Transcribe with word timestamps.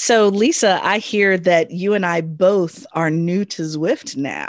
So, 0.00 0.28
Lisa, 0.28 0.78
I 0.80 0.98
hear 0.98 1.36
that 1.38 1.72
you 1.72 1.92
and 1.92 2.06
I 2.06 2.20
both 2.20 2.86
are 2.92 3.10
new 3.10 3.44
to 3.46 3.62
Zwift 3.62 4.16
now. 4.16 4.48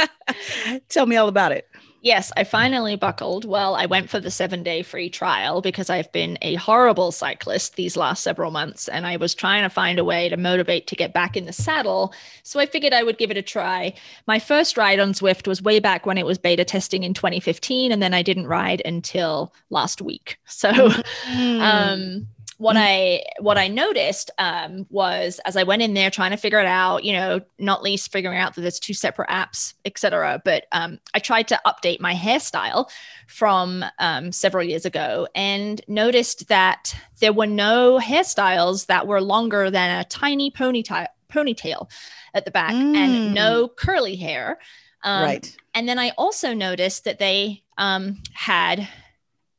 Tell 0.90 1.06
me 1.06 1.16
all 1.16 1.28
about 1.28 1.52
it. 1.52 1.70
Yes, 2.02 2.30
I 2.36 2.44
finally 2.44 2.94
buckled. 2.96 3.46
Well, 3.46 3.74
I 3.74 3.86
went 3.86 4.10
for 4.10 4.20
the 4.20 4.30
seven 4.30 4.62
day 4.62 4.82
free 4.82 5.08
trial 5.08 5.62
because 5.62 5.88
I've 5.88 6.12
been 6.12 6.36
a 6.42 6.56
horrible 6.56 7.12
cyclist 7.12 7.76
these 7.76 7.96
last 7.96 8.22
several 8.22 8.50
months 8.50 8.88
and 8.88 9.06
I 9.06 9.16
was 9.16 9.34
trying 9.34 9.62
to 9.62 9.70
find 9.70 9.98
a 9.98 10.04
way 10.04 10.28
to 10.28 10.36
motivate 10.36 10.86
to 10.88 10.96
get 10.96 11.14
back 11.14 11.34
in 11.34 11.46
the 11.46 11.52
saddle. 11.54 12.12
So 12.42 12.60
I 12.60 12.66
figured 12.66 12.92
I 12.92 13.04
would 13.04 13.16
give 13.16 13.30
it 13.30 13.38
a 13.38 13.42
try. 13.42 13.94
My 14.26 14.38
first 14.38 14.76
ride 14.76 15.00
on 15.00 15.14
Zwift 15.14 15.46
was 15.46 15.62
way 15.62 15.78
back 15.78 16.04
when 16.04 16.18
it 16.18 16.26
was 16.26 16.36
beta 16.36 16.66
testing 16.66 17.04
in 17.04 17.14
2015, 17.14 17.90
and 17.90 18.02
then 18.02 18.12
I 18.12 18.20
didn't 18.20 18.48
ride 18.48 18.82
until 18.84 19.54
last 19.70 20.02
week. 20.02 20.36
So, 20.44 20.70
mm. 20.70 21.60
um, 21.60 22.28
what 22.62 22.76
mm. 22.76 22.80
I 22.80 23.24
what 23.40 23.58
I 23.58 23.66
noticed 23.66 24.30
um, 24.38 24.86
was 24.88 25.40
as 25.44 25.56
I 25.56 25.64
went 25.64 25.82
in 25.82 25.94
there 25.94 26.10
trying 26.10 26.30
to 26.30 26.36
figure 26.36 26.60
it 26.60 26.66
out, 26.66 27.02
you 27.02 27.12
know, 27.12 27.40
not 27.58 27.82
least 27.82 28.12
figuring 28.12 28.38
out 28.38 28.54
that 28.54 28.60
there's 28.60 28.78
two 28.78 28.94
separate 28.94 29.28
apps, 29.28 29.74
etc. 29.84 30.40
But 30.44 30.66
um, 30.70 31.00
I 31.12 31.18
tried 31.18 31.48
to 31.48 31.60
update 31.66 31.98
my 31.98 32.14
hairstyle 32.14 32.88
from 33.26 33.84
um, 33.98 34.30
several 34.30 34.62
years 34.62 34.84
ago 34.84 35.26
and 35.34 35.80
noticed 35.88 36.46
that 36.48 36.94
there 37.18 37.32
were 37.32 37.48
no 37.48 37.98
hairstyles 37.98 38.86
that 38.86 39.08
were 39.08 39.20
longer 39.20 39.68
than 39.68 39.98
a 39.98 40.04
tiny 40.04 40.52
ponytail 40.52 41.08
ponytail 41.32 41.90
at 42.32 42.44
the 42.44 42.52
back 42.52 42.74
mm. 42.74 42.94
and 42.94 43.34
no 43.34 43.66
curly 43.66 44.14
hair. 44.14 44.60
Um, 45.02 45.24
right. 45.24 45.56
And 45.74 45.88
then 45.88 45.98
I 45.98 46.12
also 46.16 46.54
noticed 46.54 47.04
that 47.04 47.18
they 47.18 47.64
um, 47.76 48.22
had 48.34 48.86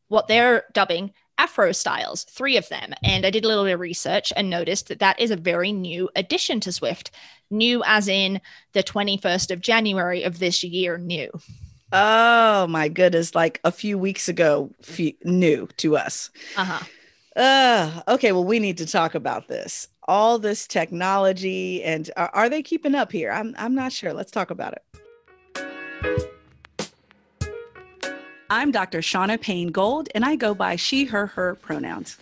what 0.07 0.29
they're 0.29 0.63
dubbing 0.71 1.11
Afro 1.37 1.71
styles, 1.71 2.23
three 2.25 2.57
of 2.57 2.69
them. 2.69 2.93
And 3.03 3.25
I 3.25 3.29
did 3.29 3.43
a 3.43 3.47
little 3.47 3.63
bit 3.63 3.73
of 3.73 3.79
research 3.79 4.31
and 4.35 4.49
noticed 4.49 4.87
that 4.87 4.99
that 4.99 5.19
is 5.19 5.31
a 5.31 5.35
very 5.35 5.71
new 5.71 6.09
addition 6.15 6.59
to 6.61 6.69
Zwift, 6.69 7.09
New 7.49 7.83
as 7.85 8.07
in 8.07 8.41
the 8.73 8.83
21st 8.83 9.51
of 9.51 9.61
January 9.61 10.23
of 10.23 10.39
this 10.39 10.63
year, 10.63 10.97
new. 10.97 11.29
Oh 11.91 12.65
my 12.67 12.87
goodness, 12.87 13.35
like 13.35 13.59
a 13.63 13.71
few 13.71 13.97
weeks 13.97 14.27
ago, 14.27 14.71
few, 14.81 15.13
new 15.23 15.67
to 15.77 15.95
us. 15.95 16.31
Uh-huh. 16.57 16.83
Uh, 17.35 18.01
okay, 18.07 18.31
well, 18.31 18.43
we 18.43 18.59
need 18.59 18.77
to 18.79 18.85
talk 18.85 19.15
about 19.15 19.47
this. 19.47 19.87
All 20.07 20.39
this 20.39 20.67
technology, 20.67 21.83
and 21.83 22.09
are, 22.17 22.31
are 22.33 22.49
they 22.49 22.61
keeping 22.63 22.95
up 22.95 23.11
here? 23.11 23.31
I'm, 23.31 23.55
I'm 23.57 23.75
not 23.75 23.91
sure. 23.91 24.13
Let's 24.13 24.31
talk 24.31 24.49
about 24.49 24.73
it. 24.73 25.02
I'm 28.53 28.69
Dr. 28.69 28.99
Shauna 28.99 29.41
Payne 29.41 29.69
Gold, 29.69 30.09
and 30.13 30.23
I 30.23 30.35
go 30.35 30.53
by 30.53 30.75
she, 30.75 31.05
her, 31.05 31.25
her 31.25 31.55
pronouns. 31.55 32.19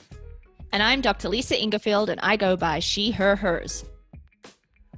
And 0.71 0.81
I'm 0.81 1.01
Dr. 1.01 1.27
Lisa 1.27 1.55
Ingarfield, 1.55 2.07
and 2.07 2.21
I 2.21 2.37
go 2.37 2.55
by 2.55 2.79
she, 2.79 3.11
her, 3.11 3.35
hers. 3.35 3.83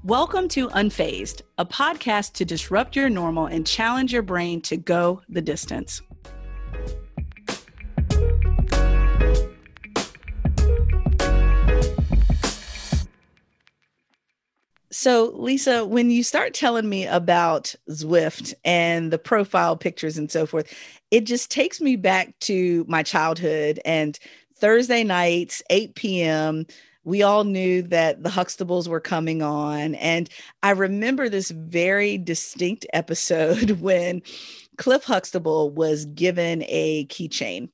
Welcome 0.03 0.47
to 0.49 0.69
Unfazed, 0.69 1.41
a 1.57 1.65
podcast 1.65 2.33
to 2.33 2.45
disrupt 2.45 2.95
your 2.95 3.09
normal 3.09 3.47
and 3.47 3.65
challenge 3.65 4.13
your 4.13 4.21
brain 4.21 4.61
to 4.61 4.77
go 4.77 5.23
the 5.27 5.41
distance. 5.41 6.03
So, 14.93 15.31
Lisa, 15.33 15.87
when 15.87 16.11
you 16.11 16.21
start 16.21 16.53
telling 16.53 16.87
me 16.87 17.07
about 17.07 17.73
Zwift 17.89 18.53
and 18.63 19.11
the 19.11 19.17
profile 19.17 19.75
pictures 19.75 20.19
and 20.19 20.29
so 20.29 20.45
forth, 20.45 20.71
it 21.09 21.21
just 21.21 21.49
takes 21.49 21.81
me 21.81 21.95
back 21.95 22.37
to 22.41 22.85
my 22.87 23.01
childhood 23.01 23.79
and 23.85 24.19
Thursday 24.55 25.03
nights, 25.03 25.63
8 25.71 25.95
p.m. 25.95 26.67
We 27.05 27.23
all 27.23 27.43
knew 27.43 27.81
that 27.81 28.21
the 28.21 28.29
Huxtables 28.29 28.87
were 28.87 28.99
coming 28.99 29.41
on. 29.41 29.95
And 29.95 30.29
I 30.61 30.69
remember 30.71 31.27
this 31.27 31.49
very 31.49 32.19
distinct 32.19 32.85
episode 32.93 33.71
when 33.81 34.21
Cliff 34.77 35.05
Huxtable 35.05 35.71
was 35.71 36.05
given 36.05 36.63
a 36.67 37.07
keychain 37.07 37.69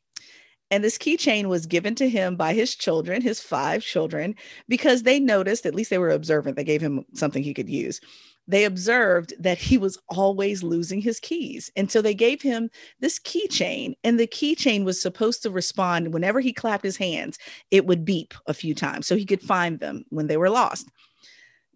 and 0.72 0.84
this 0.84 0.97
keychain 0.97 1.46
was 1.46 1.66
given 1.66 1.96
to 1.96 2.09
him 2.09 2.35
by 2.35 2.53
his 2.53 2.75
children, 2.75 3.22
his 3.22 3.40
five 3.40 3.84
children, 3.84 4.35
because 4.68 5.03
they 5.03 5.19
noticed, 5.19 5.66
at 5.66 5.75
least 5.75 5.90
they 5.90 5.97
were 5.97 6.09
observant, 6.09 6.56
they 6.56 6.63
gave 6.63 6.81
him 6.81 7.06
something 7.13 7.44
he 7.44 7.53
could 7.53 7.69
use. 7.69 8.00
They 8.47 8.66
observed 8.66 9.34
that 9.40 9.59
he 9.59 9.78
was 9.78 10.00
always 10.09 10.63
losing 10.63 11.02
his 11.02 11.19
keys. 11.19 11.72
And 11.75 11.91
so 11.91 12.02
they 12.02 12.16
gave 12.16 12.41
him 12.41 12.72
this 13.00 13.19
keychain, 13.19 13.94
and 14.03 14.19
the 14.19 14.25
keychain 14.25 14.85
was 14.85 15.00
supposed 15.00 15.44
to 15.44 15.52
respond 15.52 16.13
whenever 16.13 16.40
he 16.40 16.52
clapped 16.52 16.84
his 16.84 16.97
hands, 16.97 17.38
it 17.69 17.86
would 17.86 18.06
beep 18.06 18.34
a 18.47 18.53
few 18.53 18.74
times 18.74 19.06
so 19.06 19.16
he 19.16 19.25
could 19.25 19.41
find 19.41 19.80
them 19.80 20.03
when 20.09 20.28
they 20.28 20.38
were 20.38 20.50
lost. 20.50 20.90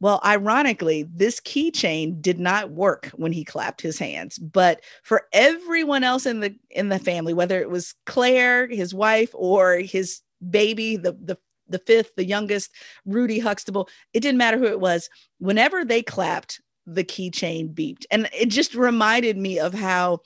Well, 0.03 0.19
ironically, 0.25 1.03
this 1.03 1.40
keychain 1.40 2.22
did 2.22 2.38
not 2.38 2.72
work 2.72 3.09
when 3.16 3.31
he 3.31 3.46
clapped 3.46 3.80
his 3.80 3.97
hands, 3.97 4.38
but 4.38 4.81
for 5.02 5.28
everyone 5.31 6.03
else 6.03 6.25
in 6.25 6.41
the 6.41 6.53
in 6.72 6.90
the 6.90 7.00
family, 7.00 7.34
whether 7.34 7.62
it 7.62 7.69
was 7.69 7.96
Claire, 8.06 8.68
his 8.68 8.94
wife, 8.94 9.30
or 9.34 9.78
his 9.78 10.19
baby, 10.50 10.97
the 10.97 11.13
the 11.13 11.38
the 11.69 11.80
fifth, 11.80 12.12
the 12.18 12.25
youngest, 12.25 12.72
Rudy 13.06 13.40
Huxtable, 13.40 13.88
it 14.13 14.19
didn't 14.19 14.40
matter 14.40 14.58
who 14.58 14.66
it 14.66 14.81
was. 14.81 15.09
Whenever 15.40 15.86
they 15.86 16.03
clapped, 16.03 16.59
the 16.86 17.06
keychain 17.06 17.74
beeped. 17.74 18.03
And 18.12 18.30
it 18.38 18.47
just 18.50 18.75
reminded 18.75 19.38
me 19.38 19.58
of 19.58 19.74
how 19.74 20.19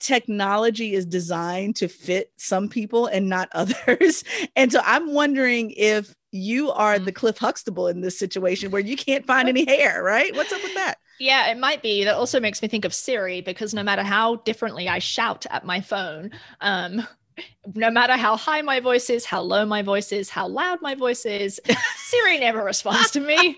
technology 0.00 0.92
is 0.94 1.06
designed 1.06 1.76
to 1.76 1.88
fit 1.88 2.30
some 2.36 2.68
people 2.68 3.06
and 3.06 3.28
not 3.28 3.48
others. 3.52 4.24
and 4.54 4.72
so 4.72 4.80
I'm 4.84 5.12
wondering 5.12 5.72
if 5.72 6.14
you 6.32 6.70
are 6.70 6.98
the 6.98 7.12
mm. 7.12 7.16
Cliff 7.16 7.38
Huxtable 7.38 7.88
in 7.88 8.00
this 8.00 8.18
situation 8.18 8.70
where 8.70 8.82
you 8.82 8.96
can't 8.96 9.26
find 9.26 9.48
any 9.48 9.64
hair, 9.68 10.02
right? 10.02 10.34
What's 10.34 10.52
up 10.52 10.62
with 10.62 10.74
that? 10.74 10.96
Yeah, 11.18 11.50
it 11.50 11.58
might 11.58 11.82
be. 11.82 12.04
That 12.04 12.14
also 12.14 12.40
makes 12.40 12.60
me 12.60 12.68
think 12.68 12.84
of 12.84 12.92
Siri 12.92 13.40
because 13.40 13.72
no 13.72 13.82
matter 13.82 14.02
how 14.02 14.36
differently 14.36 14.88
I 14.88 14.98
shout 14.98 15.46
at 15.50 15.64
my 15.64 15.80
phone, 15.80 16.30
um, 16.60 17.06
no 17.74 17.90
matter 17.90 18.14
how 18.14 18.36
high 18.36 18.62
my 18.62 18.80
voice 18.80 19.10
is, 19.10 19.24
how 19.24 19.40
low 19.40 19.64
my 19.64 19.82
voice 19.82 20.12
is, 20.12 20.28
how 20.28 20.46
loud 20.46 20.80
my 20.82 20.94
voice 20.94 21.24
is, 21.24 21.60
Siri 21.96 22.38
never 22.38 22.62
responds 22.62 23.10
to 23.12 23.20
me 23.20 23.56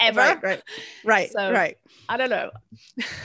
ever. 0.00 0.18
Right, 0.18 0.42
right, 0.42 0.62
right, 1.04 1.30
so, 1.30 1.52
right. 1.52 1.76
I 2.08 2.16
don't 2.16 2.30
know. 2.30 2.50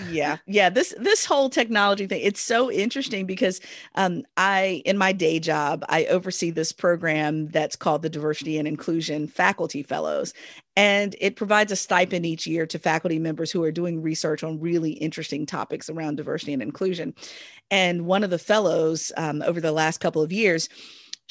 yeah, 0.10 0.38
yeah. 0.48 0.70
This 0.70 0.94
this 0.98 1.26
whole 1.26 1.50
technology 1.50 2.08
thing, 2.08 2.22
it's 2.22 2.42
so 2.42 2.72
interesting 2.72 3.26
because 3.26 3.62
um, 3.96 4.24
I, 4.38 4.82
in 4.86 4.98
my 4.98 5.12
day 5.12 5.40
job, 5.40 5.86
I 5.90 6.06
oversee 6.06 6.52
this 6.52 6.72
program 6.72 7.48
that's 7.50 7.76
called 7.76 8.02
the 8.02 8.10
Diversity 8.10 8.58
and 8.58 8.68
Inclusion 8.68 9.28
Faculty 9.28 9.84
Fellows, 9.84 10.34
and 10.76 11.16
it 11.20 11.36
provides 11.36 11.72
a 11.72 11.76
stipend 11.76 12.26
each 12.26 12.48
year 12.48 12.66
to 12.66 12.80
faculty 12.80 13.20
members 13.20 13.52
who 13.52 13.64
are 13.64 13.72
doing 13.72 14.02
research 14.02 14.44
on 14.44 14.60
really 14.60 14.92
interesting 14.92 15.46
topics 15.46 15.90
around 15.90 16.16
diversity 16.18 16.54
and 16.54 16.62
inclusion. 16.62 17.14
And 17.70 18.06
one 18.06 18.24
of 18.24 18.30
the 18.30 18.40
fellows 18.40 19.12
um, 19.18 19.42
over 19.42 19.62
the 19.62 19.72
last 19.72 20.00
couple 20.00 20.22
of 20.22 20.32
years 20.32 20.70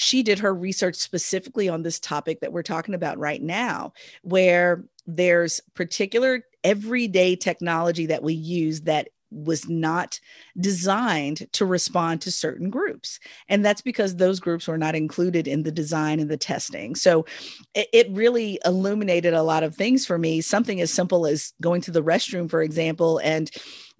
she 0.00 0.22
did 0.22 0.38
her 0.38 0.54
research 0.54 0.96
specifically 0.96 1.68
on 1.68 1.82
this 1.82 2.00
topic 2.00 2.40
that 2.40 2.54
we're 2.54 2.62
talking 2.62 2.94
about 2.94 3.18
right 3.18 3.42
now, 3.42 3.92
where 4.22 4.82
there's 5.06 5.60
particular 5.74 6.44
everyday 6.64 7.36
technology 7.36 8.06
that 8.06 8.22
we 8.22 8.34
use 8.34 8.82
that 8.82 9.08
was 9.30 9.68
not 9.68 10.18
designed 10.58 11.46
to 11.52 11.64
respond 11.64 12.20
to 12.20 12.32
certain 12.32 12.68
groups. 12.68 13.20
And 13.48 13.64
that's 13.64 13.80
because 13.80 14.16
those 14.16 14.40
groups 14.40 14.66
were 14.66 14.78
not 14.78 14.96
included 14.96 15.46
in 15.46 15.62
the 15.62 15.70
design 15.70 16.18
and 16.18 16.28
the 16.28 16.36
testing. 16.36 16.94
So 16.94 17.26
it, 17.74 17.88
it, 17.92 18.10
really 18.10 18.58
illuminated 18.64 19.32
a 19.32 19.42
lot 19.42 19.62
of 19.62 19.76
things 19.76 20.04
for 20.04 20.18
me. 20.18 20.40
Something 20.40 20.80
as 20.80 20.92
simple 20.92 21.26
as 21.26 21.52
going 21.60 21.80
to 21.82 21.92
the 21.92 22.02
restroom, 22.02 22.50
for 22.50 22.60
example, 22.60 23.18
and 23.18 23.50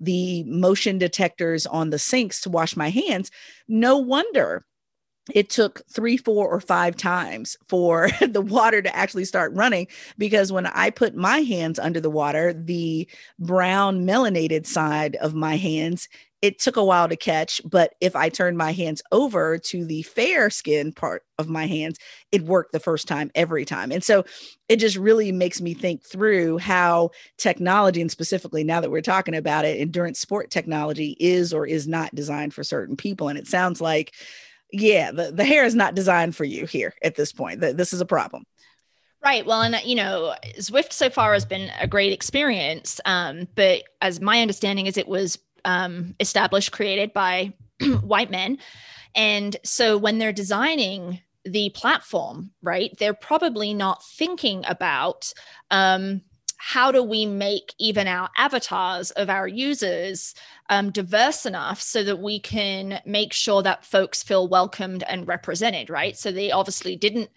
the 0.00 0.43
motion 0.44 0.99
detectors 0.99 1.65
on 1.65 1.91
the 1.91 1.99
sinks 1.99 2.41
to 2.41 2.50
wash 2.50 2.77
my 2.77 2.91
hands. 2.91 3.31
No 3.69 3.99
wonder 3.99 4.65
it 5.32 5.50
took 5.50 5.82
three, 5.88 6.16
four, 6.16 6.48
or 6.48 6.60
five 6.60 6.97
times 6.97 7.56
for 7.69 8.08
the 8.20 8.41
water 8.41 8.82
to 8.82 8.97
actually 8.97 9.25
start 9.25 9.53
running 9.54 9.86
because 10.18 10.53
when 10.53 10.66
I 10.66 10.91
put 10.91 11.15
my 11.15 11.39
hands 11.41 11.78
under 11.78 12.00
the 12.00 12.10
water, 12.10 12.53
the 12.53 13.09
brown 13.39 14.06
melanated 14.06 14.66
side 14.66 15.16
of 15.16 15.34
my 15.34 15.56
hands, 15.56 16.09
it 16.42 16.59
took 16.59 16.77
a 16.77 16.84
while 16.84 17.09
to 17.09 17.16
catch. 17.16 17.60
But 17.65 17.95
if 18.00 18.16
I 18.16 18.30
turned 18.30 18.56
my 18.56 18.72
hands 18.72 19.03
over 19.12 19.59
to 19.59 19.84
the 19.84 20.03
fair 20.03 20.48
skin 20.48 20.92
part 20.92 21.22
of 21.39 21.48
my 21.48 21.66
hands, 21.66 21.98
it 22.33 22.42
worked 22.42 22.72
the 22.72 22.80
first 22.80 23.06
time 23.06 23.30
every 23.34 23.66
time. 23.66 23.92
And 23.92 24.03
so 24.03 24.24
it 24.68 24.77
just 24.77 24.97
really 24.97 25.33
makes 25.33 25.60
me 25.60 25.74
think 25.74 26.03
through 26.03 26.59
how 26.59 27.10
technology, 27.36 28.00
and 28.00 28.10
specifically 28.10 28.65
now 28.65 28.80
that 28.80 28.91
we're 28.91 29.03
talking 29.03 29.34
about 29.34 29.66
it, 29.66 29.80
endurance 29.80 30.18
sport 30.18 30.50
technology 30.50 31.15
is 31.21 31.53
or 31.53 31.66
is 31.66 31.86
not 31.86 32.15
designed 32.15 32.54
for 32.54 32.65
certain 32.65 32.97
people. 32.97 33.28
And 33.28 33.39
it 33.39 33.47
sounds 33.47 33.80
like 33.83 34.15
yeah, 34.72 35.11
the, 35.11 35.33
the 35.33 35.45
hair 35.45 35.65
is 35.65 35.75
not 35.75 35.95
designed 35.95 36.37
for 36.37 36.45
you 36.45 36.67
here 36.67 36.95
at 37.03 37.15
this 37.15 37.33
point. 37.33 37.61
This 37.61 37.93
is 37.93 38.01
a 38.01 38.07
problem. 38.07 38.45
Right. 39.22 39.45
Well, 39.45 39.61
and 39.61 39.78
you 39.84 39.97
know, 39.97 40.34
Zwift 40.59 40.93
so 40.93 41.11
far 41.11 41.34
has 41.34 41.45
been 41.45 41.71
a 41.78 41.87
great 41.87 42.13
experience. 42.13 43.01
Um, 43.05 43.49
but 43.55 43.83
as 44.01 44.21
my 44.21 44.41
understanding 44.41 44.87
is, 44.87 44.97
it 44.97 45.09
was 45.09 45.39
um, 45.65 46.15
established, 46.21 46.72
created 46.72 47.13
by 47.13 47.53
white 48.03 48.31
men. 48.31 48.59
And 49.15 49.57
so 49.63 49.99
when 49.99 50.19
they're 50.19 50.33
designing 50.33 51.21
the 51.45 51.71
platform, 51.71 52.51
right? 52.63 52.97
They're 52.99 53.15
probably 53.15 53.75
not 53.75 54.05
thinking 54.05 54.65
about 54.67 55.33
um, 55.71 56.22
how 56.59 56.93
do 56.93 57.03
we 57.03 57.25
make 57.25 57.75
even 57.78 58.07
our 58.07 58.28
avatars 58.37 59.11
of 59.13 59.31
our 59.31 59.49
users 59.49 60.34
um, 60.71 60.91
diverse 60.93 61.47
enough 61.47 61.83
so 61.83 62.05
that 62.05 62.21
we 62.21 62.39
can 62.39 63.01
make 63.05 63.33
sure 63.33 63.63
that 63.63 63.84
folks 63.84 64.22
feel 64.22 64.47
welcomed 64.49 65.03
and 65.03 65.27
represented, 65.27 65.91
right? 65.91 66.17
So 66.17 66.31
they 66.31 66.53
obviously 66.53 66.95
didn't 66.95 67.28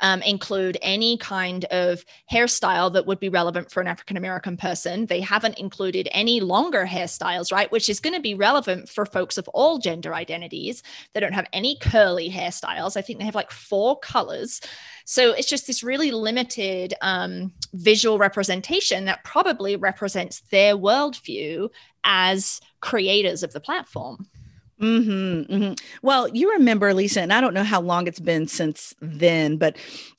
um, 0.00 0.20
include 0.22 0.76
any 0.82 1.16
kind 1.16 1.64
of 1.66 2.04
hairstyle 2.30 2.92
that 2.92 3.06
would 3.06 3.20
be 3.20 3.28
relevant 3.28 3.70
for 3.70 3.80
an 3.80 3.86
African 3.86 4.16
American 4.16 4.56
person. 4.56 5.06
They 5.06 5.20
haven't 5.20 5.58
included 5.58 6.08
any 6.12 6.40
longer 6.40 6.84
hairstyles, 6.84 7.50
right? 7.50 7.70
Which 7.72 7.88
is 7.88 8.00
going 8.00 8.14
to 8.14 8.20
be 8.20 8.34
relevant 8.34 8.88
for 8.88 9.06
folks 9.06 9.38
of 9.38 9.48
all 9.48 9.78
gender 9.78 10.12
identities. 10.12 10.82
They 11.14 11.20
don't 11.20 11.32
have 11.32 11.48
any 11.52 11.78
curly 11.80 12.28
hairstyles. 12.30 12.96
I 12.96 13.02
think 13.02 13.20
they 13.20 13.24
have 13.24 13.34
like 13.34 13.52
four 13.52 13.98
colors. 14.00 14.60
So 15.04 15.32
it's 15.32 15.48
just 15.48 15.66
this 15.66 15.82
really 15.82 16.10
limited 16.10 16.94
um, 17.00 17.52
visual 17.72 18.18
representation 18.18 19.06
that 19.06 19.24
probably 19.24 19.76
represents 19.76 20.40
their 20.50 20.76
worldview 20.76 21.70
as 22.04 22.60
creators 22.80 23.42
of 23.42 23.52
the 23.52 23.60
platform. 23.60 24.26
Mm-hmm, 24.82 25.54
mm-hmm. 25.54 25.72
Well, 26.02 26.28
you 26.28 26.50
remember, 26.52 26.92
Lisa, 26.92 27.20
and 27.20 27.32
I 27.32 27.40
don't 27.40 27.54
know 27.54 27.62
how 27.62 27.80
long 27.80 28.08
it's 28.08 28.18
been 28.18 28.48
since 28.48 28.94
then, 29.00 29.56
but 29.56 29.76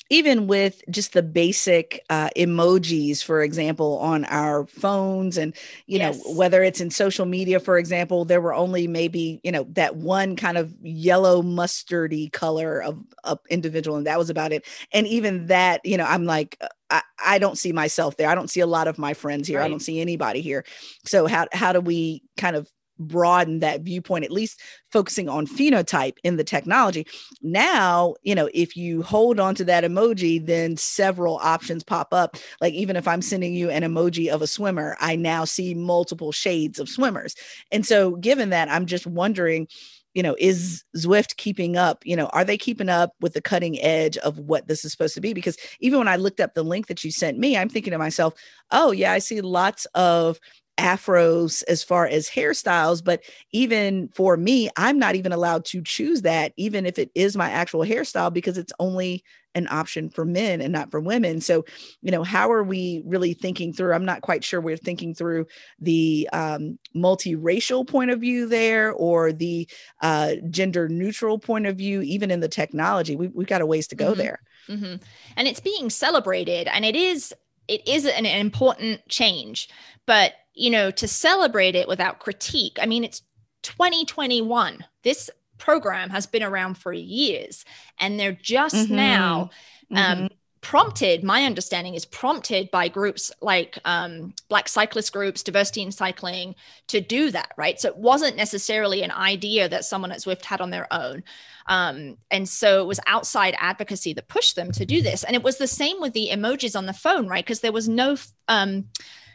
even 0.09 0.47
with 0.47 0.81
just 0.89 1.11
the 1.11 1.23
basic 1.23 2.05
uh, 2.09 2.29
emojis, 2.37 3.21
for 3.21 3.41
example, 3.41 3.97
on 3.97 4.23
our 4.25 4.65
phones, 4.67 5.37
and 5.37 5.53
you 5.87 5.97
yes. 5.97 6.17
know 6.17 6.33
whether 6.35 6.63
it's 6.63 6.79
in 6.79 6.91
social 6.91 7.25
media, 7.25 7.59
for 7.59 7.77
example, 7.77 8.23
there 8.23 8.39
were 8.39 8.53
only 8.53 8.87
maybe 8.87 9.41
you 9.43 9.51
know 9.51 9.65
that 9.71 9.97
one 9.97 10.37
kind 10.37 10.57
of 10.57 10.73
yellow 10.81 11.41
mustardy 11.41 12.31
color 12.31 12.81
of, 12.81 13.03
of 13.25 13.39
individual, 13.49 13.97
and 13.97 14.07
that 14.07 14.17
was 14.17 14.29
about 14.29 14.53
it. 14.53 14.65
And 14.93 15.07
even 15.07 15.47
that, 15.47 15.81
you 15.83 15.97
know, 15.97 16.05
I'm 16.05 16.23
like, 16.23 16.57
uh, 16.61 16.69
I, 16.89 17.01
I 17.25 17.37
don't 17.37 17.57
see 17.57 17.73
myself 17.73 18.15
there. 18.15 18.29
I 18.29 18.35
don't 18.35 18.49
see 18.49 18.61
a 18.61 18.67
lot 18.67 18.87
of 18.87 18.97
my 18.97 19.13
friends 19.13 19.47
here. 19.47 19.59
Right. 19.59 19.65
I 19.65 19.69
don't 19.69 19.81
see 19.81 19.99
anybody 19.99 20.39
here. 20.39 20.63
So 21.05 21.27
how 21.27 21.47
how 21.51 21.73
do 21.73 21.81
we 21.81 22.23
kind 22.37 22.55
of 22.55 22.69
broaden 23.07 23.59
that 23.59 23.81
viewpoint, 23.81 24.25
at 24.25 24.31
least 24.31 24.61
focusing 24.91 25.29
on 25.29 25.47
phenotype 25.47 26.17
in 26.23 26.37
the 26.37 26.43
technology. 26.43 27.05
Now, 27.41 28.15
you 28.23 28.35
know, 28.35 28.49
if 28.53 28.75
you 28.75 29.01
hold 29.03 29.39
on 29.39 29.55
to 29.55 29.65
that 29.65 29.83
emoji, 29.83 30.45
then 30.45 30.77
several 30.77 31.37
options 31.37 31.83
pop 31.83 32.13
up. 32.13 32.37
Like 32.61 32.73
even 32.73 32.95
if 32.95 33.07
I'm 33.07 33.21
sending 33.21 33.53
you 33.53 33.69
an 33.69 33.83
emoji 33.83 34.29
of 34.29 34.41
a 34.41 34.47
swimmer, 34.47 34.95
I 34.99 35.15
now 35.15 35.45
see 35.45 35.73
multiple 35.73 36.31
shades 36.31 36.79
of 36.79 36.89
swimmers. 36.89 37.35
And 37.71 37.85
so, 37.85 38.15
given 38.15 38.49
that, 38.49 38.69
I'm 38.69 38.85
just 38.85 39.07
wondering 39.07 39.67
you 40.13 40.21
know 40.21 40.35
is 40.37 40.83
zwift 40.95 41.37
keeping 41.37 41.75
up 41.75 42.03
you 42.05 42.15
know 42.15 42.27
are 42.27 42.45
they 42.45 42.57
keeping 42.57 42.89
up 42.89 43.11
with 43.19 43.33
the 43.33 43.41
cutting 43.41 43.79
edge 43.81 44.17
of 44.17 44.37
what 44.39 44.67
this 44.67 44.85
is 44.85 44.91
supposed 44.91 45.15
to 45.15 45.21
be 45.21 45.33
because 45.33 45.57
even 45.79 45.99
when 45.99 46.07
i 46.07 46.15
looked 46.15 46.39
up 46.39 46.53
the 46.53 46.63
link 46.63 46.87
that 46.87 47.03
you 47.03 47.11
sent 47.11 47.37
me 47.37 47.57
i'm 47.57 47.69
thinking 47.69 47.91
to 47.91 47.97
myself 47.97 48.33
oh 48.71 48.91
yeah 48.91 49.11
i 49.11 49.19
see 49.19 49.41
lots 49.41 49.85
of 49.95 50.39
afros 50.77 51.63
as 51.67 51.83
far 51.83 52.07
as 52.07 52.27
hairstyles 52.27 53.03
but 53.03 53.21
even 53.51 54.09
for 54.09 54.35
me 54.35 54.69
i'm 54.75 54.97
not 54.97 55.15
even 55.15 55.31
allowed 55.31 55.63
to 55.63 55.81
choose 55.83 56.23
that 56.23 56.51
even 56.57 56.85
if 56.85 56.97
it 56.97 57.11
is 57.13 57.37
my 57.37 57.49
actual 57.49 57.81
hairstyle 57.81 58.33
because 58.33 58.57
it's 58.57 58.73
only 58.79 59.23
an 59.55 59.67
option 59.69 60.09
for 60.09 60.25
men 60.25 60.61
and 60.61 60.73
not 60.73 60.89
for 60.89 60.99
women 60.99 61.39
so 61.39 61.63
you 62.01 62.11
know 62.11 62.23
how 62.23 62.51
are 62.51 62.63
we 62.63 63.03
really 63.05 63.35
thinking 63.35 63.71
through 63.71 63.93
i'm 63.93 64.05
not 64.05 64.21
quite 64.21 64.43
sure 64.43 64.59
we're 64.59 64.75
thinking 64.75 65.13
through 65.13 65.45
the 65.79 66.27
um, 66.33 66.79
multiracial 66.95 67.87
point 67.87 68.09
of 68.09 68.19
view 68.19 68.47
there 68.47 68.91
or 68.93 69.31
the 69.31 69.67
uh, 70.01 70.33
gender 70.49 70.89
neutral 70.89 71.37
point 71.37 71.67
of 71.67 71.77
view 71.77 72.01
even 72.01 72.31
in 72.31 72.39
the 72.39 72.47
technology 72.47 73.15
we, 73.15 73.25
have 73.27 73.47
got 73.47 73.61
a 73.61 73.65
ways 73.65 73.87
to 73.87 73.95
go 73.95 74.11
mm-hmm. 74.11 74.19
there 74.19 74.41
mm-hmm. 74.67 74.95
and 75.37 75.47
it's 75.47 75.59
being 75.59 75.91
celebrated 75.91 76.67
and 76.67 76.83
it 76.83 76.95
is 76.95 77.31
it 77.67 77.87
is 77.87 78.05
an, 78.05 78.25
an 78.25 78.39
important 78.39 79.07
change 79.07 79.69
but 80.07 80.33
you 80.53 80.69
know, 80.69 80.91
to 80.91 81.07
celebrate 81.07 81.75
it 81.75 81.87
without 81.87 82.19
critique. 82.19 82.77
I 82.81 82.85
mean, 82.85 83.03
it's 83.03 83.21
2021. 83.63 84.85
This 85.03 85.29
program 85.57 86.09
has 86.09 86.25
been 86.25 86.43
around 86.43 86.77
for 86.77 86.93
years, 86.93 87.65
and 87.99 88.19
they're 88.19 88.33
just 88.33 88.75
mm-hmm. 88.75 88.95
now 88.95 89.49
um, 89.91 90.17
mm-hmm. 90.17 90.27
prompted. 90.61 91.23
My 91.23 91.45
understanding 91.45 91.95
is 91.95 92.05
prompted 92.05 92.69
by 92.69 92.87
groups 92.89 93.31
like 93.41 93.79
um, 93.85 94.33
Black 94.49 94.67
cyclist 94.67 95.13
groups, 95.13 95.41
diversity 95.41 95.81
in 95.81 95.91
cycling, 95.91 96.55
to 96.87 97.01
do 97.01 97.31
that. 97.31 97.51
Right. 97.57 97.79
So 97.79 97.89
it 97.89 97.97
wasn't 97.97 98.35
necessarily 98.35 99.03
an 99.03 99.11
idea 99.11 99.69
that 99.69 99.85
someone 99.85 100.11
at 100.11 100.19
Zwift 100.19 100.45
had 100.45 100.61
on 100.61 100.69
their 100.69 100.91
own. 100.91 101.23
Um, 101.67 102.17
and 102.29 102.47
so 102.47 102.81
it 102.81 102.87
was 102.87 102.99
outside 103.07 103.55
advocacy 103.57 104.13
that 104.13 104.27
pushed 104.27 104.55
them 104.55 104.71
to 104.73 104.85
do 104.85 105.01
this. 105.01 105.23
And 105.23 105.35
it 105.35 105.43
was 105.43 105.57
the 105.57 105.67
same 105.67 106.01
with 106.01 106.13
the 106.13 106.29
emojis 106.31 106.77
on 106.77 106.85
the 106.85 106.93
phone, 106.93 107.27
right? 107.27 107.43
Because 107.43 107.61
there 107.61 107.71
was 107.71 107.87
no 107.87 108.17
um, 108.49 108.89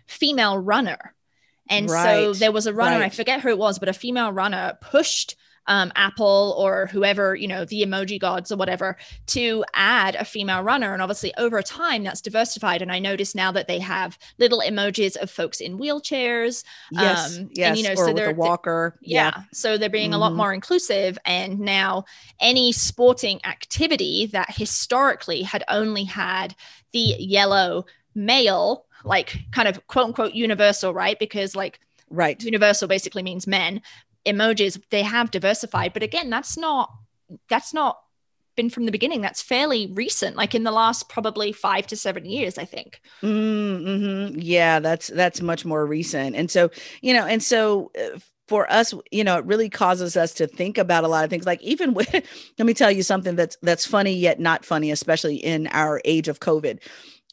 female 0.09 0.59
runner. 0.59 1.15
And 1.71 1.89
right. 1.89 2.25
so 2.25 2.33
there 2.33 2.53
was 2.53 2.67
a 2.67 2.73
runner, 2.73 3.01
right. 3.01 3.13
I 3.13 3.15
forget 3.15 3.41
who 3.41 3.51
it 3.51 3.59
was, 3.59 3.79
but 3.79 3.89
a 3.89 3.93
female 3.93 4.33
runner 4.33 4.79
pushed 4.81 5.37
um, 5.69 5.93
Apple 5.95 6.57
or 6.59 6.87
whoever, 6.87 7.35
you 7.35 7.47
know, 7.47 7.67
the 7.67 7.83
emoji 7.83 8.19
gods 8.19 8.51
or 8.51 8.57
whatever, 8.57 8.97
to 9.27 9.65
add 9.75 10.15
a 10.15 10.25
female 10.25 10.63
runner. 10.63 10.95
And 10.95 11.03
obviously, 11.03 11.33
over 11.37 11.61
time, 11.63 12.03
that's 12.03 12.23
diversified. 12.23 12.81
And 12.81 12.91
I 12.91 12.99
notice 12.99 13.35
now 13.35 13.53
that 13.53 13.69
they 13.69 13.79
have 13.79 14.19
little 14.39 14.63
emojis 14.67 15.17
of 15.17 15.31
folks 15.31 15.61
in 15.61 15.79
wheelchairs. 15.79 16.65
Yes, 16.91 17.39
um, 17.39 17.51
yes, 17.53 17.69
and, 17.69 17.77
you 17.77 17.85
know, 17.85 17.93
or 17.93 18.07
so 18.09 18.13
they're 18.15 18.31
a 18.31 18.35
walker. 18.35 18.99
Yeah, 19.03 19.33
yeah, 19.37 19.43
so 19.53 19.77
they're 19.77 19.91
being 19.91 20.13
mm-hmm. 20.13 20.15
a 20.15 20.19
lot 20.19 20.31
mm-hmm. 20.31 20.39
more 20.39 20.55
inclusive. 20.55 21.19
And 21.27 21.61
now, 21.61 22.07
any 22.41 22.73
sporting 22.73 23.45
activity 23.45 24.25
that 24.33 24.51
historically 24.51 25.43
had 25.43 25.65
only 25.69 26.05
had 26.05 26.57
the 26.93 27.15
yellow 27.19 27.85
male 28.15 28.87
like 29.05 29.37
kind 29.53 29.69
of 29.69 29.87
quote 29.87 30.07
unquote 30.07 30.35
universal, 30.35 30.93
right? 30.95 31.19
Because 31.19 31.55
like 31.57 31.81
right 32.11 32.43
universal 32.43 32.89
basically 32.89 33.23
means 33.23 33.47
men. 33.47 33.83
Emojis 34.27 34.81
they 34.91 35.03
have 35.03 35.31
diversified, 35.31 35.93
but 35.93 36.03
again, 36.03 36.31
that's 36.31 36.57
not 36.57 36.93
that's 37.49 37.73
not 37.73 37.99
been 38.59 38.69
from 38.69 38.85
the 38.87 38.93
beginning. 38.93 39.23
That's 39.23 39.41
fairly 39.41 39.87
recent, 39.95 40.37
like 40.37 40.55
in 40.55 40.65
the 40.65 40.73
last 40.73 41.09
probably 41.09 41.53
five 41.53 41.87
to 41.87 41.97
seven 41.97 42.27
years, 42.27 42.59
I 42.59 42.65
think. 42.65 43.01
Mm-hmm. 43.23 44.39
Yeah, 44.41 44.81
that's 44.81 45.07
that's 45.07 45.41
much 45.41 45.65
more 45.65 45.87
recent. 45.87 46.37
And 46.37 46.51
so, 46.51 46.71
you 47.01 47.15
know, 47.15 47.25
and 47.25 47.43
so 47.43 47.91
uh, 47.99 48.19
for 48.49 48.71
us, 48.71 48.93
you 49.13 49.23
know, 49.23 49.39
it 49.39 49.45
really 49.45 49.71
causes 49.71 50.17
us 50.17 50.35
to 50.35 50.47
think 50.47 50.77
about 50.77 51.05
a 51.05 51.09
lot 51.09 51.23
of 51.23 51.31
things. 51.31 51.47
Like 51.47 51.63
even 51.63 51.95
with, 51.95 52.13
let 52.13 52.67
me 52.67 52.75
tell 52.75 52.91
you 52.91 53.03
something 53.03 53.37
that's 53.37 53.57
that's 53.63 53.87
funny 53.87 54.13
yet 54.13 54.41
not 54.41 54.65
funny, 54.65 54.91
especially 54.91 55.37
in 55.37 55.69
our 55.69 56.03
age 56.05 56.29
of 56.29 56.41
COVID. 56.41 56.81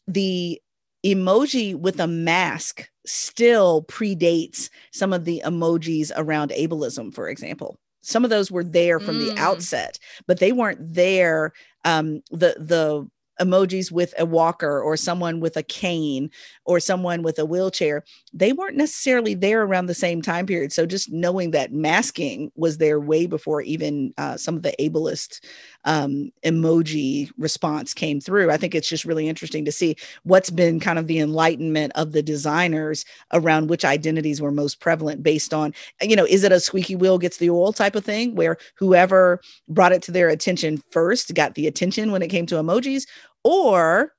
The 0.06 0.62
emoji 1.06 1.74
with 1.74 2.00
a 2.00 2.06
mask 2.06 2.88
still 3.06 3.84
predates 3.84 4.68
some 4.92 5.12
of 5.12 5.24
the 5.24 5.42
emojis 5.44 6.10
around 6.16 6.50
ableism, 6.50 7.14
for 7.14 7.28
example. 7.28 7.78
Some 8.02 8.24
of 8.24 8.30
those 8.30 8.50
were 8.50 8.64
there 8.64 9.00
from 9.00 9.16
mm. 9.16 9.26
the 9.34 9.40
outset, 9.40 9.98
but 10.26 10.38
they 10.38 10.52
weren't 10.52 10.94
there. 10.94 11.52
Um, 11.84 12.22
the 12.30 12.56
the 12.58 13.08
emojis 13.40 13.92
with 13.92 14.14
a 14.18 14.24
walker 14.24 14.80
or 14.80 14.96
someone 14.96 15.40
with 15.40 15.56
a 15.56 15.62
cane 15.62 16.30
or 16.66 16.80
someone 16.80 17.22
with 17.22 17.38
a 17.38 17.46
wheelchair, 17.46 18.04
they 18.32 18.52
weren't 18.52 18.76
necessarily 18.76 19.34
there 19.34 19.62
around 19.62 19.86
the 19.86 19.94
same 19.94 20.20
time 20.20 20.46
period. 20.46 20.72
So 20.72 20.84
just 20.84 21.10
knowing 21.12 21.52
that 21.52 21.72
masking 21.72 22.50
was 22.56 22.78
there 22.78 23.00
way 23.00 23.26
before 23.26 23.62
even 23.62 24.12
uh, 24.18 24.36
some 24.36 24.56
of 24.56 24.62
the 24.62 24.74
ableist 24.78 25.40
um, 25.84 26.30
emoji 26.44 27.30
response 27.38 27.94
came 27.94 28.20
through. 28.20 28.50
I 28.50 28.56
think 28.56 28.74
it's 28.74 28.88
just 28.88 29.04
really 29.04 29.28
interesting 29.28 29.64
to 29.64 29.72
see 29.72 29.96
what's 30.24 30.50
been 30.50 30.80
kind 30.80 30.98
of 30.98 31.06
the 31.06 31.20
enlightenment 31.20 31.92
of 31.94 32.12
the 32.12 32.22
designers 32.22 33.04
around 33.32 33.70
which 33.70 33.84
identities 33.84 34.40
were 34.40 34.50
most 34.50 34.80
prevalent 34.80 35.22
based 35.22 35.54
on, 35.54 35.72
you 36.02 36.16
know, 36.16 36.26
is 36.26 36.44
it 36.44 36.52
a 36.52 36.60
squeaky 36.60 36.96
wheel 36.96 37.18
gets 37.18 37.36
the 37.38 37.50
oil 37.50 37.72
type 37.72 37.94
of 37.94 38.04
thing 38.04 38.34
where 38.34 38.56
whoever 38.76 39.40
brought 39.68 39.92
it 39.92 40.02
to 40.02 40.12
their 40.12 40.28
attention 40.28 40.82
first 40.90 41.34
got 41.34 41.54
the 41.54 41.66
attention 41.66 42.10
when 42.10 42.22
it 42.22 42.28
came 42.28 42.46
to 42.46 42.56
emojis? 42.56 43.04
Or 43.44 44.12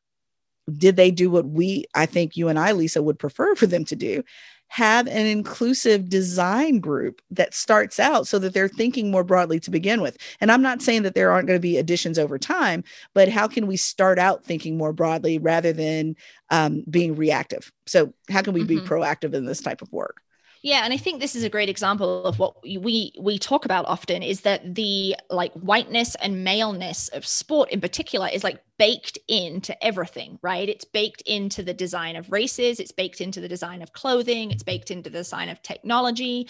did 0.76 0.96
they 0.96 1.12
do 1.12 1.30
what 1.30 1.48
we, 1.48 1.86
I 1.96 2.06
think 2.06 2.36
you 2.36 2.48
and 2.48 2.60
I, 2.60 2.72
Lisa, 2.72 3.02
would 3.02 3.20
prefer 3.20 3.56
for 3.56 3.68
them 3.68 3.86
to 3.86 3.96
do? 3.96 4.24
have 4.70 5.08
an 5.08 5.26
inclusive 5.26 6.10
design 6.10 6.80
group 6.80 7.22
that 7.32 7.54
starts 7.54 8.00
out 8.00 8.28
so 8.28 8.38
that 8.40 8.54
they're 8.54 8.68
thinking 8.68 9.10
more 9.10 9.24
broadly 9.24 9.60
to 9.62 9.72
begin 9.72 10.02
with. 10.02 10.18
And 10.42 10.52
I'm 10.52 10.62
not 10.62 10.82
saying 10.82 11.04
that 11.04 11.16
there 11.16 11.32
aren't 11.32 11.48
going 11.48 11.58
to 11.58 11.62
be 11.62 11.78
additions 11.78 12.20
over 12.20 12.38
time, 12.38 12.84
but 13.14 13.30
how 13.30 13.48
can 13.48 13.66
we 13.66 13.78
start 13.78 14.20
out 14.20 14.44
thinking 14.44 14.78
more 14.78 14.94
broadly 14.94 15.40
rather 15.40 15.72
than 15.72 16.16
um, 16.50 16.84
being 16.90 17.16
reactive? 17.16 17.72
So, 17.86 18.14
how 18.30 18.42
can 18.42 18.54
we 18.54 18.62
mm-hmm. 18.62 18.68
be 18.68 18.80
proactive 18.82 19.34
in 19.34 19.46
this 19.46 19.62
type 19.62 19.82
of 19.82 19.92
work? 19.92 20.22
Yeah, 20.68 20.82
and 20.84 20.94
I 20.94 20.98
think 20.98 21.22
this 21.22 21.34
is 21.34 21.46
a 21.46 21.50
great 21.50 21.70
example 21.70 22.26
of 22.26 22.40
what 22.40 22.62
we 22.62 23.14
we 23.18 23.40
talk 23.40 23.64
about 23.64 23.86
often 23.86 24.22
is 24.22 24.42
that 24.42 24.76
the 24.76 25.16
like 25.30 25.54
whiteness 25.54 26.14
and 26.16 26.44
maleness 26.44 27.08
of 27.08 27.26
sport 27.26 27.70
in 27.70 27.80
particular 27.80 28.28
is 28.28 28.44
like 28.44 28.62
baked 28.78 29.18
into 29.30 29.82
everything, 29.82 30.40
right? 30.42 30.68
It's 30.68 30.84
baked 30.84 31.22
into 31.22 31.64
the 31.64 31.74
design 31.74 32.18
of 32.18 32.34
races, 32.34 32.82
it's 32.82 32.92
baked 32.92 33.22
into 33.22 33.40
the 33.40 33.48
design 33.48 33.82
of 33.82 33.94
clothing, 33.94 34.52
it's 34.52 34.62
baked 34.62 34.92
into 34.92 35.10
the 35.10 35.20
design 35.20 35.48
of 35.48 35.62
technology. 35.62 36.50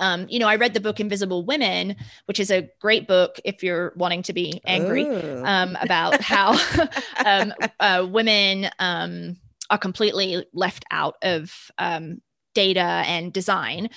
Um, 0.00 0.26
you 0.28 0.40
know, 0.40 0.48
I 0.48 0.56
read 0.56 0.74
the 0.74 0.80
book 0.80 0.98
Invisible 0.98 1.44
Women, 1.44 1.94
which 2.24 2.40
is 2.40 2.50
a 2.50 2.68
great 2.80 3.06
book 3.06 3.38
if 3.44 3.62
you're 3.62 3.92
wanting 3.94 4.24
to 4.24 4.32
be 4.32 4.60
angry 4.66 5.06
um, 5.44 5.78
about 5.80 6.20
how 6.20 6.58
um, 7.24 7.54
uh, 7.78 8.08
women 8.10 8.70
um, 8.80 9.36
are 9.70 9.78
completely 9.78 10.44
left 10.52 10.84
out 10.90 11.14
of 11.22 11.70
um, 11.78 12.20
data 12.54 13.02
and 13.06 13.32
design 13.32 13.88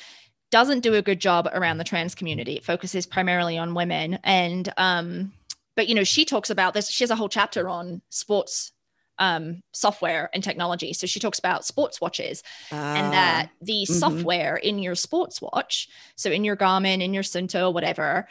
doesn't 0.51 0.81
do 0.81 0.93
a 0.93 1.01
good 1.01 1.19
job 1.19 1.49
around 1.53 1.77
the 1.77 1.83
trans 1.83 2.15
community. 2.15 2.53
It 2.53 2.63
focuses 2.63 3.05
primarily 3.05 3.57
on 3.57 3.73
women. 3.73 4.19
And, 4.23 4.71
um, 4.77 5.33
but, 5.75 5.87
you 5.89 5.95
know, 5.95 6.03
she 6.03 6.23
talks 6.23 6.49
about 6.49 6.73
this. 6.73 6.89
She 6.89 7.03
has 7.03 7.11
a 7.11 7.15
whole 7.15 7.29
chapter 7.29 7.67
on 7.67 8.01
sports 8.09 8.71
um, 9.17 9.61
software 9.73 10.29
and 10.33 10.43
technology. 10.43 10.93
So 10.93 11.07
she 11.07 11.19
talks 11.19 11.39
about 11.39 11.65
sports 11.65 12.01
watches 12.01 12.43
and 12.71 13.13
that 13.13 13.49
ah, 13.49 13.55
the 13.61 13.83
mm-hmm. 13.83 13.93
software 13.93 14.57
in 14.57 14.79
your 14.79 14.95
sports 14.95 15.41
watch, 15.41 15.89
so 16.15 16.29
in 16.31 16.43
your 16.43 16.57
Garmin, 16.57 17.01
in 17.01 17.13
your 17.13 17.23
Suunto, 17.23 17.73
whatever, 17.73 18.27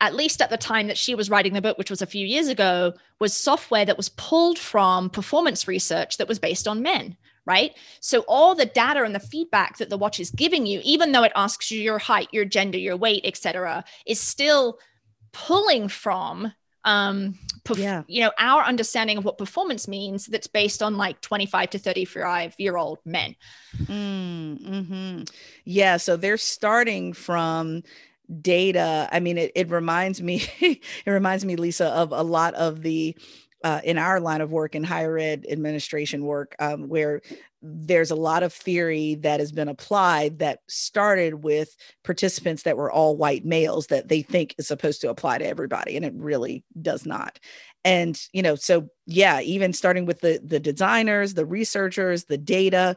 at 0.00 0.14
least 0.14 0.40
at 0.40 0.50
the 0.50 0.56
time 0.56 0.86
that 0.86 0.98
she 0.98 1.14
was 1.14 1.30
writing 1.30 1.54
the 1.54 1.62
book, 1.62 1.78
which 1.78 1.90
was 1.90 2.02
a 2.02 2.06
few 2.06 2.26
years 2.26 2.48
ago, 2.48 2.92
was 3.20 3.34
software 3.34 3.84
that 3.84 3.96
was 3.96 4.10
pulled 4.10 4.58
from 4.58 5.10
performance 5.10 5.66
research 5.66 6.18
that 6.18 6.28
was 6.28 6.38
based 6.38 6.68
on 6.68 6.82
men 6.82 7.16
right? 7.48 7.74
So 8.00 8.20
all 8.28 8.54
the 8.54 8.66
data 8.66 9.02
and 9.02 9.14
the 9.14 9.20
feedback 9.20 9.78
that 9.78 9.88
the 9.88 9.96
watch 9.96 10.20
is 10.20 10.30
giving 10.30 10.66
you, 10.66 10.80
even 10.84 11.12
though 11.12 11.24
it 11.24 11.32
asks 11.34 11.70
you 11.70 11.80
your 11.80 11.98
height, 11.98 12.28
your 12.30 12.44
gender, 12.44 12.78
your 12.78 12.96
weight, 12.96 13.22
etc., 13.24 13.84
is 14.06 14.20
still 14.20 14.78
pulling 15.32 15.88
from 15.88 16.52
um 16.84 17.36
perf- 17.64 17.78
yeah. 17.78 18.02
you 18.06 18.22
know 18.22 18.30
our 18.38 18.62
understanding 18.62 19.18
of 19.18 19.24
what 19.24 19.36
performance 19.36 19.88
means 19.88 20.26
that's 20.26 20.46
based 20.46 20.80
on 20.82 20.96
like 20.96 21.20
25 21.20 21.70
to 21.70 21.78
35 21.78 22.54
year 22.56 22.76
old 22.76 22.98
men 23.04 23.34
mm, 23.76 24.58
mm-hmm. 24.58 25.22
yeah 25.64 25.96
so 25.96 26.16
they're 26.16 26.36
starting 26.36 27.12
from 27.12 27.82
data 28.40 29.08
i 29.10 29.18
mean 29.18 29.36
it, 29.36 29.52
it 29.54 29.68
reminds 29.70 30.22
me 30.22 30.42
it 30.60 30.80
reminds 31.10 31.44
me 31.44 31.56
lisa 31.56 31.88
of 31.88 32.12
a 32.12 32.22
lot 32.22 32.54
of 32.54 32.82
the 32.82 33.14
uh, 33.64 33.80
in 33.84 33.98
our 33.98 34.20
line 34.20 34.40
of 34.40 34.52
work 34.52 34.74
in 34.74 34.84
higher 34.84 35.18
ed 35.18 35.44
administration 35.50 36.24
work 36.24 36.54
um, 36.58 36.88
where 36.88 37.20
there's 37.60 38.10
a 38.10 38.16
lot 38.16 38.42
of 38.42 38.52
theory 38.52 39.16
that 39.16 39.40
has 39.40 39.50
been 39.50 39.68
applied 39.68 40.38
that 40.38 40.60
started 40.68 41.42
with 41.42 41.74
participants 42.04 42.62
that 42.62 42.76
were 42.76 42.90
all 42.90 43.16
white 43.16 43.44
males 43.44 43.88
that 43.88 44.08
they 44.08 44.22
think 44.22 44.54
is 44.58 44.68
supposed 44.68 45.00
to 45.00 45.10
apply 45.10 45.38
to 45.38 45.46
everybody 45.46 45.96
and 45.96 46.04
it 46.04 46.12
really 46.14 46.62
does 46.80 47.04
not. 47.04 47.38
And 47.84 48.20
you 48.32 48.42
know 48.42 48.54
so 48.54 48.88
yeah 49.06 49.40
even 49.40 49.72
starting 49.72 50.06
with 50.06 50.20
the 50.20 50.40
the 50.44 50.60
designers 50.60 51.34
the 51.34 51.46
researchers 51.46 52.24
the 52.24 52.38
data 52.38 52.96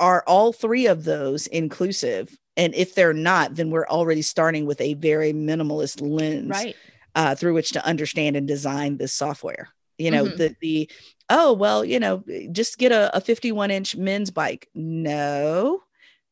are 0.00 0.22
all 0.26 0.52
three 0.52 0.86
of 0.86 1.04
those 1.04 1.46
inclusive? 1.48 2.38
And 2.56 2.74
if 2.74 2.94
they're 2.94 3.12
not 3.12 3.56
then 3.56 3.70
we're 3.70 3.88
already 3.88 4.22
starting 4.22 4.64
with 4.64 4.80
a 4.80 4.94
very 4.94 5.32
minimalist 5.32 6.00
lens 6.00 6.50
right 6.50 6.76
uh, 7.18 7.34
through 7.34 7.52
which 7.52 7.72
to 7.72 7.84
understand 7.84 8.36
and 8.36 8.46
design 8.46 8.96
this 8.96 9.12
software. 9.12 9.70
You 9.98 10.12
know 10.12 10.26
mm-hmm. 10.26 10.36
the 10.36 10.56
the 10.60 10.90
oh 11.28 11.52
well 11.52 11.84
you 11.84 11.98
know 11.98 12.22
just 12.52 12.78
get 12.78 12.92
a, 12.92 13.14
a 13.16 13.20
51 13.20 13.72
inch 13.72 13.96
men's 13.96 14.30
bike. 14.30 14.68
No 14.72 15.82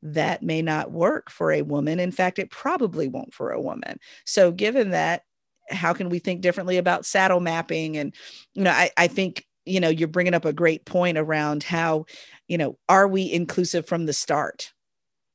that 0.02 0.44
may 0.44 0.62
not 0.62 0.92
work 0.92 1.28
for 1.28 1.50
a 1.50 1.62
woman. 1.62 1.98
In 1.98 2.12
fact 2.12 2.38
it 2.38 2.52
probably 2.52 3.08
won't 3.08 3.34
for 3.34 3.50
a 3.50 3.60
woman. 3.60 3.98
So 4.24 4.52
given 4.52 4.90
that 4.90 5.22
how 5.68 5.92
can 5.92 6.08
we 6.08 6.20
think 6.20 6.42
differently 6.42 6.76
about 6.76 7.04
saddle 7.04 7.40
mapping? 7.40 7.96
And 7.96 8.14
you 8.54 8.62
know 8.62 8.70
i, 8.70 8.90
I 8.96 9.08
think 9.08 9.44
you 9.64 9.80
know 9.80 9.88
you're 9.88 10.06
bringing 10.06 10.34
up 10.34 10.44
a 10.44 10.52
great 10.52 10.84
point 10.84 11.18
around 11.18 11.64
how 11.64 12.06
you 12.46 12.58
know 12.58 12.78
are 12.88 13.08
we 13.08 13.32
inclusive 13.32 13.88
from 13.88 14.06
the 14.06 14.12
start 14.12 14.72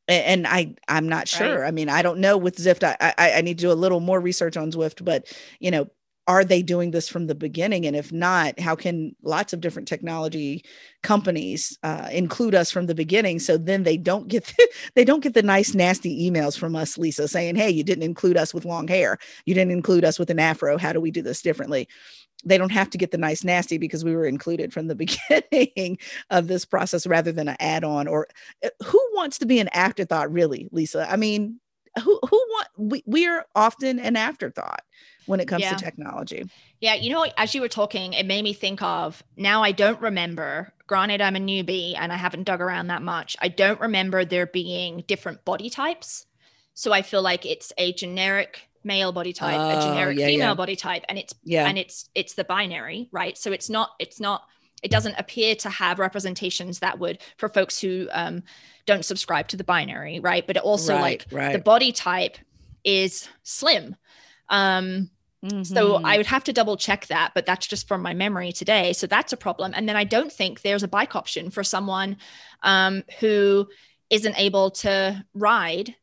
and 0.07 0.47
I 0.47 0.75
I'm 0.87 1.07
not 1.07 1.27
sure. 1.27 1.61
Right. 1.61 1.67
I 1.67 1.71
mean, 1.71 1.89
I 1.89 2.01
don't 2.01 2.19
know 2.19 2.37
with 2.37 2.57
Zwift. 2.57 2.83
I, 2.83 3.13
I 3.17 3.33
I 3.33 3.41
need 3.41 3.57
to 3.59 3.63
do 3.65 3.71
a 3.71 3.73
little 3.73 3.99
more 3.99 4.19
research 4.19 4.57
on 4.57 4.71
Zwift, 4.71 5.03
but 5.03 5.25
you 5.59 5.71
know, 5.71 5.89
are 6.31 6.45
they 6.45 6.61
doing 6.61 6.91
this 6.91 7.09
from 7.09 7.27
the 7.27 7.35
beginning? 7.35 7.85
And 7.85 7.93
if 7.93 8.13
not, 8.13 8.57
how 8.57 8.73
can 8.73 9.13
lots 9.21 9.51
of 9.51 9.59
different 9.59 9.87
technology 9.87 10.63
companies 11.03 11.77
uh, 11.83 12.07
include 12.09 12.55
us 12.55 12.71
from 12.71 12.85
the 12.85 12.95
beginning? 12.95 13.39
So 13.39 13.57
then 13.57 13.83
they 13.83 13.97
don't 13.97 14.29
get 14.29 14.45
the, 14.45 14.69
they 14.95 15.03
don't 15.03 15.21
get 15.21 15.33
the 15.33 15.43
nice 15.43 15.75
nasty 15.75 16.29
emails 16.29 16.57
from 16.57 16.73
us, 16.73 16.97
Lisa, 16.97 17.27
saying, 17.27 17.55
"Hey, 17.55 17.69
you 17.69 17.83
didn't 17.83 18.03
include 18.03 18.37
us 18.37 18.53
with 18.53 18.63
long 18.63 18.87
hair. 18.87 19.17
You 19.45 19.53
didn't 19.53 19.73
include 19.73 20.05
us 20.05 20.17
with 20.17 20.29
an 20.29 20.39
afro. 20.39 20.77
How 20.77 20.93
do 20.93 21.01
we 21.01 21.11
do 21.11 21.21
this 21.21 21.41
differently?" 21.41 21.87
they 22.43 22.57
don't 22.57 22.71
have 22.71 22.89
to 22.89 22.97
get 22.97 23.11
the 23.11 23.19
nice 23.19 23.43
nasty 23.43 23.77
because 23.77 24.03
we 24.03 24.15
were 24.15 24.25
included 24.25 24.73
from 24.73 24.87
the 24.87 24.95
beginning 25.51 25.99
of 26.31 26.47
this 26.47 26.65
process 26.65 27.05
rather 27.05 27.31
than 27.31 27.47
an 27.47 27.57
add-on 27.59 28.07
or 28.07 28.27
uh, 28.65 28.69
who 28.83 28.99
wants 29.13 29.37
to 29.37 29.45
be 29.45 29.59
an 29.59 29.69
afterthought 29.73 30.31
really 30.31 30.67
lisa 30.71 31.05
i 31.07 31.15
mean 31.15 31.59
who 32.03 32.19
who 32.29 32.37
want 32.49 32.67
we, 32.77 33.03
we 33.05 33.27
are 33.27 33.45
often 33.55 33.99
an 33.99 34.15
afterthought 34.15 34.83
when 35.25 35.39
it 35.39 35.47
comes 35.47 35.61
yeah. 35.61 35.73
to 35.73 35.83
technology 35.83 36.49
yeah 36.79 36.93
you 36.93 37.11
know 37.11 37.25
as 37.37 37.53
you 37.53 37.61
were 37.61 37.67
talking 37.67 38.13
it 38.13 38.25
made 38.25 38.43
me 38.43 38.53
think 38.53 38.81
of 38.81 39.23
now 39.37 39.63
i 39.63 39.71
don't 39.71 40.01
remember 40.01 40.73
granted 40.87 41.21
i'm 41.21 41.35
a 41.35 41.39
newbie 41.39 41.95
and 41.97 42.11
i 42.11 42.15
haven't 42.15 42.43
dug 42.43 42.61
around 42.61 42.87
that 42.87 43.01
much 43.01 43.35
i 43.41 43.47
don't 43.47 43.79
remember 43.79 44.25
there 44.25 44.47
being 44.47 45.03
different 45.07 45.43
body 45.45 45.69
types 45.69 46.25
so 46.73 46.91
i 46.91 47.01
feel 47.01 47.21
like 47.21 47.45
it's 47.45 47.73
a 47.77 47.93
generic 47.93 48.69
male 48.83 49.11
body 49.11 49.33
type, 49.33 49.59
oh, 49.59 49.77
a 49.77 49.81
generic 49.81 50.17
yeah, 50.17 50.25
female 50.27 50.49
yeah. 50.49 50.53
body 50.53 50.75
type, 50.75 51.03
and 51.09 51.17
it's 51.17 51.33
yeah, 51.43 51.67
and 51.67 51.77
it's 51.77 52.09
it's 52.15 52.33
the 52.33 52.43
binary, 52.43 53.09
right? 53.11 53.37
So 53.37 53.51
it's 53.51 53.69
not 53.69 53.91
it's 53.99 54.19
not 54.19 54.43
it 54.81 54.91
doesn't 54.91 55.15
appear 55.17 55.55
to 55.55 55.69
have 55.69 55.99
representations 55.99 56.79
that 56.79 56.99
would 56.99 57.19
for 57.37 57.49
folks 57.49 57.79
who 57.79 58.07
um, 58.11 58.43
don't 58.85 59.05
subscribe 59.05 59.47
to 59.49 59.57
the 59.57 59.63
binary, 59.63 60.19
right? 60.19 60.45
But 60.45 60.57
it 60.57 60.63
also 60.63 60.93
right, 60.93 61.01
like 61.01 61.25
right. 61.31 61.53
the 61.53 61.59
body 61.59 61.91
type 61.91 62.37
is 62.83 63.29
slim. 63.43 63.95
Um, 64.49 65.09
Mm-hmm. 65.43 65.63
So 65.63 65.95
I 66.03 66.17
would 66.17 66.27
have 66.27 66.43
to 66.45 66.53
double 66.53 66.77
check 66.77 67.07
that, 67.07 67.31
but 67.33 67.45
that's 67.47 67.65
just 67.65 67.87
from 67.87 68.01
my 68.01 68.13
memory 68.13 68.51
today. 68.51 68.93
So 68.93 69.07
that's 69.07 69.33
a 69.33 69.37
problem. 69.37 69.73
And 69.75 69.89
then 69.89 69.95
I 69.95 70.03
don't 70.03 70.31
think 70.31 70.61
there's 70.61 70.83
a 70.83 70.87
bike 70.87 71.15
option 71.15 71.49
for 71.49 71.63
someone 71.63 72.17
um, 72.61 73.03
who 73.19 73.67
isn't 74.11 74.37
able 74.37 74.69
to 74.69 75.25
ride 75.33 75.95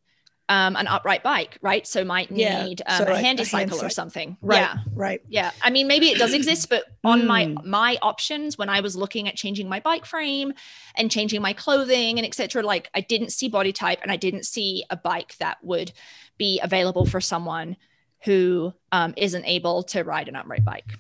um, 0.49 0.77
an 0.77 0.87
upright 0.87 1.23
bike, 1.23 1.59
right? 1.61 1.87
So 1.87 2.05
might 2.05 2.31
need 2.31 2.83
yeah. 2.87 2.99
um, 2.99 3.05
so 3.05 3.11
a 3.11 3.15
like 3.15 3.25
handy 3.25 3.43
a 3.43 3.47
cycle 3.47 3.83
or 3.83 3.91
something. 3.91 4.37
Right, 4.41 4.61
yeah, 4.61 4.77
right. 4.95 5.21
Yeah, 5.29 5.51
I 5.63 5.71
mean, 5.71 5.87
maybe 5.87 6.09
it 6.09 6.19
does 6.19 6.33
exist, 6.33 6.69
but 6.69 6.85
on 7.05 7.23
mm. 7.23 7.27
my 7.27 7.47
my 7.65 7.99
options 8.01 8.57
when 8.57 8.69
I 8.69 8.81
was 8.81 8.97
looking 8.97 9.29
at 9.29 9.37
changing 9.37 9.69
my 9.69 9.81
bike 9.81 10.07
frame 10.07 10.53
and 10.95 11.11
changing 11.11 11.43
my 11.43 11.53
clothing 11.53 12.19
and 12.19 12.27
etc., 12.27 12.63
like 12.63 12.89
I 12.95 13.01
didn't 13.01 13.33
see 13.33 13.49
body 13.49 13.73
type 13.73 13.99
and 14.03 14.11
I 14.11 14.17
didn't 14.17 14.47
see 14.47 14.85
a 14.91 14.97
bike 14.97 15.37
that 15.39 15.59
would 15.63 15.93
be 16.39 16.61
available 16.63 17.05
for 17.05 17.21
someone 17.21 17.77
who 18.25 18.73
um, 18.91 19.15
not 19.17 19.45
able 19.45 19.83
to 19.85 20.03
ride 20.03 20.29
an 20.29 20.37
upright 20.37 20.65
bike. 20.65 20.95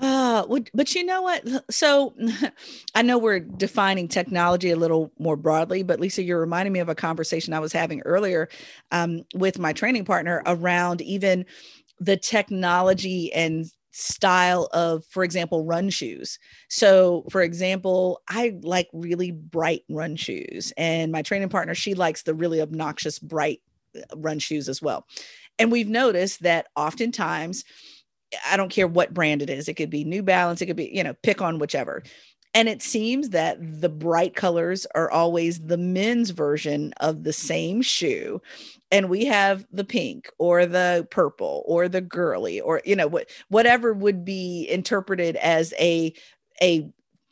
Uh, 0.00 0.44
but 0.74 0.94
you 0.94 1.04
know 1.04 1.22
what? 1.22 1.46
So 1.70 2.14
I 2.94 3.02
know 3.02 3.18
we're 3.18 3.40
defining 3.40 4.08
technology 4.08 4.70
a 4.70 4.76
little 4.76 5.12
more 5.18 5.36
broadly, 5.36 5.82
but 5.82 6.00
Lisa, 6.00 6.22
you're 6.22 6.40
reminding 6.40 6.72
me 6.72 6.80
of 6.80 6.88
a 6.88 6.94
conversation 6.94 7.54
I 7.54 7.60
was 7.60 7.72
having 7.72 8.00
earlier 8.02 8.48
um, 8.90 9.22
with 9.34 9.58
my 9.58 9.72
training 9.72 10.04
partner 10.04 10.42
around 10.46 11.00
even 11.00 11.46
the 12.00 12.16
technology 12.16 13.32
and 13.32 13.66
style 13.92 14.68
of, 14.72 15.04
for 15.06 15.22
example, 15.22 15.64
run 15.64 15.88
shoes. 15.88 16.38
So, 16.68 17.24
for 17.30 17.42
example, 17.42 18.20
I 18.28 18.58
like 18.62 18.88
really 18.92 19.30
bright 19.30 19.84
run 19.88 20.16
shoes, 20.16 20.72
and 20.76 21.12
my 21.12 21.22
training 21.22 21.48
partner, 21.48 21.74
she 21.74 21.94
likes 21.94 22.22
the 22.22 22.34
really 22.34 22.60
obnoxious 22.60 23.20
bright 23.20 23.60
uh, 23.96 24.16
run 24.16 24.40
shoes 24.40 24.68
as 24.68 24.82
well. 24.82 25.06
And 25.60 25.70
we've 25.70 25.88
noticed 25.88 26.42
that 26.42 26.66
oftentimes, 26.74 27.64
I 28.46 28.56
don't 28.56 28.70
care 28.70 28.88
what 28.88 29.14
brand 29.14 29.42
it 29.42 29.50
is. 29.50 29.68
It 29.68 29.74
could 29.74 29.90
be 29.90 30.04
New 30.04 30.22
Balance, 30.22 30.60
it 30.62 30.66
could 30.66 30.76
be, 30.76 30.90
you 30.92 31.02
know, 31.02 31.14
pick 31.22 31.42
on 31.42 31.58
whichever. 31.58 32.02
And 32.56 32.68
it 32.68 32.82
seems 32.82 33.30
that 33.30 33.58
the 33.60 33.88
bright 33.88 34.36
colors 34.36 34.86
are 34.94 35.10
always 35.10 35.60
the 35.60 35.76
men's 35.76 36.30
version 36.30 36.94
of 37.00 37.24
the 37.24 37.32
same 37.32 37.82
shoe. 37.82 38.40
And 38.92 39.10
we 39.10 39.24
have 39.24 39.66
the 39.72 39.82
pink 39.82 40.30
or 40.38 40.64
the 40.64 41.08
purple 41.10 41.64
or 41.66 41.88
the 41.88 42.00
girly 42.00 42.60
or, 42.60 42.80
you 42.84 42.94
know, 42.94 43.08
what 43.08 43.28
whatever 43.48 43.92
would 43.92 44.24
be 44.24 44.68
interpreted 44.70 45.34
as 45.36 45.74
a 45.80 46.14
a 46.62 46.88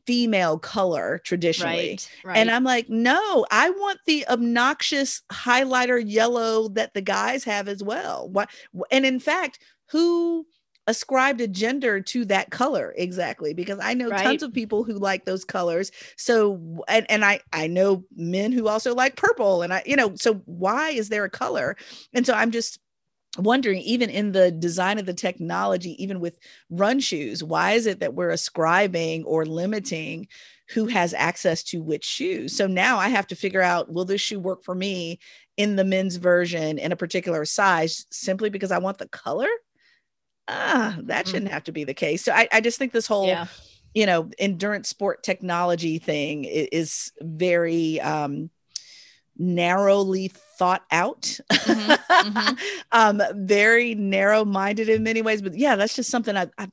female 0.07 0.59
color 0.59 1.21
traditionally. 1.25 1.91
Right, 1.91 2.11
right. 2.25 2.37
And 2.39 2.51
I'm 2.51 2.65
like, 2.65 2.89
no, 2.89 3.47
I 3.53 3.71
want 3.71 4.01
the 4.07 4.27
obnoxious 4.27 5.23
highlighter 5.31 6.03
yellow 6.05 6.67
that 6.71 6.95
the 6.95 7.01
guys 7.01 7.45
have 7.45 7.69
as 7.69 7.81
well. 7.81 8.29
What 8.29 8.51
and 8.91 9.07
in 9.07 9.21
fact, 9.21 9.61
who 9.91 10.47
ascribed 10.87 11.41
a 11.41 11.47
gender 11.47 12.01
to 12.01 12.25
that 12.25 12.51
color 12.51 12.93
exactly 12.97 13.55
because 13.55 13.79
i 13.81 13.95
know 13.95 14.09
Right. 14.09 14.25
tons 14.25 14.43
of 14.43 14.53
people 14.53 14.83
who 14.83 14.95
like 14.95 15.25
those 15.25 15.45
colors 15.45 15.93
so 16.17 16.83
and, 16.89 17.09
and 17.09 17.25
i 17.25 17.41
i 17.53 17.67
know 17.69 18.05
men 18.17 18.51
who 18.51 18.67
also 18.67 18.95
like 18.95 19.17
purple 19.17 19.63
and 19.63 19.73
i 19.73 19.83
you 19.87 19.95
know 19.95 20.15
so 20.17 20.35
why 20.47 20.91
is 20.91 21.09
there 21.09 21.25
a 21.25 21.31
color? 21.31 21.77
And 22.13 22.27
so 22.27 22.35
i'm 22.35 22.51
just 22.51 22.81
wondering 23.39 23.81
even 23.81 24.11
in 24.11 24.33
the 24.33 24.51
design 24.51 24.99
of 24.99 25.07
the 25.07 25.15
technology 25.15 26.03
even 26.03 26.21
with 26.21 26.39
run 26.69 27.01
shoes 27.01 27.43
why 27.43 27.73
is 27.73 27.87
it 27.87 28.01
that 28.01 28.15
we're 28.15 28.31
ascribing 28.31 29.25
or 29.25 29.47
limiting 29.47 30.27
who 30.71 30.87
has 30.87 31.13
access 31.13 31.63
to 31.63 31.83
which 31.83 32.05
shoes? 32.05 32.57
So 32.57 32.67
now 32.67 32.99
i 32.99 33.09
have 33.09 33.27
to 33.29 33.37
figure 33.37 33.63
out 33.63 33.93
will 33.93 34.05
this 34.05 34.21
shoe 34.21 34.41
work 34.41 34.65
for 34.65 34.75
me 34.75 35.19
in 35.57 35.77
the 35.77 35.85
men's 35.85 36.17
version 36.17 36.79
in 36.79 36.93
a 36.93 36.97
particular 36.97 37.45
size 37.45 38.05
simply 38.11 38.51
because 38.51 38.73
i 38.73 38.79
want 38.79 38.99
the 38.99 39.09
color 39.09 39.49
ah 40.53 40.97
that 41.03 41.27
Mhm. 41.27 41.31
shouldn't 41.31 41.51
have 41.53 41.65
to 41.65 41.73
be 41.73 41.85
the 41.85 41.95
case 41.95 42.25
so 42.25 42.33
i, 42.33 42.49
I 42.53 42.61
just 42.61 42.79
think 42.79 42.93
this 42.93 43.07
whole 43.07 43.27
Yeah. 43.27 43.47
you 43.95 44.07
know 44.07 44.31
endurance 44.39 44.89
sport 44.89 45.23
technology 45.23 45.99
thing 45.99 46.45
is 46.45 47.13
very 47.21 48.01
um 48.01 48.51
narrowly 49.39 50.29
thought 50.59 50.85
out 50.91 51.39
Mhm, 51.67 51.99
mhm. 52.23 52.59
um 52.93 53.23
very 53.35 53.95
narrow 53.95 54.45
minded 54.45 54.89
in 54.89 55.03
many 55.03 55.23
ways 55.23 55.41
but 55.43 55.57
yeah 55.57 55.77
that's 55.77 55.97
just 55.97 56.11
something 56.11 56.37
I, 56.37 56.49
I 56.59 56.69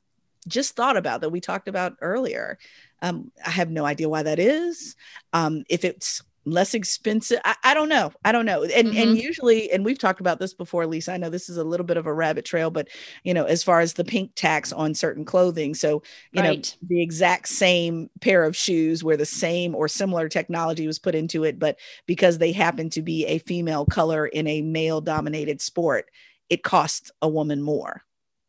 just 0.46 0.76
thought 0.76 0.96
about 0.96 1.22
that 1.22 1.30
we 1.30 1.40
talked 1.40 1.68
about 1.68 1.94
earlier 2.00 2.58
um 3.02 3.32
i 3.44 3.50
have 3.50 3.70
no 3.70 3.84
idea 3.84 4.08
why 4.08 4.22
that 4.22 4.38
is 4.38 4.94
um 5.32 5.64
if 5.70 5.84
it's 5.84 6.22
less 6.44 6.74
expensive 6.74 7.38
i, 7.44 7.54
I 7.64 7.74
don't 7.74 7.88
know 7.88 8.12
i 8.24 8.32
don't 8.32 8.46
know 8.46 8.62
and 8.62 8.72
and 8.72 8.88
mm-hmm. 8.88 9.16
usually 9.16 9.70
and 9.70 9.84
we've 9.84 9.98
talked 9.98 10.20
about 10.20 10.38
this 10.38 10.54
before 10.54 10.86
lisa 10.86 11.12
i 11.12 11.16
know 11.16 11.30
this 11.30 11.48
is 11.48 11.56
a 11.56 11.64
little 11.64 11.84
bit 11.84 11.96
of 11.96 12.06
a 12.06 12.12
rabbit 12.12 12.44
trail 12.44 12.70
but 12.70 12.88
you 13.24 13.34
know 13.34 13.44
as 13.44 13.62
far 13.62 13.80
as 13.80 13.94
the 13.94 14.04
pink 14.04 14.32
tax 14.36 14.72
on 14.72 14.94
certain 14.94 15.24
clothing 15.24 15.74
so 15.74 16.02
you 16.32 16.40
Right. 16.42 16.76
know 16.80 16.88
the 16.88 17.02
exact 17.02 17.48
same 17.48 18.08
pair 18.20 18.44
of 18.44 18.56
shoes 18.56 19.04
where 19.04 19.16
the 19.16 19.26
same 19.26 19.74
or 19.74 19.88
similar 19.88 20.28
technology 20.28 20.86
was 20.86 20.98
put 20.98 21.14
into 21.14 21.44
it 21.44 21.58
but 21.58 21.78
because 22.06 22.38
they 22.38 22.52
happen 22.52 22.90
to 22.90 23.02
be 23.02 23.26
a 23.26 23.38
female 23.38 23.84
color 23.84 24.26
in 24.26 24.46
a 24.46 24.62
male 24.62 25.00
dominated 25.00 25.60
sport 25.60 26.06
it 26.50 26.64
costs 26.64 27.10
a 27.22 27.28
woman 27.28 27.62
more. 27.62 28.02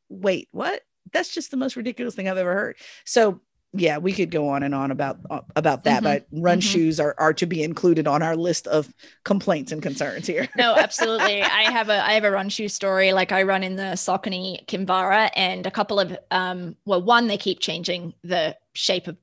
Wait 0.09 0.49
what? 0.51 0.81
That's 1.13 1.33
just 1.33 1.51
the 1.51 1.57
most 1.57 1.75
ridiculous 1.75 2.15
thing 2.15 2.27
i've 2.27 2.37
ever 2.37 2.53
heard. 2.53 2.75
So 3.05 3.39
yeah 3.73 3.97
we 3.97 4.11
could 4.11 4.31
go 4.31 4.49
on 4.49 4.63
and 4.63 4.75
on 4.75 4.91
about 4.91 5.17
uh, 5.29 5.39
about 5.55 5.85
that 5.85 6.01
Mhm, 6.01 6.03
but 6.03 6.27
run 6.31 6.59
mhm. 6.59 6.63
shoes 6.63 6.99
are 6.99 7.15
are 7.17 7.33
to 7.33 7.45
be 7.45 7.63
included 7.63 8.05
on 8.07 8.21
our 8.21 8.35
list 8.35 8.67
of 8.67 8.93
complaints 9.23 9.71
and 9.71 9.81
concerns 9.81 10.27
here 10.27 10.47
no, 10.57 10.75
absolutely. 10.77 11.41
I 11.41 11.71
have 11.71 11.89
a 11.89 12.03
I 12.05 12.13
have 12.13 12.23
a 12.25 12.31
run 12.31 12.49
shoe 12.49 12.67
story. 12.67 13.13
Like 13.13 13.31
I 13.31 13.43
run 13.43 13.63
in 13.63 13.75
the 13.77 13.93
Saucony 13.95 14.65
Kinvara, 14.67 15.29
and 15.35 15.65
a 15.65 15.71
couple 15.71 15.99
of 15.99 16.17
um, 16.31 16.75
well, 16.85 17.01
one 17.01 17.27
they 17.27 17.37
keep 17.37 17.59
changing 17.59 18.13
the 18.23 18.57
shape 18.73 19.07
of 19.07 19.17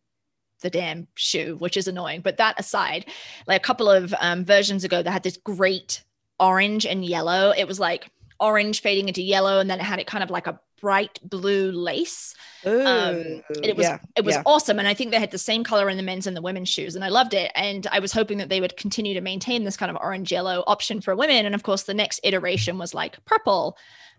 the 0.62 0.70
damn 0.70 1.06
shoe, 1.14 1.56
which 1.58 1.76
is 1.76 1.86
annoying. 1.88 2.20
But 2.22 2.38
that 2.38 2.58
aside, 2.58 3.06
like 3.46 3.60
a 3.62 3.64
couple 3.64 3.90
of 3.90 4.14
um, 4.20 4.44
versions 4.44 4.84
ago, 4.84 5.02
they 5.02 5.10
had 5.10 5.22
this 5.22 5.36
great 5.36 6.02
orange 6.40 6.86
and 6.86 7.04
yellow. 7.04 7.52
It 7.56 7.66
was 7.68 7.78
like 7.80 8.10
orange 8.40 8.80
fading 8.82 9.08
into 9.08 9.22
yellow, 9.22 9.60
and 9.60 9.68
then 9.70 9.80
it 9.80 9.84
had 9.84 9.98
it 9.98 10.06
kind 10.06 10.22
of 10.24 10.30
like 10.30 10.46
a 10.46 10.60
bright 10.80 11.18
blue 11.22 11.72
lace. 11.72 12.34
Ooh, 12.66 13.42
it 13.62 13.76
was 13.76 13.84
yeah, 13.84 13.98
it 14.16 14.24
was 14.24 14.34
yeah. 14.34 14.42
awesome 14.44 14.78
and 14.80 14.88
i 14.88 14.94
think 14.94 15.12
they 15.12 15.20
had 15.20 15.30
the 15.30 15.38
same 15.38 15.62
color 15.62 15.88
in 15.88 15.96
the 15.96 16.02
men's 16.02 16.26
and 16.26 16.36
the 16.36 16.42
women's 16.42 16.68
shoes 16.68 16.96
and 16.96 17.04
i 17.04 17.08
loved 17.08 17.32
it 17.34 17.52
and 17.54 17.86
i 17.92 18.00
was 18.00 18.12
hoping 18.12 18.38
that 18.38 18.48
they 18.48 18.60
would 18.60 18.76
continue 18.76 19.14
to 19.14 19.20
maintain 19.20 19.62
this 19.62 19.76
kind 19.76 19.90
of 19.90 19.96
orange 20.00 20.32
yellow 20.32 20.64
option 20.66 21.00
for 21.00 21.14
women 21.14 21.46
and 21.46 21.54
of 21.54 21.62
course 21.62 21.84
the 21.84 21.94
next 21.94 22.18
iteration 22.24 22.76
was 22.76 22.94
like 22.94 23.24
purple 23.26 23.76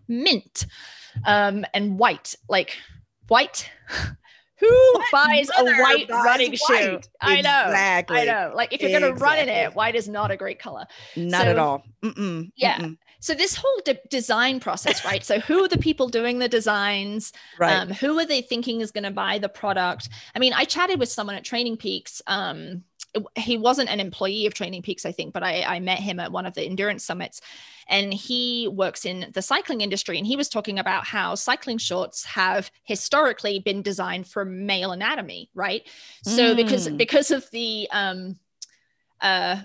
mint 0.08 0.64
um 1.26 1.66
and 1.74 1.98
white 1.98 2.34
like 2.48 2.78
white 3.28 3.70
who 4.58 4.94
buys 5.12 5.50
a 5.58 5.64
white 5.64 6.08
buys 6.08 6.24
running 6.24 6.54
shoe 6.54 6.92
white? 6.92 7.08
i 7.20 7.40
know 7.42 7.64
Exactly. 7.66 8.18
i 8.20 8.24
know 8.24 8.52
like 8.54 8.72
if 8.72 8.80
you're 8.80 8.98
going 8.98 9.14
to 9.14 9.20
run 9.20 9.38
in 9.38 9.50
it 9.50 9.74
white 9.74 9.94
is 9.94 10.08
not 10.08 10.30
a 10.30 10.36
great 10.36 10.58
color 10.58 10.86
not 11.14 11.46
at 11.46 11.58
all 11.58 11.82
Mm-mm, 12.02 12.50
Yeah. 12.56 12.78
mm-mm. 12.78 12.96
So 13.20 13.34
this 13.34 13.54
whole 13.54 13.80
de- 13.84 14.00
design 14.08 14.60
process 14.60 15.04
right? 15.04 15.22
So 15.24 15.38
who 15.40 15.62
are 15.64 15.68
the 15.68 15.78
people 15.78 16.08
doing 16.08 16.38
the 16.38 16.48
designs? 16.48 17.32
Right. 17.58 17.72
Um, 17.76 17.88
who 17.90 18.18
are 18.18 18.26
they 18.26 18.42
thinking 18.42 18.80
is 18.80 18.90
going 18.90 19.04
to 19.04 19.10
buy 19.10 19.38
the 19.38 19.48
product? 19.48 20.08
I 20.34 20.38
mean 20.38 20.52
i 20.54 20.64
chatted 20.64 20.98
with 20.98 21.08
someone 21.10 21.36
at 21.36 21.44
training 21.44 21.76
peaks 21.76 22.20
um, 22.26 22.82
it- 23.14 23.26
he 23.36 23.56
wasn't 23.56 23.88
an 23.90 24.00
employee 24.00 24.46
of 24.46 24.54
training 24.54 24.82
peaks 24.82 25.04
i 25.04 25.12
think 25.12 25.32
but 25.34 25.42
I, 25.42 25.62
I 25.62 25.80
met 25.80 25.98
him 25.98 26.20
at 26.20 26.30
one 26.32 26.46
of 26.46 26.54
the 26.54 26.62
endurance 26.62 27.04
summits 27.04 27.40
and 27.88 28.14
he 28.14 28.68
works 28.68 29.04
in 29.04 29.30
the 29.34 29.42
cycling 29.42 29.80
industry 29.80 30.16
and 30.16 30.26
he 30.26 30.36
was 30.36 30.48
talking 30.48 30.78
about 30.78 31.04
how 31.04 31.34
cycling 31.34 31.78
shorts 31.78 32.24
have 32.24 32.70
historically 32.84 33.58
been 33.58 33.82
designed 33.82 34.26
for 34.28 34.44
male 34.44 34.92
anatomy 34.92 35.50
right? 35.54 35.82
So 36.22 36.54
because 36.54 36.88
Mm. 36.88 36.96
because 36.98 37.30
of 37.32 37.50
the 37.50 37.88
um, 37.90 38.38
uh, 39.20 39.56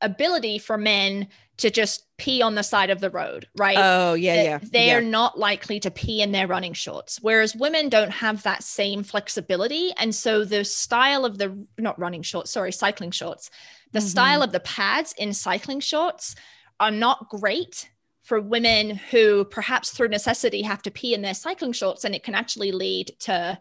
ability 0.00 0.58
for 0.58 0.76
men 0.76 1.28
to 1.58 1.70
just 1.70 2.04
pee 2.18 2.42
on 2.42 2.54
the 2.54 2.62
side 2.62 2.90
of 2.90 3.00
the 3.00 3.08
road 3.08 3.48
right 3.56 3.78
oh 3.78 4.12
yeah 4.14 4.36
that 4.36 4.44
yeah 4.44 4.58
they 4.70 4.86
yeah. 4.88 4.96
are 4.96 5.02
not 5.02 5.38
likely 5.38 5.80
to 5.80 5.90
pee 5.90 6.20
in 6.20 6.32
their 6.32 6.46
running 6.46 6.74
shorts 6.74 7.18
whereas 7.22 7.56
women 7.56 7.88
don't 7.88 8.10
have 8.10 8.42
that 8.42 8.62
same 8.62 9.02
flexibility 9.02 9.92
and 9.98 10.14
so 10.14 10.44
the 10.44 10.64
style 10.64 11.24
of 11.24 11.38
the 11.38 11.66
not 11.78 11.98
running 11.98 12.22
shorts 12.22 12.50
sorry 12.50 12.72
cycling 12.72 13.10
shorts 13.10 13.50
the 13.92 14.00
Mhm. 14.00 14.08
style 14.08 14.42
of 14.42 14.52
the 14.52 14.60
pads 14.60 15.14
in 15.16 15.32
cycling 15.32 15.80
shorts 15.80 16.34
are 16.78 16.90
not 16.90 17.28
great 17.30 17.88
for 18.22 18.40
women 18.40 18.96
who 19.10 19.44
perhaps 19.46 19.90
through 19.90 20.08
necessity 20.08 20.60
have 20.62 20.82
to 20.82 20.90
pee 20.90 21.14
in 21.14 21.22
their 21.22 21.32
cycling 21.32 21.72
shorts 21.72 22.04
and 22.04 22.14
it 22.14 22.22
can 22.22 22.34
actually 22.34 22.72
lead 22.72 23.12
to 23.20 23.58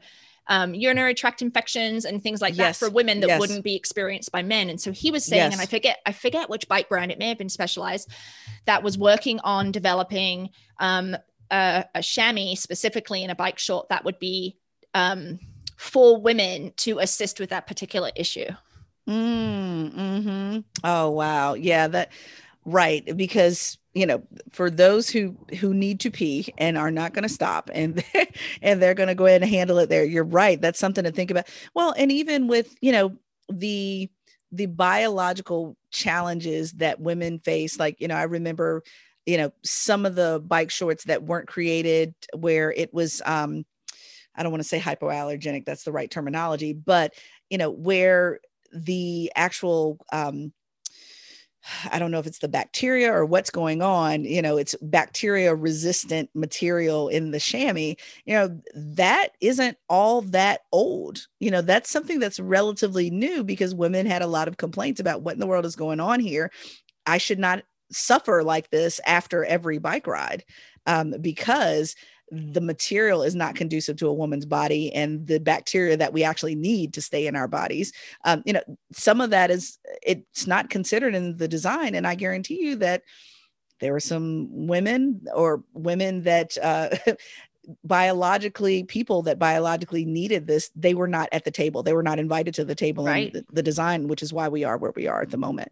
um, 0.47 0.73
urinary 0.73 1.13
tract 1.13 1.41
infections 1.41 2.05
and 2.05 2.21
things 2.21 2.41
like 2.41 2.55
Yes, 2.55 2.79
that 2.79 2.85
for 2.85 2.93
women 2.93 3.19
that 3.21 3.27
yes. 3.29 3.39
wouldn't 3.39 3.63
be 3.63 3.75
experienced 3.75 4.31
by 4.31 4.43
men 4.43 4.69
and 4.69 4.79
so 4.79 4.91
he 4.91 5.09
was 5.11 5.25
saying 5.25 5.51
and 5.51 5.61
i 5.61 5.65
forget 5.65 5.99
i 6.05 6.11
forget 6.11 6.49
which 6.49 6.67
bike 6.67 6.87
brand 6.87 7.11
it 7.11 7.17
may 7.17 7.29
have 7.29 7.37
been 7.37 7.49
specialized 7.49 8.09
that 8.65 8.83
was 8.83 8.97
working 8.97 9.39
on 9.39 9.71
developing 9.71 10.49
um, 10.79 11.15
a, 11.51 11.85
a 11.95 12.01
chamois 12.01 12.55
specifically 12.55 13.23
in 13.23 13.29
a 13.29 13.35
bike 13.35 13.59
short 13.59 13.89
that 13.89 14.03
would 14.03 14.19
be 14.19 14.57
um, 14.93 15.39
for 15.77 16.19
women 16.19 16.73
to 16.77 16.99
assist 16.99 17.39
with 17.39 17.49
that 17.49 17.67
particular 17.67 18.09
issue. 18.15 18.47
Mm, 19.07 19.91
hmm 20.23 20.59
Oh 20.83 21.11
wow, 21.11 21.53
yeah, 21.53 21.87
that 21.87 22.11
right 22.65 23.15
because 23.15 23.77
you 23.95 24.05
know 24.05 24.21
for 24.51 24.69
those 24.69 25.09
who 25.09 25.37
who 25.59 25.73
need 25.73 26.01
to 26.01 26.11
pee 26.11 26.53
and 26.57 26.77
are 26.77 26.91
not 26.91 27.13
going 27.13 27.23
to 27.23 27.29
stop 27.29 27.69
and 27.73 28.03
and 28.61 28.81
they're 28.81 28.93
going 28.93 29.07
to 29.07 29.15
go 29.15 29.25
ahead 29.25 29.41
and 29.41 29.49
handle 29.51 29.79
it 29.79 29.89
there. 29.89 30.03
You're 30.05 30.23
right. 30.25 30.61
That's 30.61 30.79
something 30.79 31.05
to 31.05 31.11
think 31.11 31.31
about. 31.31 31.47
Well, 31.73 31.93
and 31.97 32.11
even 32.11 32.47
with 32.47 32.75
you 32.81 32.91
know 32.91 33.15
the 33.49 34.09
the 34.51 34.67
biological 34.67 35.77
challenges 35.91 36.73
that 36.73 36.99
women 36.99 37.39
face, 37.39 37.79
like 37.79 37.99
you 37.99 38.07
know, 38.07 38.15
I 38.15 38.23
remember 38.23 38.83
you 39.25 39.37
know 39.37 39.51
some 39.63 40.05
of 40.05 40.15
the 40.15 40.43
bike 40.45 40.71
shorts 40.71 41.05
that 41.05 41.23
weren't 41.23 41.47
created 41.47 42.13
where 42.37 42.71
it 42.71 42.93
was 42.93 43.21
um 43.25 43.65
I 44.35 44.43
don't 44.43 44.51
want 44.51 44.63
to 44.63 44.69
say 44.69 44.79
hypoallergenic, 44.79 45.65
that's 45.65 45.83
the 45.83 45.91
right 45.91 46.09
terminology, 46.11 46.73
but 46.73 47.13
you 47.49 47.57
know, 47.57 47.69
where 47.69 48.39
the 48.73 49.31
actual 49.35 49.99
um 50.11 50.51
I 51.91 51.99
don't 51.99 52.11
know 52.11 52.19
if 52.19 52.27
it's 52.27 52.39
the 52.39 52.47
bacteria 52.47 53.11
or 53.11 53.25
what's 53.25 53.49
going 53.49 53.81
on, 53.81 54.23
you 54.23 54.41
know, 54.41 54.57
it's 54.57 54.75
bacteria 54.81 55.55
resistant 55.55 56.29
material 56.33 57.09
in 57.09 57.31
the 57.31 57.39
chamois, 57.39 57.95
you 58.25 58.33
know, 58.33 58.59
that 58.75 59.29
isn't 59.41 59.77
all 59.89 60.21
that 60.21 60.61
old. 60.71 61.27
You 61.39 61.51
know, 61.51 61.61
that's 61.61 61.89
something 61.89 62.19
that's 62.19 62.39
relatively 62.39 63.09
new 63.09 63.43
because 63.43 63.73
women 63.73 64.05
had 64.05 64.21
a 64.21 64.27
lot 64.27 64.47
of 64.47 64.57
complaints 64.57 64.99
about 64.99 65.21
what 65.21 65.33
in 65.33 65.39
the 65.39 65.47
world 65.47 65.65
is 65.65 65.75
going 65.75 65.99
on 65.99 66.19
here. 66.19 66.51
I 67.05 67.17
should 67.17 67.39
not 67.39 67.63
suffer 67.91 68.43
like 68.43 68.69
this 68.69 68.99
after 69.05 69.45
every 69.45 69.77
bike 69.77 70.07
ride 70.07 70.43
um, 70.85 71.15
because 71.21 71.95
the 72.31 72.61
material 72.61 73.21
is 73.21 73.35
not 73.35 73.55
conducive 73.55 73.97
to 73.97 74.07
a 74.07 74.13
woman's 74.13 74.45
body 74.45 74.91
and 74.93 75.27
the 75.27 75.39
bacteria 75.39 75.95
that 75.95 76.11
we 76.11 76.23
actually 76.23 76.55
need 76.55 76.93
to 76.93 77.01
stay 77.01 77.27
in 77.27 77.35
our 77.35 77.47
bodies. 77.47 77.93
Um, 78.23 78.41
you 78.45 78.53
know 78.53 78.63
some 78.91 79.21
of 79.21 79.29
that 79.29 79.51
is 79.51 79.77
it's 80.01 80.47
not 80.47 80.69
considered 80.69 81.13
in 81.15 81.37
the 81.37 81.47
design 81.47 81.95
and 81.95 82.07
i 82.07 82.15
guarantee 82.15 82.61
you 82.61 82.75
that 82.77 83.03
there 83.79 83.91
were 83.91 83.99
some 83.99 84.47
women 84.67 85.21
or 85.33 85.63
women 85.73 86.23
that 86.23 86.57
uh, 86.61 86.89
biologically 87.83 88.83
people 88.83 89.23
that 89.23 89.39
biologically 89.39 90.05
needed 90.05 90.47
this 90.47 90.71
they 90.75 90.93
were 90.93 91.07
not 91.07 91.29
at 91.31 91.43
the 91.43 91.51
table. 91.51 91.83
They 91.83 91.93
were 91.93 92.03
not 92.03 92.19
invited 92.19 92.53
to 92.55 92.65
the 92.65 92.75
table 92.75 93.05
Right. 93.05 93.33
in 93.33 93.33
the, 93.33 93.45
the 93.53 93.63
design 93.63 94.07
which 94.07 94.21
is 94.23 94.31
why 94.31 94.47
we 94.49 94.63
are 94.63 94.77
where 94.77 94.93
we 94.95 95.07
are 95.07 95.21
at 95.21 95.31
the 95.31 95.37
moment. 95.37 95.71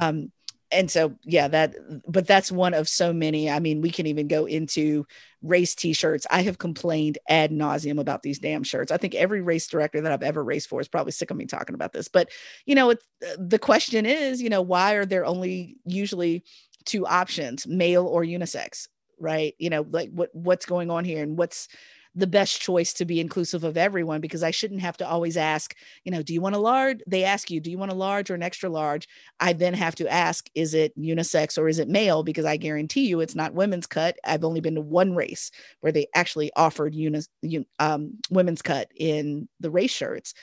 Um, 0.00 0.30
and 0.72 0.90
so 0.90 1.14
yeah 1.24 1.48
that 1.48 1.74
but 2.06 2.26
that's 2.26 2.50
one 2.50 2.74
of 2.74 2.88
so 2.88 3.12
many. 3.12 3.50
I 3.50 3.58
mean 3.58 3.80
we 3.80 3.90
can 3.90 4.06
even 4.06 4.28
go 4.28 4.46
into 4.46 5.06
race 5.42 5.74
t-shirts. 5.74 6.26
I 6.30 6.42
have 6.42 6.58
complained 6.58 7.18
ad 7.28 7.50
nauseum 7.50 8.00
about 8.00 8.22
these 8.22 8.38
damn 8.38 8.62
shirts. 8.62 8.92
I 8.92 8.96
think 8.96 9.14
every 9.14 9.40
race 9.40 9.66
director 9.66 10.00
that 10.00 10.12
i've 10.12 10.22
ever 10.22 10.42
raced 10.42 10.68
for 10.68 10.80
is 10.80 10.88
probably 10.88 11.12
sick 11.12 11.30
of 11.30 11.36
me 11.36 11.46
talking 11.46 11.74
about 11.74 11.92
this. 11.92 12.08
But 12.08 12.30
you 12.66 12.74
know 12.74 12.90
it's, 12.90 13.06
uh, 13.26 13.36
the 13.38 13.58
question 13.58 14.06
is 14.06 14.40
you 14.40 14.50
know 14.50 14.62
why 14.62 14.94
are 14.94 15.06
there 15.06 15.24
only 15.24 15.76
usually 15.84 16.44
two 16.84 17.06
options 17.06 17.66
male 17.66 18.06
or 18.06 18.24
unisex 18.24 18.88
right? 19.22 19.54
You 19.58 19.70
know 19.70 19.86
like 19.88 20.10
what 20.10 20.30
what's 20.34 20.66
going 20.66 20.90
on 20.90 21.04
here 21.04 21.22
and 21.22 21.38
what's 21.38 21.68
the 22.14 22.26
best 22.26 22.60
choice 22.60 22.92
to 22.92 23.04
be 23.04 23.20
inclusive 23.20 23.64
of 23.64 23.76
everyone 23.76 24.20
because 24.20 24.42
I 24.42 24.50
shouldn't 24.50 24.82
have 24.82 24.96
to 24.98 25.08
always 25.08 25.36
ask, 25.36 25.74
you 26.04 26.12
know, 26.12 26.22
do 26.22 26.34
you 26.34 26.40
want 26.40 26.54
a 26.54 26.58
large? 26.58 27.00
They 27.06 27.24
ask 27.24 27.50
you, 27.50 27.60
do 27.60 27.70
you 27.70 27.78
want 27.78 27.92
a 27.92 27.96
large 27.96 28.30
or 28.30 28.34
an 28.34 28.42
extra 28.42 28.68
large? 28.68 29.08
I 29.40 29.54
then 29.54 29.72
have 29.74 29.94
to 29.96 30.12
ask, 30.12 30.48
is 30.54 30.74
it 30.74 30.96
unisex 30.98 31.56
or 31.56 31.68
is 31.68 31.78
it 31.78 31.88
male? 31.88 32.22
Because 32.22 32.44
I 32.44 32.58
guarantee 32.58 33.06
you 33.06 33.20
it's 33.20 33.34
not 33.34 33.54
women's 33.54 33.86
cut. 33.86 34.16
I've 34.24 34.44
only 34.44 34.60
been 34.60 34.74
to 34.74 34.82
one 34.82 35.14
race 35.14 35.50
where 35.80 35.92
they 35.92 36.06
actually 36.14 36.50
offered 36.54 36.94
uni- 36.94 37.66
um, 37.78 38.18
women's 38.30 38.62
cut 38.62 38.88
in 38.94 39.48
the 39.60 39.70
race 39.70 39.92
shirts. 39.92 40.34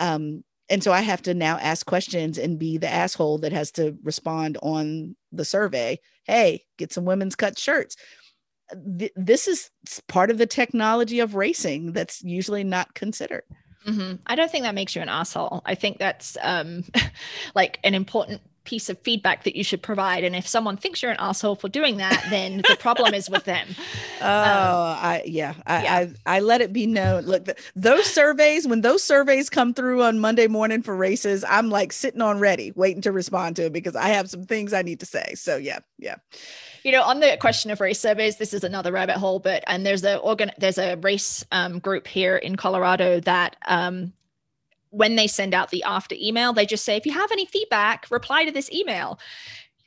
Um, 0.00 0.42
and 0.68 0.82
so 0.82 0.92
I 0.92 1.02
have 1.02 1.22
to 1.22 1.34
now 1.34 1.58
ask 1.58 1.86
questions 1.86 2.38
and 2.38 2.58
be 2.58 2.78
the 2.78 2.88
asshole 2.88 3.38
that 3.38 3.52
has 3.52 3.70
to 3.72 3.96
respond 4.02 4.58
on 4.62 5.14
the 5.30 5.44
survey. 5.44 6.00
Hey, 6.24 6.64
get 6.78 6.92
some 6.92 7.04
women's 7.04 7.36
cut 7.36 7.58
shirts 7.58 7.96
th- 8.98 9.12
this 9.16 9.48
is 9.48 9.70
part 10.08 10.30
of 10.30 10.38
the 10.38 10.46
technology 10.46 11.20
of 11.20 11.34
racing 11.34 11.92
that's 11.92 12.22
usually 12.22 12.64
not 12.64 12.94
considered. 12.94 13.44
Mm-hmm. 13.86 14.16
I 14.26 14.34
don't 14.34 14.50
think 14.50 14.64
that 14.64 14.74
makes 14.74 14.94
you 14.94 15.02
an 15.02 15.08
asshole. 15.08 15.62
I 15.64 15.74
think 15.74 15.98
that's 15.98 16.36
um, 16.40 16.84
like 17.54 17.80
an 17.84 17.94
important 17.94 18.40
piece 18.64 18.88
of 18.88 18.98
feedback 19.00 19.44
that 19.44 19.56
you 19.56 19.64
should 19.64 19.82
provide. 19.82 20.24
And 20.24 20.36
if 20.36 20.46
someone 20.46 20.76
thinks 20.76 21.02
you're 21.02 21.10
an 21.10 21.16
asshole 21.20 21.56
for 21.56 21.68
doing 21.68 21.96
that, 21.98 22.24
then 22.30 22.62
the 22.68 22.76
problem 22.78 23.14
is 23.14 23.28
with 23.28 23.44
them. 23.44 23.68
Oh, 24.20 24.24
um, 24.24 24.98
I 25.00 25.22
yeah, 25.26 25.54
I, 25.66 25.82
yeah. 25.82 26.06
I, 26.26 26.36
I 26.36 26.40
let 26.40 26.60
it 26.60 26.72
be 26.72 26.86
known. 26.86 27.24
Look, 27.24 27.44
the, 27.44 27.56
those 27.74 28.06
surveys 28.06 28.68
when 28.68 28.80
those 28.80 29.02
surveys 29.02 29.50
come 29.50 29.74
through 29.74 30.04
on 30.04 30.20
Monday 30.20 30.46
morning 30.46 30.80
for 30.80 30.94
races, 30.94 31.44
I'm 31.48 31.70
like 31.70 31.92
sitting 31.92 32.20
on 32.20 32.38
ready, 32.38 32.72
waiting 32.76 33.02
to 33.02 33.10
respond 33.10 33.56
to 33.56 33.64
it 33.64 33.72
because 33.72 33.96
I 33.96 34.08
have 34.08 34.30
some 34.30 34.44
things 34.44 34.72
I 34.72 34.82
need 34.82 35.00
to 35.00 35.06
say. 35.06 35.34
So 35.34 35.56
yeah, 35.56 35.80
yeah 35.98 36.16
you 36.82 36.92
know, 36.92 37.02
on 37.02 37.20
the 37.20 37.36
question 37.40 37.70
of 37.70 37.80
race 37.80 38.00
surveys, 38.00 38.36
this 38.36 38.52
is 38.52 38.64
another 38.64 38.92
rabbit 38.92 39.16
hole, 39.16 39.38
but 39.38 39.62
and 39.66 39.86
there's 39.86 40.04
a 40.04 40.16
organ 40.18 40.50
there's 40.58 40.78
a 40.78 40.96
race 40.96 41.44
um, 41.52 41.78
group 41.78 42.06
here 42.06 42.36
in 42.36 42.56
Colorado 42.56 43.20
that 43.20 43.56
um, 43.66 44.12
when 44.92 45.16
they 45.16 45.26
send 45.26 45.54
out 45.54 45.70
the 45.70 45.82
after 45.82 46.14
email, 46.18 46.52
they 46.52 46.66
just 46.66 46.84
say, 46.84 46.96
if 46.96 47.06
you 47.06 47.12
have 47.12 47.32
any 47.32 47.46
feedback, 47.46 48.06
reply 48.10 48.44
to 48.44 48.52
this 48.52 48.70
email. 48.70 49.18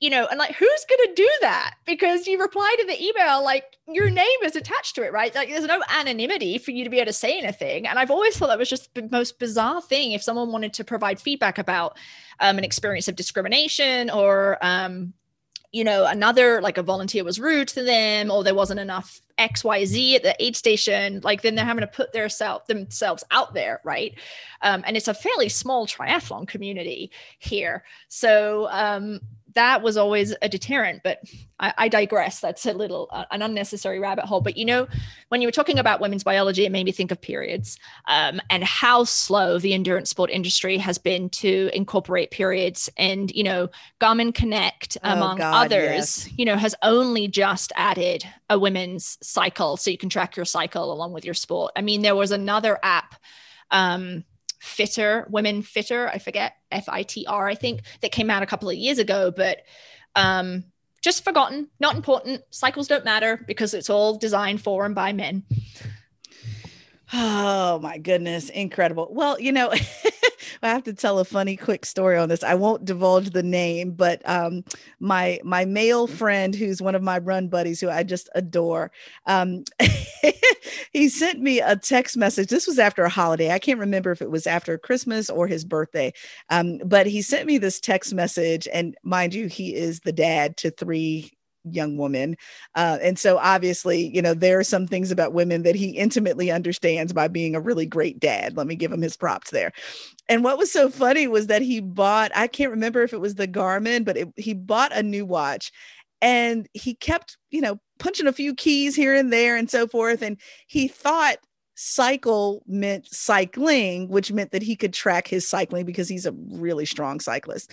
You 0.01 0.09
know, 0.09 0.27
and 0.29 0.37
like 0.37 0.55
who's 0.55 0.85
gonna 0.89 1.15
do 1.15 1.29
that? 1.41 1.75
Because 1.85 2.27
you 2.27 2.39
reply 2.39 2.75
to 2.79 2.85
the 2.85 3.01
email, 3.01 3.43
like 3.43 3.77
your 3.87 4.09
name 4.09 4.39
is 4.43 4.55
attached 4.55 4.95
to 4.95 5.03
it, 5.03 5.13
right? 5.13 5.33
Like 5.33 5.47
there's 5.47 5.65
no 5.65 5.81
anonymity 5.89 6.57
for 6.57 6.71
you 6.71 6.83
to 6.83 6.89
be 6.89 6.97
able 6.97 7.07
to 7.07 7.13
say 7.13 7.37
anything. 7.37 7.87
And 7.87 7.97
I've 7.97 8.11
always 8.11 8.37
thought 8.37 8.47
that 8.47 8.59
was 8.59 8.69
just 8.69 8.93
the 8.93 9.07
most 9.09 9.39
bizarre 9.39 9.81
thing. 9.81 10.11
If 10.11 10.21
someone 10.21 10.51
wanted 10.51 10.73
to 10.73 10.83
provide 10.83 11.19
feedback 11.19 11.57
about 11.57 11.97
um, 12.41 12.57
an 12.57 12.65
experience 12.65 13.07
of 13.07 13.15
discrimination 13.15 14.09
or 14.09 14.57
um, 14.61 15.13
you 15.71 15.83
know, 15.83 16.05
another 16.05 16.61
like 16.61 16.77
a 16.77 16.83
volunteer 16.83 17.23
was 17.23 17.39
rude 17.39 17.67
to 17.69 17.83
them 17.83 18.31
or 18.31 18.43
there 18.43 18.55
wasn't 18.55 18.79
enough 18.79 19.21
XYZ 19.37 20.15
at 20.15 20.23
the 20.23 20.43
aid 20.43 20.55
station, 20.55 21.19
like 21.23 21.41
then 21.41 21.55
they're 21.55 21.65
having 21.65 21.81
to 21.81 21.87
put 21.87 22.13
their 22.13 22.29
self 22.29 22.67
themselves 22.67 23.23
out 23.31 23.53
there, 23.53 23.81
right? 23.83 24.13
Um, 24.61 24.83
and 24.85 24.95
it's 24.95 25.07
a 25.07 25.13
fairly 25.13 25.49
small 25.49 25.85
triathlon 25.85 26.47
community 26.47 27.11
here. 27.39 27.83
So 28.07 28.67
um, 28.71 29.19
that 29.55 29.81
was 29.81 29.97
always 29.97 30.35
a 30.41 30.49
deterrent 30.49 31.01
but 31.03 31.19
I, 31.59 31.73
I 31.77 31.87
digress. 31.87 32.41
That's 32.41 32.65
a 32.65 32.73
little 32.73 33.07
uh, 33.11 33.25
an 33.31 33.41
unnecessary 33.41 33.99
rabbit 33.99 34.25
hole. 34.25 34.41
But 34.41 34.57
you 34.57 34.65
know 34.65 34.87
when 35.29 35.41
you 35.41 35.47
were 35.47 35.53
talking 35.53 35.79
about 35.79 36.01
women's 36.01 36.23
biology 36.23 36.65
it 36.65 36.71
made 36.71 36.85
me 36.85 36.91
think 36.91 37.11
of 37.11 37.21
periods 37.21 37.79
um, 38.07 38.41
and 38.49 38.63
how 38.63 39.03
slow 39.05 39.57
the 39.57 39.73
endurance 39.73 40.09
sport 40.09 40.29
industry 40.29 40.77
has 40.77 40.97
been 40.97 41.29
to 41.29 41.69
incorporate 41.73 42.31
periods. 42.31 42.89
And 42.97 43.31
you 43.31 43.43
know 43.43 43.69
garmin 44.01 44.33
connect 44.33 44.97
oh, 45.03 45.13
among 45.13 45.37
God, 45.37 45.65
others 45.65 46.27
yes. 46.27 46.29
you 46.37 46.45
know 46.45 46.57
has 46.57 46.75
only 46.83 47.27
just 47.27 47.71
added 47.75 48.25
a 48.49 48.59
women's 48.59 49.17
cycle 49.21 49.77
so 49.77 49.89
you 49.89 49.97
can 49.97 50.09
track 50.09 50.35
your 50.35 50.45
cycle 50.45 50.91
along 50.91 51.13
with 51.13 51.25
your 51.25 51.33
sport. 51.33 51.71
I 51.75 51.81
mean 51.81 52.01
there 52.01 52.15
was 52.15 52.31
another 52.31 52.79
app 52.83 53.15
um, 53.71 54.23
Fitter, 54.65 55.27
Women 55.29 55.61
Fitter, 55.61 56.09
I 56.09 56.17
forget, 56.17 56.55
F 56.71 56.89
I 56.89 57.03
T 57.03 57.25
R, 57.27 57.47
I 57.47 57.55
think, 57.55 57.81
that 58.01 58.11
came 58.11 58.29
out 58.29 58.43
a 58.43 58.47
couple 58.47 58.69
of 58.69 58.75
years 58.75 58.97
ago, 58.97 59.31
but 59.31 59.59
um, 60.15 60.65
just 61.01 61.23
forgotten, 61.23 61.69
not 61.79 61.95
important. 61.95 62.41
Cycles 62.49 62.87
don't 62.87 63.05
matter 63.05 63.43
because 63.47 63.73
it's 63.73 63.89
all 63.89 64.17
designed 64.17 64.61
for 64.61 64.85
and 64.85 64.95
by 64.95 65.13
men. 65.13 65.43
Oh 67.13 67.79
my 67.79 67.99
goodness, 67.99 68.49
incredible. 68.49 69.07
Well, 69.11 69.39
you 69.39 69.51
know, 69.51 69.71
I 70.65 70.69
have 70.69 70.83
to 70.83 70.93
tell 70.93 71.19
a 71.19 71.25
funny 71.25 71.55
quick 71.55 71.85
story 71.85 72.17
on 72.17 72.29
this. 72.29 72.43
I 72.43 72.55
won't 72.55 72.85
divulge 72.85 73.31
the 73.31 73.43
name, 73.43 73.91
but 73.91 74.21
um, 74.29 74.63
my 74.99 75.39
my 75.43 75.65
male 75.65 76.07
friend, 76.07 76.55
who's 76.55 76.81
one 76.81 76.95
of 76.95 77.03
my 77.03 77.19
run 77.19 77.47
buddies, 77.47 77.79
who 77.79 77.89
I 77.89 78.03
just 78.03 78.29
adore, 78.35 78.91
um, 79.25 79.63
he 80.93 81.09
sent 81.09 81.39
me 81.39 81.59
a 81.59 81.75
text 81.75 82.17
message. 82.17 82.49
This 82.49 82.67
was 82.67 82.79
after 82.79 83.03
a 83.03 83.09
holiday. 83.09 83.51
I 83.51 83.59
can't 83.59 83.79
remember 83.79 84.11
if 84.11 84.21
it 84.21 84.31
was 84.31 84.47
after 84.47 84.77
Christmas 84.77 85.29
or 85.29 85.47
his 85.47 85.65
birthday, 85.65 86.13
um, 86.49 86.79
but 86.85 87.07
he 87.07 87.21
sent 87.21 87.45
me 87.45 87.57
this 87.57 87.79
text 87.79 88.13
message. 88.13 88.67
And 88.73 88.95
mind 89.03 89.33
you, 89.33 89.47
he 89.47 89.75
is 89.75 90.01
the 90.01 90.13
dad 90.13 90.57
to 90.57 90.71
three 90.71 91.31
young 91.69 91.97
woman. 91.97 92.35
Uh, 92.75 92.97
and 93.01 93.17
so 93.17 93.37
obviously, 93.37 94.13
you 94.13 94.21
know, 94.21 94.33
there 94.33 94.59
are 94.59 94.63
some 94.63 94.87
things 94.87 95.11
about 95.11 95.33
women 95.33 95.63
that 95.63 95.75
he 95.75 95.89
intimately 95.91 96.51
understands 96.51 97.13
by 97.13 97.27
being 97.27 97.55
a 97.55 97.61
really 97.61 97.85
great 97.85 98.19
dad. 98.19 98.57
Let 98.57 98.67
me 98.67 98.75
give 98.75 98.91
him 98.91 99.01
his 99.01 99.17
props 99.17 99.51
there. 99.51 99.71
And 100.29 100.43
what 100.43 100.57
was 100.57 100.71
so 100.71 100.89
funny 100.89 101.27
was 101.27 101.47
that 101.47 101.61
he 101.61 101.79
bought, 101.79 102.31
I 102.35 102.47
can't 102.47 102.71
remember 102.71 103.03
if 103.03 103.13
it 103.13 103.21
was 103.21 103.35
the 103.35 103.47
Garmin, 103.47 104.05
but 104.05 104.17
it, 104.17 104.29
he 104.35 104.53
bought 104.53 104.95
a 104.95 105.03
new 105.03 105.25
watch 105.25 105.71
and 106.21 106.67
he 106.73 106.95
kept, 106.95 107.37
you 107.51 107.61
know, 107.61 107.79
punching 107.99 108.27
a 108.27 108.33
few 108.33 108.55
keys 108.55 108.95
here 108.95 109.15
and 109.15 109.31
there 109.31 109.55
and 109.55 109.69
so 109.69 109.87
forth. 109.87 110.21
And 110.21 110.39
he 110.67 110.87
thought 110.87 111.37
cycle 111.75 112.63
meant 112.65 113.07
cycling, 113.13 114.07
which 114.09 114.31
meant 114.31 114.51
that 114.51 114.63
he 114.63 114.75
could 114.75 114.93
track 114.93 115.27
his 115.27 115.47
cycling 115.47 115.85
because 115.85 116.07
he's 116.09 116.25
a 116.25 116.33
really 116.49 116.85
strong 116.85 117.19
cyclist. 117.19 117.71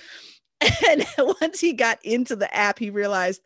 And 0.89 1.05
once 1.41 1.59
he 1.59 1.73
got 1.73 1.99
into 2.05 2.37
the 2.37 2.55
app, 2.55 2.79
he 2.79 2.91
realized, 2.91 3.43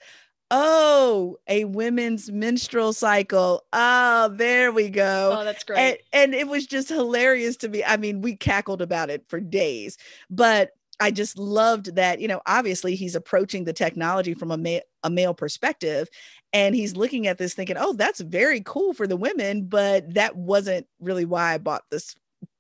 oh, 0.51 1.37
a 1.49 1.65
women's 1.65 2.31
menstrual 2.31 2.93
cycle. 2.93 3.65
Oh, 3.73 4.29
there 4.29 4.73
we 4.73 4.89
go. 4.89 5.37
Oh, 5.39 5.45
that's 5.45 5.65
great. 5.65 5.79
And, 5.79 5.99
and 6.13 6.35
it 6.35 6.49
was 6.49 6.67
just 6.67 6.89
hilarious 6.89 7.57
to 7.59 7.69
me. 7.69 7.85
I 7.85 7.97
mean, 7.97 8.21
we 8.21 8.37
cackled 8.37 8.83
about 8.83 9.11
it 9.11 9.25
for 9.29 9.41
days, 9.41 9.99
but 10.31 10.71
I 10.99 11.11
just 11.11 11.39
loved 11.39 11.97
that, 11.97 12.21
you 12.21 12.29
know, 12.29 12.41
obviously 12.47 12.95
he's 12.95 13.15
approaching 13.15 13.65
the 13.65 13.73
technology 13.75 14.33
from 14.33 14.51
a, 14.51 14.57
ma- 14.57 14.79
a 15.03 15.11
male 15.11 15.35
perspective 15.35 16.09
and 16.53 16.75
he's 16.75 16.97
looking 16.97 17.27
at 17.27 17.37
this 17.37 17.53
thinking, 17.53 17.77
"Oh, 17.79 17.93
that's 17.93 18.21
very 18.21 18.63
cool 18.65 18.95
for 18.95 19.07
the 19.07 19.17
women, 19.17 19.67
but 19.67 20.15
that 20.15 20.37
wasn't 20.37 20.87
really 21.01 21.27
why 21.27 21.53
I 21.53 21.59
bought 21.59 21.83
this 21.91 22.15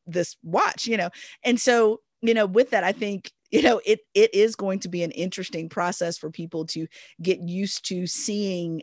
this 0.06 0.36
watch, 0.42 0.86
you 0.86 0.98
know." 0.98 1.08
And 1.42 1.58
so, 1.60 2.00
you 2.20 2.34
know, 2.34 2.44
with 2.44 2.70
that 2.70 2.84
I 2.84 2.92
think 2.92 3.32
you 3.56 3.62
know 3.62 3.80
it 3.86 4.00
it 4.14 4.34
is 4.34 4.54
going 4.54 4.78
to 4.80 4.88
be 4.88 5.02
an 5.02 5.10
interesting 5.12 5.68
process 5.68 6.18
for 6.18 6.30
people 6.30 6.66
to 6.66 6.86
get 7.22 7.40
used 7.40 7.86
to 7.88 8.06
seeing 8.06 8.82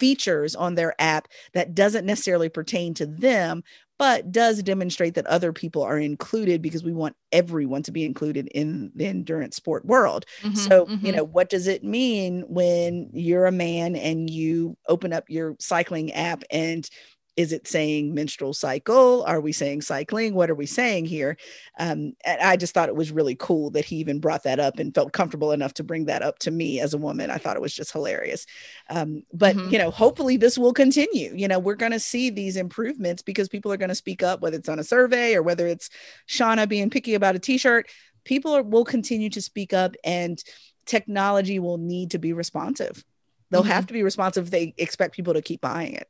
features 0.00 0.56
on 0.56 0.74
their 0.74 0.94
app 0.98 1.28
that 1.52 1.74
doesn't 1.74 2.04
necessarily 2.04 2.48
pertain 2.48 2.92
to 2.94 3.06
them 3.06 3.62
but 3.96 4.32
does 4.32 4.60
demonstrate 4.64 5.14
that 5.14 5.26
other 5.26 5.52
people 5.52 5.80
are 5.80 5.98
included 5.98 6.60
because 6.60 6.82
we 6.82 6.92
want 6.92 7.14
everyone 7.30 7.80
to 7.84 7.92
be 7.92 8.04
included 8.04 8.48
in 8.48 8.90
the 8.96 9.06
endurance 9.06 9.54
sport 9.54 9.84
world. 9.84 10.26
Mm-hmm, 10.42 10.56
so, 10.56 10.86
mm-hmm. 10.86 11.06
you 11.06 11.12
know, 11.12 11.22
what 11.22 11.48
does 11.48 11.68
it 11.68 11.84
mean 11.84 12.44
when 12.48 13.08
you're 13.12 13.46
a 13.46 13.52
man 13.52 13.94
and 13.94 14.28
you 14.28 14.76
open 14.88 15.12
up 15.12 15.30
your 15.30 15.54
cycling 15.60 16.12
app 16.12 16.42
and 16.50 16.90
is 17.36 17.52
it 17.52 17.66
saying 17.66 18.14
menstrual 18.14 18.52
cycle? 18.52 19.24
Are 19.24 19.40
we 19.40 19.52
saying 19.52 19.82
cycling? 19.82 20.34
What 20.34 20.50
are 20.50 20.54
we 20.54 20.66
saying 20.66 21.06
here? 21.06 21.36
Um, 21.78 22.14
and 22.24 22.40
i 22.40 22.56
just 22.56 22.74
thought 22.74 22.88
it 22.88 22.94
was 22.94 23.10
really 23.10 23.34
cool 23.34 23.70
that 23.70 23.84
he 23.84 23.96
even 23.96 24.20
brought 24.20 24.44
that 24.44 24.60
up 24.60 24.78
and 24.78 24.94
felt 24.94 25.12
comfortable 25.12 25.52
enough 25.52 25.74
to 25.74 25.84
bring 25.84 26.04
that 26.06 26.22
up 26.22 26.38
to 26.40 26.50
me 26.50 26.80
as 26.80 26.94
a 26.94 26.98
woman. 26.98 27.30
I 27.30 27.38
thought 27.38 27.56
it 27.56 27.62
was 27.62 27.74
just 27.74 27.92
hilarious. 27.92 28.46
Um, 28.88 29.22
but 29.32 29.56
mm-hmm. 29.56 29.70
you 29.70 29.78
know 29.78 29.90
hopefully 29.90 30.36
this 30.36 30.56
will 30.56 30.72
continue. 30.72 31.32
You 31.34 31.48
know 31.48 31.58
we're 31.58 31.74
going 31.74 31.92
to 31.92 32.00
see 32.00 32.30
these 32.30 32.56
improvements 32.56 33.22
because 33.22 33.48
people 33.48 33.72
are 33.72 33.76
going 33.76 33.88
to 33.88 33.94
speak 33.94 34.22
up 34.22 34.40
whether 34.40 34.56
it's 34.56 34.68
on 34.68 34.78
a 34.78 34.84
survey 34.84 35.34
or 35.34 35.42
whether 35.42 35.66
it's 35.66 35.90
shauna 36.28 36.68
being 36.68 36.90
picky 36.90 37.14
about 37.14 37.36
a 37.36 37.40
t-shirt. 37.40 37.88
People 38.24 38.56
are, 38.56 38.62
will 38.62 38.84
continue 38.84 39.28
to 39.30 39.42
speak 39.42 39.72
up 39.72 39.96
and 40.04 40.42
technology 40.86 41.58
will 41.58 41.78
need 41.78 42.12
to 42.12 42.18
be 42.18 42.32
responsive. 42.32 43.04
They'll 43.50 43.62
mm-hmm. 43.62 43.70
have 43.70 43.86
to 43.88 43.92
be 43.92 44.02
responsive 44.02 44.44
if 44.44 44.50
they 44.50 44.74
expect 44.78 45.14
people 45.14 45.34
to 45.34 45.42
keep 45.42 45.60
buying 45.60 45.94
it 45.94 46.08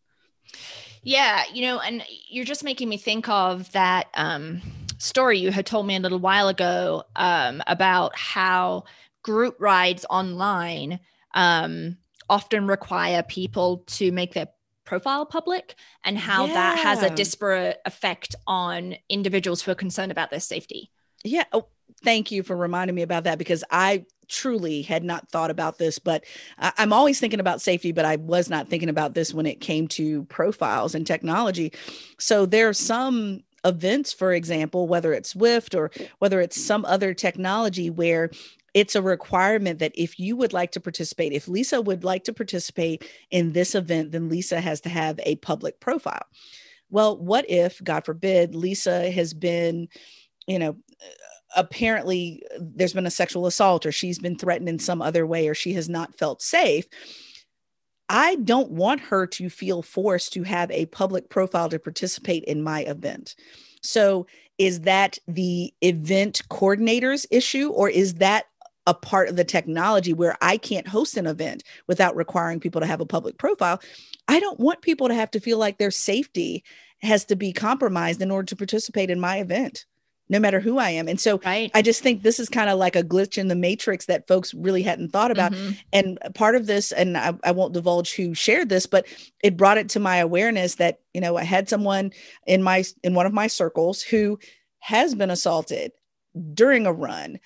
yeah, 1.05 1.45
you 1.53 1.63
know, 1.63 1.81
and 1.81 2.05
you're 2.29 2.45
just 2.45 2.65
making 2.65 2.89
me 2.89 2.97
think 2.97 3.29
of 3.29 3.71
that 3.73 4.09
um, 4.15 4.61
story 4.99 5.39
you 5.39 5.51
had 5.51 5.67
told 5.67 5.87
me 5.87 5.97
a 5.97 6.01
little 6.01 6.19
while 6.19 6.49
ago 6.49 7.05
um, 7.15 7.63
about 7.67 8.17
how 8.19 8.85
group 9.23 9.57
rides 9.61 10.07
online 10.09 10.99
um, 11.35 11.99
often 12.29 12.67
require 12.67 13.23
people 13.23 13.85
to 13.87 14.11
make 14.13 14.33
their 14.33 14.49
profile 14.85 15.27
public 15.27 15.75
and 16.05 16.19
how 16.19 16.47
yeah. 16.47 16.55
that 16.55 16.79
has 16.79 17.03
a 17.03 17.11
disparate 17.11 17.81
effect 17.87 18.35
on 18.47 18.97
individuals 19.09 19.63
who 19.63 19.71
are 19.71 19.77
concerned 19.77 20.13
about 20.13 20.31
their 20.31 20.41
safety. 20.41 20.91
Yeah. 21.23 21.45
Oh, 21.53 21.69
thank 22.03 22.31
you 22.31 22.43
for 22.43 22.57
reminding 22.57 22.95
me 22.95 23.03
about 23.03 23.25
that 23.25 23.39
because 23.39 23.65
I 23.71 24.05
truly 24.29 24.83
had 24.83 25.05
not 25.05 25.29
thought 25.31 25.51
about 25.51 25.79
this, 25.79 25.99
but 25.99 26.25
I'm 26.59 26.93
always 26.93 27.21
thinking 27.21 27.41
about 27.41 27.61
safety, 27.61 27.93
but 27.93 28.05
I 28.05 28.17
was 28.17 28.51
not 28.51 28.69
thinking 28.69 28.89
about 28.89 29.15
this 29.15 29.35
when 29.35 29.47
it 29.47 29.61
came 29.61 29.89
to 29.89 30.25
profiles 30.25 30.95
and 30.95 31.07
technology. 31.07 31.73
So 32.19 32.47
there 32.47 32.69
are 32.69 32.75
some 32.75 33.43
events, 33.65 34.13
for 34.13 34.33
example, 34.33 34.87
whether 34.87 35.13
it's 35.13 35.35
Zwift 35.35 35.75
or 35.75 35.91
whether 36.19 36.41
it's 36.41 36.63
some 36.63 36.85
other 36.85 37.15
technology 37.15 37.91
where 37.91 38.31
it's 38.75 38.97
a 38.97 39.03
requirement 39.03 39.79
that 39.79 39.93
if 39.95 40.19
you 40.19 40.37
would 40.37 40.53
like 40.53 40.73
to 40.73 40.81
participate, 40.81 41.33
if 41.33 41.49
Lisa 41.49 41.81
would 41.81 42.03
like 42.03 42.25
to 42.25 42.33
participate 42.33 43.09
in 43.31 43.53
this 43.53 43.75
event, 43.75 44.13
then 44.13 44.29
Lisa 44.29 44.61
has 44.61 44.81
to 44.83 44.89
have 44.89 45.21
a 45.23 45.37
public 45.37 45.79
profile. 45.81 46.27
Well, 46.91 47.17
what 47.17 47.49
if, 47.49 47.83
God 47.83 48.05
forbid, 48.05 48.55
Lisa 48.55 49.11
has 49.11 49.33
been, 49.33 49.89
you 50.47 50.59
know, 50.59 50.77
apparently 51.57 52.43
there's 52.59 52.93
been 52.93 53.07
a 53.07 53.11
sexual 53.11 53.47
assault 53.47 53.87
or 53.87 53.93
she's 53.93 54.19
been 54.19 54.37
threatened 54.37 54.69
in 54.69 54.79
some 54.79 55.03
other 55.03 55.27
way 55.27 55.49
or 55.49 55.55
she 55.55 55.73
has 55.75 55.89
not 55.89 56.17
felt 56.17 56.43
safe. 56.43 56.87
I 58.09 58.37
don't 58.37 58.71
want 58.71 59.01
her 59.01 59.27
to 59.29 59.49
feel 59.49 59.83
forced 59.83 60.33
to 60.35 60.43
have 60.43 60.71
a 60.71 60.87
public 60.87 61.31
profile 61.31 61.69
to 61.71 61.79
participate 61.79 62.45
in 62.45 62.63
my 62.63 62.81
event. 62.81 63.35
So, 63.83 64.27
is 64.57 64.83
that 64.83 65.19
the 65.27 65.75
event 65.81 66.43
coordinator's 66.49 67.27
issue, 67.31 67.71
or 67.71 67.89
is 67.89 68.15
that 68.15 68.45
a 68.87 68.95
part 68.95 69.29
of 69.29 69.37
the 69.37 69.45
technology 69.45 70.13
where 70.13 70.37
I 70.41 70.59
can't 70.59 70.87
host 70.87 71.17
an 71.17 71.27
event 71.27 71.65
without 71.89 72.15
requiring 72.15 72.61
people 72.61 72.81
to 72.81 72.87
have 72.87 73.01
a 73.01 73.07
public 73.07 73.37
profile? 73.37 73.81
I 74.29 74.39
don't 74.39 74.61
want 74.61 74.83
people 74.83 75.09
to 75.09 75.15
have 75.15 75.31
to 75.33 75.41
feel 75.41 75.59
like 75.59 75.79
their 75.79 75.91
safety 75.91 76.63
has 77.01 77.25
to 77.27 77.37
be 77.37 77.53
compromised 77.53 78.23
in 78.23 78.31
order 78.31 78.47
to 78.47 78.57
participate 78.57 79.11
in 79.11 79.19
my 79.19 79.39
event 79.39 79.87
no 80.29 80.39
matter 80.39 80.61
who 80.61 80.79
I 80.79 80.91
am. 80.91 81.07
And 81.09 81.21
so 81.21 81.39
right. 81.45 81.71
I 81.75 81.83
just 81.83 82.03
think 82.03 82.23
this 82.23 82.41
is 82.41 82.49
kind 82.49 82.71
of 82.71 82.79
like 82.79 82.97
a 82.97 83.03
glitch 83.03 83.37
in 83.37 83.49
the 83.49 83.55
matrix 83.55 84.07
that 84.07 84.27
folks 84.27 84.55
really 84.55 84.83
hadn't 84.83 85.11
thought 85.11 85.31
about. 85.31 85.53
Mm-hmm. 85.53 85.73
And 85.93 86.19
part 86.35 86.55
of 86.55 86.67
this, 86.67 86.93
and 86.93 87.17
I, 87.17 87.35
I, 87.45 87.51
won't 87.51 87.75
divulge 87.75 88.15
who 88.15 88.33
shared 88.35 88.69
this, 88.69 88.87
but 88.87 89.07
it 89.43 89.57
brought 89.57 89.79
it 89.79 89.91
to 89.91 90.01
my 90.01 90.17
awareness 90.17 90.77
that, 90.77 91.01
you 91.13 91.21
know, 91.21 91.37
I 91.37 91.45
had 91.45 91.69
someone 91.69 92.13
in 92.47 92.63
my 92.63 92.85
in 93.03 93.15
one 93.15 93.27
of 93.27 93.35
my 93.35 93.47
circles 93.47 94.03
who 94.03 94.39
has 94.81 95.15
been 95.15 95.31
assaulted 95.31 95.93
during 96.55 96.87
a 96.87 96.93
run 96.93 97.39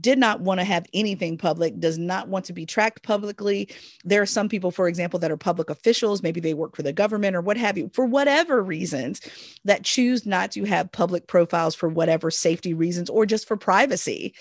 did 0.00 0.18
not 0.18 0.40
want 0.40 0.60
to 0.60 0.64
have 0.64 0.86
anything 0.94 1.36
public, 1.36 1.78
does 1.80 1.98
not 1.98 2.28
want 2.28 2.44
to 2.44 2.52
be 2.52 2.64
tracked 2.64 3.02
publicly. 3.02 3.68
There 4.04 4.22
are 4.22 4.26
some 4.26 4.48
people, 4.48 4.70
for 4.70 4.88
example, 4.88 5.18
that 5.20 5.30
are 5.30 5.36
public 5.36 5.70
officials, 5.70 6.22
maybe 6.22 6.40
they 6.40 6.54
work 6.54 6.76
for 6.76 6.82
the 6.82 6.92
government 6.92 7.34
or 7.34 7.40
what 7.40 7.56
have 7.56 7.76
you, 7.76 7.90
for 7.92 8.06
whatever 8.06 8.62
reasons, 8.62 9.20
that 9.64 9.84
choose 9.84 10.24
not 10.24 10.52
to 10.52 10.64
have 10.64 10.92
public 10.92 11.26
profiles 11.26 11.74
for 11.74 11.88
whatever 11.88 12.30
safety 12.30 12.74
reasons 12.74 13.10
or 13.10 13.26
just 13.26 13.48
for 13.48 13.56
privacy. 13.56 14.34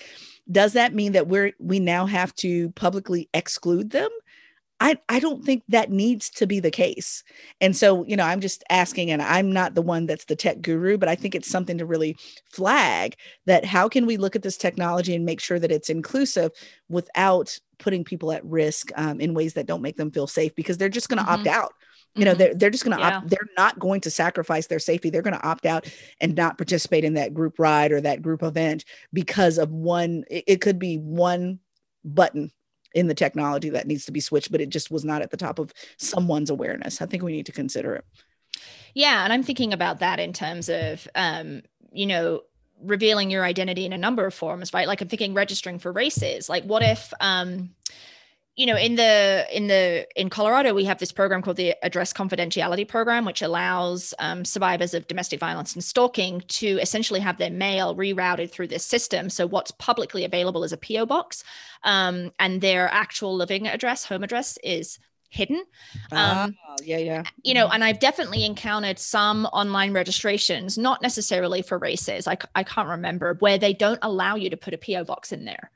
Does 0.52 0.74
that 0.74 0.94
mean 0.94 1.14
that 1.14 1.28
we're 1.28 1.54
we 1.60 1.80
now 1.80 2.06
have 2.06 2.36
to 2.36 2.72
publicly 2.72 3.30
exclude 3.34 3.92
them? 3.92 4.10
I, 4.82 4.98
I 5.10 5.20
don't 5.20 5.46
think 5.46 5.62
that 5.70 5.92
needs 5.92 6.28
to 6.32 6.48
be 6.48 6.60
the 6.60 6.72
case. 6.72 7.24
And 7.62 7.78
so, 7.78 8.04
you 8.06 8.18
know, 8.18 8.24
I'm 8.24 8.42
just 8.42 8.64
asking, 8.72 9.12
and 9.12 9.22
I'm 9.22 9.52
not 9.52 9.76
the 9.76 9.82
one 9.84 10.08
that's 10.08 10.26
the 10.26 10.36
tech 10.36 10.60
guru, 10.60 10.98
but 10.98 11.08
I 11.08 11.14
think 11.14 11.36
it's 11.36 11.48
something 11.50 11.78
to 11.78 11.86
really 11.86 12.18
flag 12.52 13.16
that 13.46 13.64
how 13.64 13.88
can 13.88 14.08
we 14.08 14.18
look 14.18 14.36
at 14.36 14.42
this 14.42 14.58
technology 14.58 15.14
and 15.14 15.24
make 15.24 15.40
sure 15.40 15.60
that 15.60 15.72
it's 15.72 15.92
inclusive 15.92 16.52
without 16.90 17.60
putting 17.78 18.04
people 18.04 18.32
at 18.32 18.44
risk 18.44 18.92
um, 18.96 19.22
in 19.22 19.36
ways 19.36 19.54
that 19.54 19.68
don't 19.68 19.84
make 19.84 19.98
them 19.98 20.10
feel 20.10 20.26
safe 20.26 20.56
because 20.56 20.80
they're 20.80 20.90
just 20.90 21.10
going 21.10 21.24
to 21.24 21.30
mm-hmm. 21.30 21.42
opt 21.42 21.48
out. 21.48 21.74
You 22.16 22.26
know, 22.26 22.32
mm-hmm. 22.32 22.40
they're, 22.40 22.56
they're 22.56 22.70
just 22.72 22.84
going 22.84 22.98
to 22.98 23.04
yeah. 23.04 23.18
opt, 23.18 23.30
they're 23.30 23.50
not 23.56 23.78
going 23.78 24.02
to 24.02 24.10
sacrifice 24.10 24.66
their 24.66 24.80
safety. 24.80 25.12
They're 25.12 25.22
going 25.22 25.38
to 25.38 25.48
opt 25.48 25.68
out 25.68 25.88
and 26.20 26.36
not 26.36 26.58
participate 26.58 27.04
in 27.04 27.14
that 27.14 27.36
group 27.36 27.60
ride 27.60 27.92
or 27.92 28.02
that 28.02 28.24
group 28.24 28.42
event 28.42 28.86
because 29.14 29.60
of 29.60 29.70
one, 29.70 30.24
it, 30.28 30.44
it 30.48 30.62
could 30.62 30.80
be 30.80 30.98
one 30.98 31.60
button 32.04 32.52
in 32.94 33.08
the 33.08 33.14
technology 33.14 33.70
that 33.70 33.88
needs 33.88 34.06
to 34.06 34.12
be 34.12 34.20
switched, 34.20 34.52
but 34.52 34.62
it 34.62 34.70
just 34.70 34.92
was 34.92 35.06
not 35.06 35.22
at 35.22 35.32
the 35.32 35.38
top 35.38 35.60
of 35.60 35.74
someone's 35.98 36.50
awareness. 36.50 37.02
I 37.02 37.06
think 37.06 37.24
we 37.24 37.32
need 37.32 37.46
to 37.46 37.52
consider 37.52 37.96
it. 37.96 38.06
Yeah. 38.94 39.24
And 39.24 39.32
I'm 39.32 39.44
thinking 39.44 39.74
about 39.74 40.00
that 40.00 40.20
in 40.20 40.34
terms 40.34 40.70
of, 40.70 41.08
um, 41.16 41.62
you 41.94 42.06
know, 42.06 42.42
revealing 42.84 43.30
your 43.30 43.46
identity 43.46 43.86
in 43.86 43.94
a 43.94 43.98
number 43.98 44.26
of 44.26 44.34
forms, 44.34 44.74
right? 44.74 44.88
Like 44.88 45.02
I'm 45.02 45.08
thinking 45.08 45.34
registering 45.34 45.80
for 45.80 45.92
races. 45.92 46.50
Like, 46.50 46.64
what 46.64 46.84
if, 46.84 47.14
um, 47.20 47.70
you 48.56 48.66
know 48.66 48.76
in 48.76 48.96
the 48.96 49.46
in 49.52 49.68
the 49.68 50.06
in 50.20 50.30
colorado 50.30 50.74
we 50.74 50.84
have 50.84 51.00
this 51.00 51.12
program 51.12 51.42
called 51.42 51.58
the 51.58 51.74
address 51.84 52.12
confidentiality 52.12 52.88
program 52.88 53.26
which 53.26 53.42
allows 53.42 54.14
um, 54.20 54.44
survivors 54.44 54.94
of 54.94 55.08
domestic 55.08 55.40
violence 55.40 55.74
and 55.74 55.84
stalking 55.84 56.42
to 56.48 56.78
essentially 56.80 57.20
have 57.20 57.38
their 57.38 57.50
mail 57.50 57.96
rerouted 57.96 58.52
through 58.52 58.68
this 58.68 58.86
system 58.86 59.30
so 59.30 59.48
what's 59.48 59.72
publicly 59.72 60.26
available 60.26 60.64
is 60.64 60.74
a 60.74 60.78
po 60.78 61.06
box 61.06 61.44
um, 61.84 62.32
and 62.40 62.62
their 62.62 62.90
actual 62.90 63.36
living 63.36 63.68
address 63.68 64.06
home 64.06 64.24
address 64.24 64.58
is 64.64 65.00
hidden. 65.32 65.64
Um, 66.12 66.58
oh, 66.68 66.76
yeah, 66.84 66.98
yeah. 66.98 67.24
You 67.44 67.54
know, 67.54 67.70
and 67.70 67.84
I've 67.84 68.00
definitely 68.00 68.46
encountered 68.46 69.00
some 69.00 69.46
online 69.48 69.94
registrations, 69.94 70.78
not 70.78 71.02
necessarily 71.02 71.62
for 71.62 71.78
races, 71.78 72.28
I, 72.28 72.38
I 72.54 72.64
can't 72.64 72.90
remember, 72.90 73.36
where 73.40 73.58
they 73.58 73.74
don't 73.74 74.00
allow 74.02 74.36
you 74.36 74.50
to 74.50 74.58
put 74.58 74.74
a 74.74 74.78
PO 74.78 75.06
box 75.06 75.32
in 75.32 75.46
there, 75.46 75.72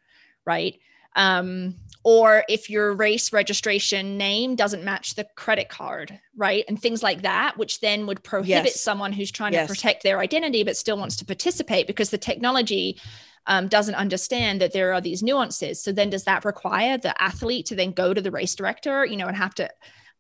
right? 0.46 0.78
Um, 1.16 1.76
or 2.04 2.44
if 2.48 2.70
your 2.70 2.94
race 2.94 3.34
registration 3.34 4.16
name 4.16 4.56
doesn't 4.56 4.84
match 4.84 5.16
the 5.16 5.26
credit 5.36 5.70
card, 5.70 6.20
right? 6.38 6.64
And 6.68 6.80
things 6.80 7.02
like 7.02 7.24
that, 7.24 7.58
which 7.58 7.80
then 7.80 8.06
would 8.06 8.24
prohibit 8.24 8.66
yes. 8.66 8.82
someone 8.82 9.12
who's 9.12 9.32
trying 9.32 9.54
yes. 9.54 9.68
to 9.68 9.74
protect 9.74 10.04
their 10.04 10.20
identity 10.20 10.64
but 10.64 10.78
still 10.78 10.98
wants 10.98 11.16
to 11.18 11.26
participate 11.26 11.88
because 11.88 12.12
the 12.12 12.20
technology 12.20 13.02
um, 13.48 13.68
doesn't 13.68 13.96
understand 13.96 14.62
that 14.62 14.72
there 14.72 14.94
are 14.94 15.02
these 15.02 15.24
nuances. 15.24 15.82
So 15.82 15.92
then, 15.92 16.12
does 16.12 16.26
that 16.26 16.46
require 16.46 16.98
the 17.00 17.20
athlete 17.22 17.66
to 17.68 17.76
then 17.76 17.92
go 17.92 18.14
to 18.14 18.22
the 18.22 18.32
race 18.32 18.54
director, 18.54 19.04
you 19.04 19.18
know, 19.18 19.28
and 19.28 19.38
have 19.38 19.56
to 19.56 19.70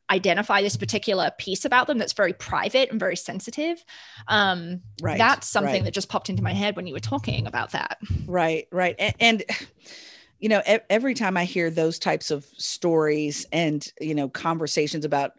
identify 0.10 0.62
this 0.62 0.78
particular 0.78 1.32
piece 1.38 1.66
about 1.66 1.88
them 1.88 1.98
that's 1.98 2.14
very 2.14 2.34
private 2.34 2.92
and 2.92 3.00
very 3.00 3.16
sensitive 3.16 3.84
um 4.28 4.80
right 5.02 5.18
that's 5.18 5.48
something 5.48 5.74
right. 5.74 5.84
that 5.84 5.96
just 5.96 6.10
popped 6.10 6.30
into 6.30 6.44
my 6.44 6.54
head 6.54 6.76
when 6.76 6.86
you 6.86 6.94
were 6.94 7.00
talking 7.00 7.48
about 7.48 7.72
that 7.72 7.98
right 8.28 8.68
right 8.72 8.96
and, 9.00 9.16
and 9.20 9.44
you 10.40 10.50
know 10.50 10.62
every 10.90 11.14
time 11.14 11.38
i 11.38 11.46
hear 11.46 11.70
those 11.70 12.00
types 12.00 12.32
of 12.32 12.46
stories 12.58 13.46
and 13.52 13.92
you 14.00 14.16
know 14.16 14.30
conversations 14.30 15.06
about 15.06 15.32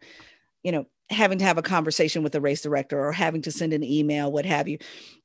you 0.63 0.73
know 0.73 0.87
having 1.09 1.39
to 1.39 1.45
have 1.45 1.59
a 1.59 1.63
conversation 1.63 2.23
with 2.23 2.33
the 2.33 2.41
race 2.41 2.63
director 2.63 2.99
or 2.99 3.13
having 3.13 3.43
to 3.43 3.53
send 3.53 3.73
an 3.73 3.85
email 3.85 4.31
what 4.33 4.47
have 4.47 4.69
you 4.69 4.79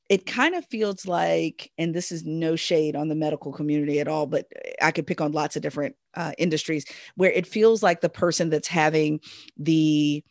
it 0.09 0.25
kind 0.25 0.55
of 0.55 0.65
feels 0.65 1.07
like 1.07 1.71
and 1.77 1.95
this 1.95 2.11
is 2.11 2.25
no 2.25 2.55
shade 2.55 2.95
on 2.95 3.07
the 3.07 3.15
medical 3.15 3.51
community 3.51 3.99
at 3.99 4.07
all 4.07 4.27
but 4.27 4.45
i 4.81 4.91
could 4.91 5.07
pick 5.07 5.21
on 5.21 5.31
lots 5.31 5.55
of 5.55 5.61
different 5.61 5.95
uh, 6.15 6.33
industries 6.37 6.85
where 7.15 7.31
it 7.31 7.47
feels 7.47 7.81
like 7.81 8.01
the 8.01 8.09
person 8.09 8.49
that's 8.49 8.67
having 8.67 9.19
the 9.57 10.23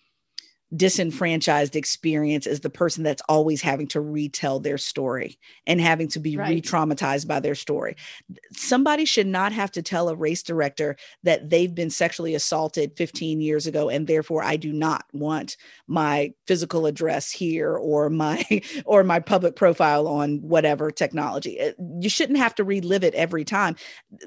disenfranchised 0.74 1.74
experience 1.74 2.46
is 2.46 2.60
the 2.60 2.70
person 2.70 3.02
that's 3.02 3.22
always 3.28 3.60
having 3.60 3.88
to 3.88 4.00
retell 4.00 4.60
their 4.60 4.78
story 4.78 5.38
and 5.66 5.80
having 5.80 6.08
to 6.08 6.20
be 6.20 6.36
right. 6.36 6.48
re-traumatized 6.48 7.26
by 7.26 7.40
their 7.40 7.56
story. 7.56 7.96
Somebody 8.52 9.04
should 9.04 9.26
not 9.26 9.52
have 9.52 9.72
to 9.72 9.82
tell 9.82 10.08
a 10.08 10.14
race 10.14 10.42
director 10.42 10.96
that 11.24 11.50
they've 11.50 11.74
been 11.74 11.90
sexually 11.90 12.34
assaulted 12.34 12.96
15 12.96 13.40
years 13.40 13.66
ago 13.66 13.88
and 13.88 14.06
therefore 14.06 14.44
I 14.44 14.56
do 14.56 14.72
not 14.72 15.04
want 15.12 15.56
my 15.88 16.32
physical 16.46 16.86
address 16.86 17.32
here 17.32 17.74
or 17.74 18.08
my 18.08 18.44
or 18.84 19.02
my 19.02 19.18
public 19.18 19.56
profile 19.56 20.06
on 20.06 20.38
whatever 20.40 20.90
technology. 20.90 21.60
Uh, 21.60 21.72
you 22.00 22.08
shouldn't 22.08 22.38
have 22.38 22.54
to 22.54 22.64
relive 22.64 23.02
it 23.02 23.14
every 23.14 23.44
time. 23.44 23.74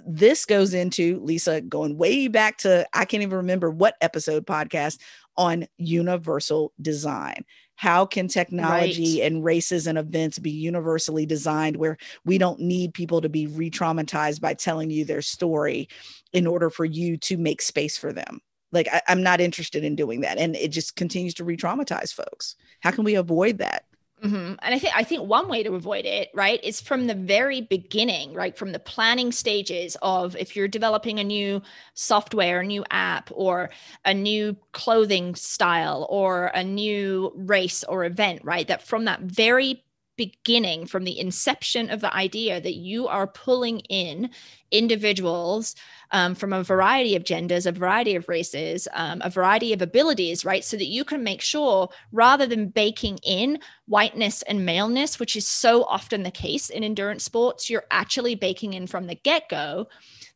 This 0.05 0.45
goes 0.45 0.73
into 0.73 1.19
Lisa 1.23 1.61
going 1.61 1.97
way 1.97 2.27
back 2.27 2.57
to 2.59 2.85
I 2.93 3.05
can't 3.05 3.23
even 3.23 3.37
remember 3.37 3.69
what 3.69 3.95
episode 4.01 4.45
podcast 4.45 4.99
on 5.37 5.67
universal 5.77 6.73
design. 6.81 7.45
How 7.75 8.05
can 8.05 8.27
technology 8.27 9.19
right. 9.19 9.27
and 9.27 9.43
races 9.43 9.87
and 9.87 9.97
events 9.97 10.39
be 10.39 10.51
universally 10.51 11.25
designed 11.25 11.77
where 11.77 11.97
we 12.23 12.37
don't 12.37 12.59
need 12.59 12.93
people 12.93 13.19
to 13.21 13.29
be 13.29 13.47
re 13.47 13.69
traumatized 13.69 14.41
by 14.41 14.53
telling 14.53 14.89
you 14.89 15.05
their 15.05 15.21
story 15.21 15.89
in 16.33 16.47
order 16.47 16.69
for 16.69 16.85
you 16.85 17.17
to 17.17 17.37
make 17.37 17.61
space 17.61 17.97
for 17.97 18.13
them? 18.13 18.41
Like, 18.71 18.87
I, 18.91 19.01
am 19.07 19.23
not 19.23 19.41
interested 19.41 19.83
in 19.83 19.95
doing 19.95 20.21
that. 20.21 20.37
And 20.37 20.55
it 20.55 20.69
just 20.69 20.95
continues 20.95 21.33
to 21.35 21.43
re 21.43 21.57
traumatize 21.57 22.13
folks. 22.13 22.55
How 22.81 22.91
can 22.91 23.03
we 23.03 23.15
avoid 23.15 23.57
that? 23.57 23.85
Mm-hmm. 24.23 24.53
And 24.61 24.73
I 24.73 24.79
think 24.79 24.95
I 24.95 25.03
think 25.03 25.27
one 25.27 25.49
way 25.49 25.63
to 25.63 25.75
avoid 25.75 26.05
it, 26.05 26.29
right, 26.33 26.63
is 26.63 26.79
from 26.79 27.07
the 27.07 27.13
very 27.13 27.59
beginning, 27.59 28.33
right, 28.33 28.57
from 28.57 28.71
the 28.71 28.79
planning 28.79 29.33
stages 29.33 29.97
of 30.01 30.37
if 30.37 30.55
you're 30.55 30.69
developing 30.69 31.19
a 31.19 31.25
new 31.25 31.61
software, 31.93 32.61
a 32.61 32.65
new 32.65 32.85
app, 32.89 33.29
or 33.33 33.69
a 34.05 34.13
new 34.13 34.55
clothing 34.71 35.35
style, 35.35 36.07
or 36.09 36.45
a 36.55 36.63
new 36.63 37.33
race 37.35 37.83
or 37.83 38.05
event, 38.05 38.39
right, 38.45 38.65
that 38.69 38.81
from 38.81 39.03
that 39.05 39.19
very 39.21 39.83
beginning 40.15 40.85
from 40.85 41.03
the 41.03 41.19
inception 41.19 41.89
of 41.89 42.01
the 42.01 42.13
idea 42.13 42.61
that 42.61 42.75
you 42.75 43.07
are 43.07 43.27
pulling 43.27 43.79
in 43.81 44.29
individuals 44.71 45.75
um, 46.11 46.35
from 46.35 46.53
a 46.53 46.63
variety 46.63 47.15
of 47.15 47.23
genders, 47.23 47.65
a 47.65 47.71
variety 47.71 48.15
of 48.15 48.29
races, 48.29 48.87
um, 48.93 49.21
a 49.23 49.29
variety 49.29 49.73
of 49.73 49.81
abilities, 49.81 50.45
right? 50.45 50.63
So 50.63 50.77
that 50.77 50.85
you 50.85 51.03
can 51.03 51.23
make 51.23 51.41
sure 51.41 51.89
rather 52.11 52.45
than 52.45 52.69
baking 52.69 53.19
in 53.23 53.59
whiteness 53.87 54.41
and 54.43 54.65
maleness, 54.65 55.19
which 55.19 55.35
is 55.35 55.47
so 55.47 55.83
often 55.83 56.23
the 56.23 56.31
case 56.31 56.69
in 56.69 56.83
endurance 56.83 57.23
sports, 57.23 57.69
you're 57.69 57.85
actually 57.91 58.35
baking 58.35 58.73
in 58.73 58.87
from 58.87 59.07
the 59.07 59.15
get 59.15 59.49
go 59.49 59.87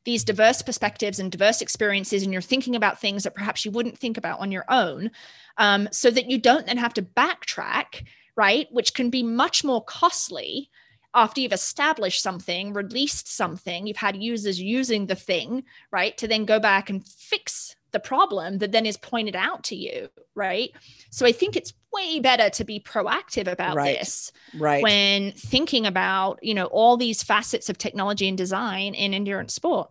these 0.07 0.23
diverse 0.23 0.61
perspectives 0.61 1.19
and 1.19 1.33
diverse 1.33 1.61
experiences, 1.61 2.23
and 2.23 2.31
you're 2.31 2.41
thinking 2.41 2.77
about 2.77 3.01
things 3.01 3.23
that 3.23 3.35
perhaps 3.35 3.65
you 3.65 3.71
wouldn't 3.71 3.97
think 3.97 4.17
about 4.17 4.39
on 4.39 4.53
your 4.53 4.63
own, 4.69 5.11
um, 5.57 5.89
so 5.91 6.09
that 6.09 6.31
you 6.31 6.37
don't 6.37 6.65
then 6.65 6.77
have 6.77 6.93
to 6.93 7.01
backtrack 7.01 8.05
right? 8.37 8.67
Which 8.71 8.93
can 8.93 9.09
be 9.09 9.23
much 9.23 9.63
more 9.65 9.83
costly 9.83 10.69
after 11.13 11.41
you've 11.41 11.51
established 11.51 12.21
something, 12.21 12.73
released 12.73 13.27
something, 13.27 13.87
you've 13.87 13.97
had 13.97 14.21
users 14.21 14.61
using 14.61 15.07
the 15.07 15.15
thing, 15.15 15.63
right? 15.91 16.15
To 16.17 16.27
then 16.27 16.45
go 16.45 16.59
back 16.59 16.89
and 16.89 17.05
fix 17.05 17.75
the 17.91 17.99
problem 17.99 18.59
that 18.59 18.71
then 18.71 18.85
is 18.85 18.97
pointed 18.97 19.35
out 19.35 19.63
to 19.63 19.75
you, 19.75 20.09
right? 20.35 20.71
So 21.09 21.25
I 21.25 21.31
think 21.31 21.55
it's 21.55 21.73
way 21.91 22.19
better 22.19 22.49
to 22.51 22.63
be 22.63 22.79
proactive 22.79 23.51
about 23.51 23.75
right. 23.75 23.97
this 23.97 24.31
right 24.55 24.83
when 24.83 25.31
thinking 25.31 25.87
about, 25.87 26.37
you 26.43 26.53
know, 26.53 26.65
all 26.65 26.97
these 26.97 27.23
facets 27.23 27.69
of 27.69 27.77
technology 27.77 28.27
and 28.27 28.37
design 28.37 28.93
in 28.93 29.13
endurance 29.13 29.53
sport. 29.53 29.89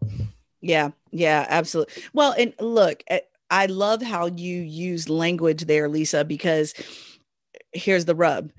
Yeah, 0.61 0.91
yeah, 1.11 1.47
absolutely. 1.49 2.03
Well, 2.13 2.35
and 2.39 2.55
look, 2.61 3.03
eh, 3.09 3.21
I 3.51 3.67
love 3.67 4.03
how 4.03 4.27
you 4.27 4.61
use 4.61 5.09
language 5.09 5.65
there, 5.65 5.89
Lisa, 5.89 6.25
because 6.25 6.75
here's 7.77 8.05
the 8.05 8.15
rub. 8.15 8.53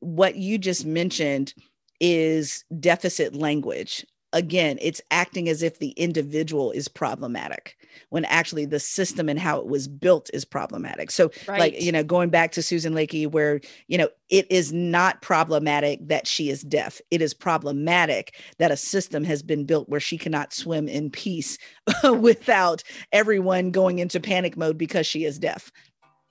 What 0.00 0.36
you 0.36 0.58
just 0.58 0.84
mentioned 0.84 1.54
is 2.00 2.64
deficit 2.80 3.34
language. 3.34 4.04
Again 4.34 4.78
it's 4.80 5.00
acting 5.10 5.46
as 5.50 5.62
if 5.62 5.78
the 5.78 5.90
individual 5.90 6.70
is 6.70 6.88
problematic 6.88 7.76
when 8.08 8.24
actually 8.24 8.64
the 8.64 8.80
system 8.80 9.28
and 9.28 9.38
how 9.38 9.58
it 9.58 9.66
was 9.66 9.86
built 9.86 10.30
is 10.32 10.46
problematic. 10.46 11.10
So 11.10 11.30
right. 11.46 11.60
like 11.60 11.82
you 11.82 11.92
know 11.92 12.02
going 12.02 12.30
back 12.30 12.52
to 12.52 12.62
susan 12.62 12.94
lakey 12.94 13.30
where 13.30 13.60
you 13.88 13.98
know 13.98 14.08
it 14.30 14.50
is 14.50 14.72
not 14.72 15.20
problematic 15.20 16.08
that 16.08 16.26
she 16.26 16.48
is 16.48 16.62
deaf. 16.62 16.98
It 17.10 17.20
is 17.20 17.34
problematic 17.34 18.34
that 18.56 18.70
a 18.70 18.76
system 18.76 19.22
has 19.24 19.42
been 19.42 19.66
built 19.66 19.90
where 19.90 20.00
she 20.00 20.16
cannot 20.16 20.54
swim 20.54 20.88
in 20.88 21.10
peace 21.10 21.58
without 22.18 22.82
everyone 23.12 23.70
going 23.70 23.98
into 23.98 24.18
panic 24.18 24.56
mode 24.56 24.78
because 24.78 25.06
she 25.06 25.26
is 25.26 25.38
deaf 25.38 25.70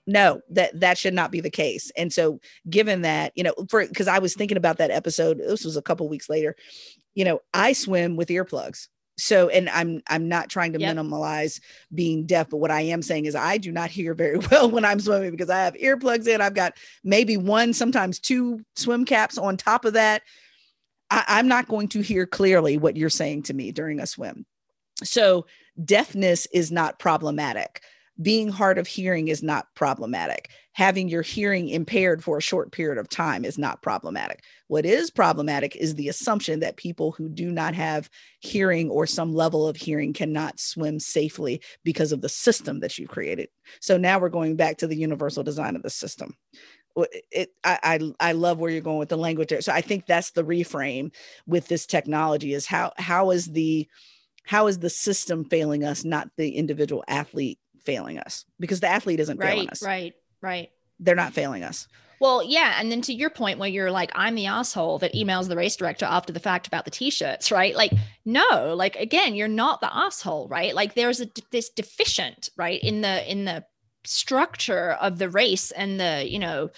no 0.08 0.42
that 0.50 0.80
that 0.80 0.98
should 0.98 1.14
not 1.14 1.32
be 1.32 1.42
the 1.42 1.50
case. 1.50 1.92
And 1.96 2.12
so 2.12 2.40
given 2.70 3.02
that 3.02 3.32
you 3.36 3.44
know 3.44 3.54
for 3.70 3.86
because 3.86 4.08
i 4.08 4.20
was 4.20 4.34
thinking 4.34 4.58
about 4.58 4.78
that 4.78 4.92
episode 4.92 5.38
this 5.38 5.66
was 5.66 5.78
a 5.78 5.82
couple 5.82 6.08
weeks 6.10 6.30
later 6.30 6.56
you 7.14 7.26
know 7.26 7.40
i 7.54 7.74
swim 7.74 8.16
with 8.16 8.30
earplugs. 8.30 8.88
So 9.18 9.50
and 9.50 9.70
i'm 9.70 10.02
i'm 10.10 10.28
not 10.28 10.50
trying 10.50 10.74
to 10.74 10.80
yep. 10.80 10.90
minimize 10.90 11.60
being 11.94 12.26
deaf 12.26 12.50
but 12.50 12.58
what 12.58 12.72
i 12.72 12.82
am 12.82 13.02
saying 13.02 13.26
is 13.26 13.36
i 13.36 13.58
do 13.58 13.72
not 13.72 13.92
hear 13.92 14.14
very 14.14 14.38
well 14.52 14.70
when 14.70 14.86
i'm 14.86 15.00
swimming 15.00 15.32
because 15.32 15.50
i 15.50 15.60
have 15.60 15.76
earplugs 15.76 16.28
in. 16.28 16.42
I've 16.42 16.56
got 16.56 16.74
maybe 17.04 17.38
one 17.38 17.74
sometimes 17.74 18.20
two 18.20 18.62
swim 18.76 19.06
caps 19.06 19.38
on 19.38 19.58
top 19.58 19.86
of 19.86 19.94
that. 19.94 20.24
I, 21.12 21.24
i'm 21.28 21.48
not 21.48 21.68
going 21.68 21.90
to 21.90 22.02
hear 22.02 22.26
clearly 22.26 22.78
what 22.78 22.98
you're 22.98 23.10
saying 23.10 23.44
to 23.44 23.54
me 23.54 23.72
during 23.72 24.00
a 24.00 24.08
swim. 24.08 24.46
So 25.04 25.46
deafness 25.84 26.48
is 26.54 26.72
not 26.72 27.00
problematic 27.00 27.82
being 28.22 28.50
hard 28.50 28.78
of 28.78 28.88
hearing 28.88 29.28
is 29.28 29.42
not 29.42 29.68
problematic. 29.76 30.50
Having 30.74 31.10
your 31.10 31.22
hearing 31.22 31.70
impaired 31.70 32.24
for 32.24 32.38
a 32.38 32.42
short 32.42 32.72
period 32.72 32.98
of 32.98 33.10
time 33.10 33.44
is 33.44 33.58
not 33.58 33.82
problematic. 33.82 34.44
What 34.68 34.86
is 34.86 35.12
problematic 35.12 35.76
is 35.76 35.96
the 35.96 36.10
assumption 36.10 36.60
that 36.62 36.78
people 36.78 37.12
who 37.12 37.30
do 37.30 37.52
not 37.52 37.74
have 37.76 38.10
hearing 38.40 38.90
or 38.90 39.06
some 39.06 39.34
level 39.34 39.68
of 39.68 39.76
hearing 39.76 40.14
cannot 40.14 40.60
swim 40.60 41.00
safely 41.00 41.62
because 41.84 42.12
of 42.12 42.22
the 42.22 42.30
system 42.30 42.80
that 42.82 42.98
you 42.98 43.08
created. 43.08 43.50
So 43.82 43.98
now 43.98 44.20
we're 44.20 44.30
going 44.30 44.56
back 44.56 44.78
to 44.78 44.88
the 44.88 44.98
universal 44.98 45.44
design 45.44 45.76
of 45.76 45.84
the 45.84 45.90
system. 45.90 46.36
It, 47.32 47.50
I, 47.64 47.80
I, 47.84 48.30
I 48.30 48.32
love 48.34 48.60
where 48.60 48.70
you're 48.70 48.82
going 48.82 49.00
with 49.00 49.10
the 49.10 49.18
language 49.18 49.50
there. 49.50 49.62
So 49.62 49.72
I 49.72 49.82
think 49.82 50.06
that's 50.06 50.32
the 50.32 50.44
reframe 50.44 51.14
with 51.48 51.68
this 51.68 51.86
technology 51.86 52.54
is 52.54 52.66
how 52.66 52.92
how 52.98 53.32
is 53.32 53.48
the 53.48 53.88
how 54.44 54.68
is 54.68 54.80
the 54.80 54.90
system 54.90 55.46
failing 55.46 55.86
us, 55.86 56.04
not 56.04 56.30
the 56.36 56.50
individual 56.50 57.04
athlete 57.08 57.60
failing 57.86 58.20
us 58.20 58.46
because 58.60 58.80
the 58.80 58.88
athlete 58.88 59.20
isn't 59.20 59.38
right, 59.38 59.50
failing 59.50 59.70
us. 59.70 59.84
Right, 59.84 60.14
right. 60.42 60.70
They're 61.00 61.16
not 61.16 61.34
failing 61.34 61.64
us. 61.64 61.88
Well, 62.20 62.44
yeah. 62.44 62.76
And 62.78 62.92
then 62.92 63.02
to 63.02 63.14
your 63.14 63.32
point, 63.32 63.58
where 63.58 63.68
you're 63.68 63.90
like, 63.90 64.12
I'm 64.14 64.36
the 64.36 64.46
asshole 64.46 65.00
that 65.00 65.16
emails 65.16 65.48
the 65.48 65.56
race 65.56 65.76
director 65.76 66.06
after 66.06 66.32
the 66.32 66.40
fact 66.40 66.68
about 66.68 66.86
the 66.86 66.92
t-shirts, 66.92 67.52
right? 67.52 67.76
Like, 67.76 67.92
no, 68.26 68.76
like 68.76 68.96
again, 68.96 69.34
you're 69.34 69.48
not 69.48 69.82
the 69.82 69.92
asshole, 69.92 70.48
right? 70.48 70.76
Like 70.76 70.94
there's 70.94 71.20
a 71.20 71.28
this 71.50 71.70
deficient, 71.70 72.50
right, 72.56 72.80
in 72.84 73.02
the 73.02 73.30
in 73.30 73.46
the 73.46 73.66
structure 74.04 74.92
of 75.02 75.18
the 75.18 75.30
race 75.30 75.72
and 75.72 76.00
the, 76.00 76.24
you 76.28 76.38
know, 76.38 76.70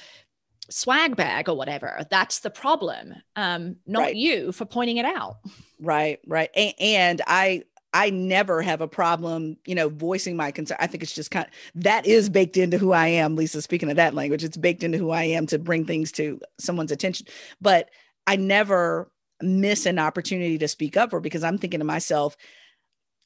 swag 0.70 1.18
bag 1.18 1.50
or 1.50 1.58
whatever. 1.58 2.06
That's 2.10 2.40
the 2.40 2.50
problem. 2.50 3.14
Um, 3.36 3.76
not 3.86 4.00
right. 4.00 4.16
you 4.16 4.54
for 4.54 4.64
pointing 4.64 4.98
it 4.98 5.06
out. 5.06 5.38
Right, 5.80 6.20
right. 6.26 6.50
And, 6.56 6.74
and 6.80 7.22
I 7.28 7.64
I 7.94 8.10
never 8.10 8.62
have 8.62 8.82
a 8.82 8.88
problem, 8.88 9.58
you 9.66 9.76
know, 9.76 9.90
voicing 9.90 10.36
my 10.36 10.52
concern. 10.52 10.78
I 10.80 10.88
think 10.88 11.04
it's 11.04 11.14
just 11.14 11.30
kind 11.32 11.46
of 11.46 11.84
that 11.84 12.08
is 12.08 12.28
baked 12.30 12.58
into 12.58 12.78
who 12.78 12.92
I 12.92 13.08
am, 13.08 13.36
Lisa. 13.36 13.62
Speaking 13.62 13.90
of 13.90 13.98
that 13.98 14.16
language, 14.16 14.44
it's 14.44 14.58
baked 14.58 14.84
into 14.84 14.98
who 14.98 15.12
I 15.12 15.24
am 15.24 15.46
to 15.48 15.60
bring 15.60 15.86
things 15.86 16.12
to 16.14 16.40
someone's 16.60 16.92
attention. 16.92 17.28
But 17.62 17.90
I 18.26 18.36
never 18.36 19.12
miss 19.42 19.86
an 19.86 20.00
opportunity 20.00 20.58
to 20.58 20.68
speak 20.68 20.98
up 20.98 21.12
for 21.12 21.20
because 21.20 21.44
I'm 21.44 21.58
thinking 21.58 21.82
to 21.82 21.86
myself, 21.86 22.36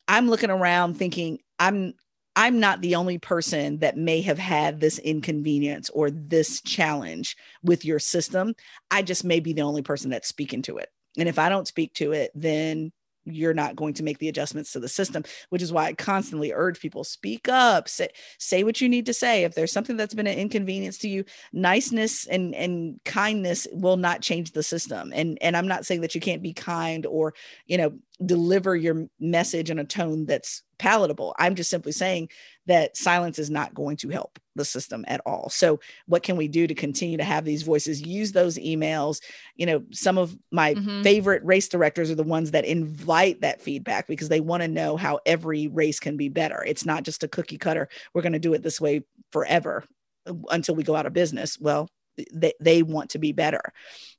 I'm 0.08 0.30
looking 0.30 0.50
around 0.50 0.96
thinking 0.96 1.40
I'm 1.60 1.94
I'm 2.36 2.60
not 2.60 2.82
the 2.82 2.96
only 2.96 3.18
person 3.18 3.80
that 3.80 3.98
may 3.98 4.22
have 4.22 4.38
had 4.38 4.80
this 4.80 5.00
inconvenience 5.00 5.90
or 5.90 6.12
this 6.12 6.62
challenge 6.62 7.36
with 7.64 7.84
your 7.84 7.98
system. 7.98 8.54
I 8.92 9.02
just 9.02 9.24
may 9.24 9.40
be 9.40 9.54
the 9.54 9.64
only 9.64 9.82
person 9.82 10.12
that's 10.12 10.28
speaking 10.28 10.62
to 10.64 10.78
it. 10.78 10.90
And 11.18 11.28
if 11.28 11.40
I 11.40 11.50
don't 11.50 11.68
speak 11.68 11.94
to 11.96 12.12
it, 12.12 12.32
then 12.36 12.92
you're 13.30 13.54
not 13.54 13.76
going 13.76 13.94
to 13.94 14.04
make 14.04 14.18
the 14.20 14.30
adjustments 14.30 14.72
to 14.72 14.80
the 14.80 14.90
system 14.90 15.24
which 15.50 15.62
is 15.62 15.72
why 15.72 15.86
i 15.86 15.94
constantly 15.94 16.52
urge 16.54 16.80
people 16.80 17.04
speak 17.04 17.48
up 17.48 17.88
say 17.88 18.08
say 18.38 18.64
what 18.64 18.82
you 18.82 18.90
need 18.90 19.06
to 19.06 19.14
say. 19.14 19.44
If 19.44 19.56
there's 19.56 19.72
something 19.72 19.98
that's 19.98 20.14
been 20.14 20.28
an 20.28 20.38
inconvenience 20.38 20.98
to 21.00 21.10
you 21.10 21.26
niceness 21.54 22.26
and 22.28 22.56
and 22.56 23.00
kindness 23.06 23.68
will 23.72 23.98
not 23.98 24.22
change 24.22 24.52
the 24.52 24.64
system. 24.64 25.12
And 25.14 25.38
and 25.42 25.56
i'm 25.58 25.68
not 25.68 25.86
saying 25.86 26.02
that 26.02 26.16
you 26.16 26.22
can't 26.22 26.42
be 26.42 26.54
kind 26.54 27.06
or 27.06 27.34
you 27.66 27.78
know 27.78 27.94
deliver 28.26 28.76
your 28.76 29.08
message 29.20 29.70
in 29.70 29.80
a 29.80 29.84
tone 29.84 30.26
that's 30.26 30.64
palatable. 30.80 31.36
I'm 31.38 31.56
just 31.56 31.70
simply 31.70 31.92
saying 31.92 32.30
that 32.66 32.98
silence 32.98 33.40
is 33.40 33.50
not 33.50 33.74
going 33.74 33.98
to 33.98 34.10
help 34.10 34.40
the 34.56 34.66
system 34.66 35.06
at 35.08 35.22
all. 35.26 35.50
So, 35.50 35.80
what 36.08 36.24
can 36.24 36.36
we 36.36 36.48
do 36.48 36.68
to 36.68 36.74
continue 36.74 37.18
to 37.18 37.24
have 37.24 37.46
these 37.46 37.64
voices? 37.64 38.02
Use 38.02 38.32
those 38.32 38.58
emails. 38.58 39.22
You 39.56 39.68
know, 39.68 39.84
some 39.92 40.18
of 40.18 40.36
my 40.52 40.74
mm-hmm. 40.74 41.04
favorite 41.04 41.44
race 41.46 41.68
directors 41.68 42.10
are 42.10 42.16
the 42.16 42.24
ones 42.24 42.52
that 42.52 42.66
invite 42.66 43.42
that 43.42 43.62
feedback 43.62 44.08
because 44.08 44.30
they 44.30 44.42
want 44.42 44.64
to 44.64 44.68
know 44.68 44.98
how 44.98 45.20
every 45.26 45.68
race 45.68 46.00
can 46.00 46.18
be 46.18 46.30
better. 46.30 46.64
It's 46.64 46.86
not 46.86 47.04
just 47.04 47.24
a 47.24 47.28
cookie 47.28 47.58
cutter. 47.58 47.88
We're 48.14 48.24
going 48.24 48.34
to 48.34 48.40
do 48.40 48.54
it 48.54 48.64
this 48.64 48.82
way 48.82 49.04
forever 49.32 49.84
uh, 50.26 50.34
until 50.50 50.76
we 50.76 50.84
go 50.84 50.96
out 50.96 51.06
of 51.06 51.14
business. 51.14 51.58
Well, 51.60 51.88
they, 52.32 52.54
they 52.60 52.84
want 52.84 53.12
to 53.12 53.20
be 53.20 53.32
better. 53.32 53.62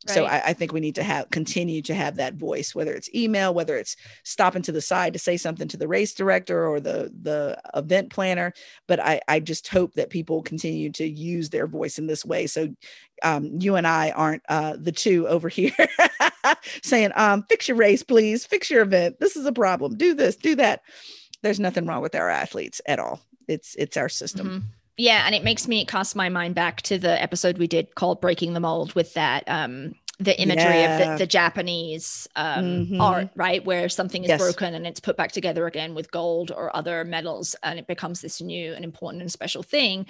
Right. 0.07 0.15
so 0.15 0.25
I, 0.25 0.43
I, 0.47 0.53
think 0.53 0.73
we 0.73 0.81
need 0.81 0.95
to 0.95 1.03
have 1.03 1.29
continue 1.31 1.83
to 1.83 1.95
have 1.95 2.17
that 2.17 2.35
voice 2.35 2.73
whether 2.73 2.93
it's 2.93 3.13
email 3.13 3.53
whether 3.53 3.77
it's 3.77 3.97
stopping 4.23 4.63
to 4.63 4.73
the 4.73 4.81
side 4.81 5.13
to 5.15 5.19
say 5.19 5.37
something 5.37 5.67
to 5.69 5.77
the 5.77 5.89
race 5.89 6.15
director 6.15 6.67
or 6.69 6.79
the 6.79 7.13
the 7.21 7.59
event 7.75 8.11
planner. 8.11 8.53
But 8.87 9.01
i 9.01 9.21
i 9.27 9.41
just 9.41 9.67
hope 9.69 9.95
that 9.95 10.11
people 10.11 10.43
continue 10.43 10.91
to 10.93 11.07
use 11.07 11.51
their 11.51 11.67
voice 11.67 11.99
in 11.99 12.07
this 12.07 12.25
way. 12.25 12.47
So 12.47 12.69
um, 13.25 13.59
you 13.59 13.75
and 13.75 13.87
i 13.87 14.11
aren't 14.11 14.43
uh, 14.49 14.77
the 14.79 14.93
two 14.93 15.27
over 15.27 15.49
here 15.59 15.73
saying 16.83 17.11
um, 17.17 17.45
fix 17.49 17.67
your 17.67 17.77
race 17.77 18.03
please. 18.05 18.47
Fix 18.47 18.71
your 18.71 18.83
event. 18.83 19.19
This 19.19 19.37
is 19.37 19.47
a 19.47 19.53
problem. 19.53 19.97
Do 19.97 20.15
this 20.15 20.37
do 20.37 20.55
that. 20.57 20.83
There's 21.43 21.61
nothing 21.61 21.87
wrong 21.87 22.03
with 22.03 22.15
our 22.15 22.29
athletes 22.29 22.81
at 22.87 23.01
all. 23.01 23.21
It's 23.49 23.75
it's 23.75 23.97
our 23.97 24.09
system. 24.09 24.47
Mm-hmm 24.47 24.78
yeah 24.99 25.23
and 25.25 25.35
it 25.35 25.43
makes 25.43 25.67
me 25.67 25.85
cast 25.85 26.15
my 26.15 26.29
mind 26.29 26.55
back 26.55 26.83
to 26.83 26.99
the 26.99 27.21
episode 27.23 27.57
we 27.57 27.67
did 27.67 27.95
called 27.95 28.21
breaking 28.21 28.53
the 28.53 28.61
mold 28.61 28.95
with 28.95 29.15
that 29.15 29.45
um 29.47 29.95
the 30.21 30.39
imagery 30.43 30.81
yeah. 30.81 30.99
of 30.99 31.19
the, 31.19 31.25
the 31.25 31.27
japanese 31.27 32.29
um, 32.37 32.65
mm-hmm. 32.65 33.01
art 33.01 33.31
right 33.37 33.65
where 33.65 33.89
something 33.89 34.25
is 34.25 34.29
yes. 34.29 34.41
broken 34.41 34.75
and 34.75 34.87
it's 34.87 34.99
put 34.99 35.17
back 35.17 35.31
together 35.31 35.67
again 35.67 35.95
with 35.95 36.11
gold 36.11 36.51
or 36.51 36.75
other 36.77 37.05
metals 37.05 37.55
and 37.63 37.79
it 37.79 37.87
becomes 37.87 38.21
this 38.21 38.41
new 38.43 38.75
and 38.75 38.85
important 38.85 39.23
and 39.23 39.31
special 39.31 39.63
thing 39.63 40.05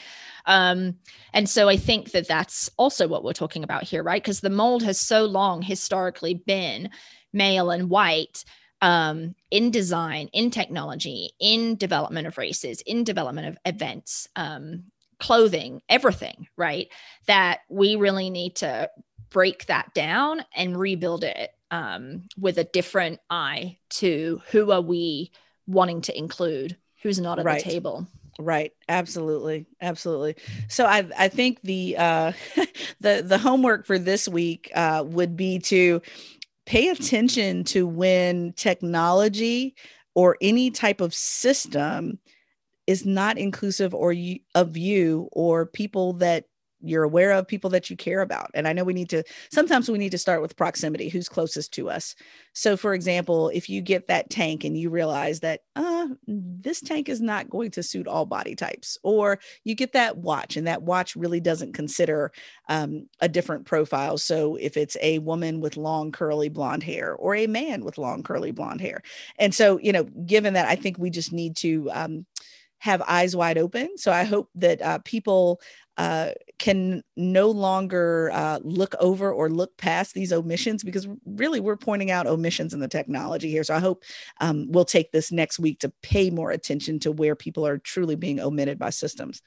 um, 0.46 0.96
and 1.34 1.48
so 1.48 1.68
i 1.68 1.76
think 1.76 2.10
that 2.12 2.26
that's 2.26 2.70
also 2.78 3.06
what 3.06 3.22
we're 3.22 3.32
talking 3.34 3.62
about 3.62 3.82
here 3.82 4.02
right 4.02 4.22
because 4.22 4.40
the 4.40 4.50
mold 4.50 4.82
has 4.82 4.98
so 4.98 5.24
long 5.24 5.60
historically 5.60 6.34
been 6.34 6.88
male 7.32 7.70
and 7.70 7.90
white 7.90 8.44
um, 8.80 9.34
in 9.50 9.70
design, 9.70 10.28
in 10.32 10.50
technology, 10.50 11.30
in 11.40 11.76
development 11.76 12.26
of 12.26 12.38
races, 12.38 12.80
in 12.82 13.04
development 13.04 13.48
of 13.48 13.58
events, 13.64 14.28
um, 14.36 14.84
clothing, 15.18 15.82
everything, 15.88 16.46
right? 16.56 16.88
That 17.26 17.60
we 17.68 17.96
really 17.96 18.30
need 18.30 18.56
to 18.56 18.90
break 19.30 19.66
that 19.66 19.92
down 19.94 20.44
and 20.54 20.78
rebuild 20.78 21.24
it 21.24 21.50
um, 21.70 22.24
with 22.38 22.58
a 22.58 22.64
different 22.64 23.20
eye 23.28 23.78
to 23.90 24.40
who 24.50 24.70
are 24.70 24.80
we 24.80 25.32
wanting 25.66 26.00
to 26.02 26.16
include, 26.16 26.76
who's 27.02 27.20
not 27.20 27.38
at 27.38 27.44
right. 27.44 27.62
the 27.62 27.70
table. 27.70 28.06
Right. 28.40 28.72
Absolutely. 28.88 29.66
Absolutely. 29.80 30.36
So 30.68 30.86
I 30.86 31.08
I 31.18 31.28
think 31.28 31.60
the 31.62 31.96
uh 31.98 32.32
the 33.00 33.22
the 33.26 33.36
homework 33.36 33.84
for 33.84 33.98
this 33.98 34.28
week 34.28 34.70
uh 34.76 35.02
would 35.04 35.36
be 35.36 35.58
to 35.58 36.00
pay 36.68 36.90
attention 36.90 37.64
to 37.64 37.86
when 37.86 38.52
technology 38.52 39.74
or 40.14 40.36
any 40.42 40.70
type 40.70 41.00
of 41.00 41.14
system 41.14 42.18
is 42.86 43.06
not 43.06 43.38
inclusive 43.38 43.94
or 43.94 44.12
you, 44.12 44.40
of 44.54 44.76
you 44.76 45.30
or 45.32 45.64
people 45.64 46.12
that 46.12 46.44
you're 46.80 47.04
aware 47.04 47.32
of 47.32 47.46
people 47.48 47.70
that 47.70 47.90
you 47.90 47.96
care 47.96 48.20
about 48.20 48.50
and 48.54 48.68
i 48.68 48.72
know 48.72 48.84
we 48.84 48.92
need 48.92 49.08
to 49.08 49.22
sometimes 49.50 49.90
we 49.90 49.98
need 49.98 50.10
to 50.10 50.18
start 50.18 50.42
with 50.42 50.56
proximity 50.56 51.08
who's 51.08 51.28
closest 51.28 51.72
to 51.72 51.88
us. 51.90 52.14
So 52.52 52.76
for 52.76 52.94
example 52.94 53.50
if 53.50 53.68
you 53.68 53.80
get 53.80 54.08
that 54.08 54.30
tank 54.30 54.64
and 54.64 54.76
you 54.76 54.90
realize 54.90 55.40
that 55.40 55.60
uh, 55.76 56.08
this 56.26 56.80
tank 56.80 57.08
is 57.08 57.20
not 57.20 57.50
going 57.50 57.70
to 57.72 57.82
suit 57.82 58.08
all 58.08 58.26
body 58.26 58.54
types 58.54 58.98
or 59.02 59.38
you 59.64 59.74
get 59.74 59.92
that 59.92 60.16
watch 60.16 60.56
and 60.56 60.66
that 60.66 60.82
watch 60.82 61.16
really 61.16 61.40
doesn't 61.40 61.72
consider 61.72 62.32
um, 62.68 63.08
a 63.20 63.28
different 63.28 63.64
profile. 63.64 64.18
So 64.18 64.56
if 64.56 64.76
it's 64.76 64.96
a 65.00 65.18
woman 65.20 65.60
with 65.60 65.76
long 65.76 66.12
curly 66.12 66.48
blonde 66.48 66.82
hair 66.82 67.14
or 67.14 67.34
a 67.34 67.46
man 67.46 67.84
with 67.84 67.98
long 67.98 68.22
curly 68.22 68.50
blonde 68.50 68.80
hair. 68.80 69.02
And 69.38 69.54
so 69.54 69.78
you 69.78 69.92
know 69.92 70.04
given 70.04 70.54
that 70.54 70.68
i 70.68 70.76
think 70.76 70.98
we 70.98 71.10
just 71.10 71.32
need 71.32 71.56
to 71.56 71.90
um, 71.92 72.26
have 72.78 73.02
eyes 73.02 73.34
wide 73.34 73.58
open. 73.58 73.98
So 73.98 74.12
I 74.12 74.24
hope 74.24 74.48
that 74.54 74.80
uh, 74.80 74.98
people 75.04 75.60
uh, 75.98 76.30
can 76.58 77.02
no 77.16 77.50
longer 77.50 78.30
uh, 78.32 78.60
look 78.62 78.94
over 79.00 79.32
or 79.32 79.50
look 79.50 79.76
past 79.76 80.14
these 80.14 80.32
omissions 80.32 80.84
because 80.84 81.08
really 81.26 81.58
we're 81.58 81.76
pointing 81.76 82.12
out 82.12 82.26
omissions 82.28 82.72
in 82.72 82.78
the 82.78 82.88
technology 82.88 83.50
here. 83.50 83.64
So 83.64 83.74
I 83.74 83.80
hope 83.80 84.04
um, 84.40 84.70
we'll 84.70 84.84
take 84.84 85.10
this 85.10 85.32
next 85.32 85.58
week 85.58 85.80
to 85.80 85.92
pay 86.02 86.30
more 86.30 86.52
attention 86.52 87.00
to 87.00 87.12
where 87.12 87.34
people 87.34 87.66
are 87.66 87.78
truly 87.78 88.14
being 88.14 88.38
omitted 88.38 88.78
by 88.78 88.90
systems. 88.90 89.42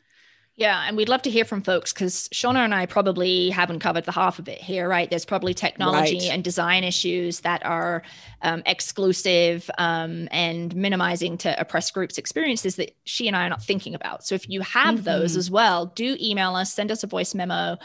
Yeah, 0.61 0.85
and 0.87 0.95
we'd 0.95 1.09
love 1.09 1.23
to 1.23 1.31
hear 1.31 1.43
from 1.43 1.63
folks 1.63 1.91
because 1.91 2.29
Shauna 2.29 2.57
and 2.57 2.75
I 2.75 2.85
probably 2.85 3.49
haven't 3.49 3.79
covered 3.79 4.05
the 4.05 4.11
half 4.11 4.37
of 4.37 4.47
it 4.47 4.61
here, 4.61 4.87
right? 4.87 5.09
There's 5.09 5.25
probably 5.25 5.55
technology 5.55 6.19
right. 6.19 6.29
and 6.29 6.43
design 6.43 6.83
issues 6.83 7.39
that 7.39 7.65
are 7.65 8.03
um, 8.43 8.61
exclusive 8.67 9.71
um, 9.79 10.27
and 10.29 10.75
minimizing 10.75 11.39
to 11.39 11.59
oppressed 11.59 11.95
groups' 11.95 12.19
experiences 12.19 12.75
that 12.75 12.95
she 13.05 13.25
and 13.25 13.35
I 13.35 13.47
are 13.47 13.49
not 13.49 13.63
thinking 13.63 13.95
about. 13.95 14.23
So 14.23 14.35
if 14.35 14.47
you 14.47 14.61
have 14.61 14.97
mm-hmm. 14.97 15.05
those 15.05 15.35
as 15.35 15.49
well, 15.49 15.87
do 15.87 16.15
email 16.21 16.55
us, 16.55 16.71
send 16.71 16.91
us 16.91 17.03
a 17.03 17.07
voice 17.07 17.33
memo. 17.33 17.79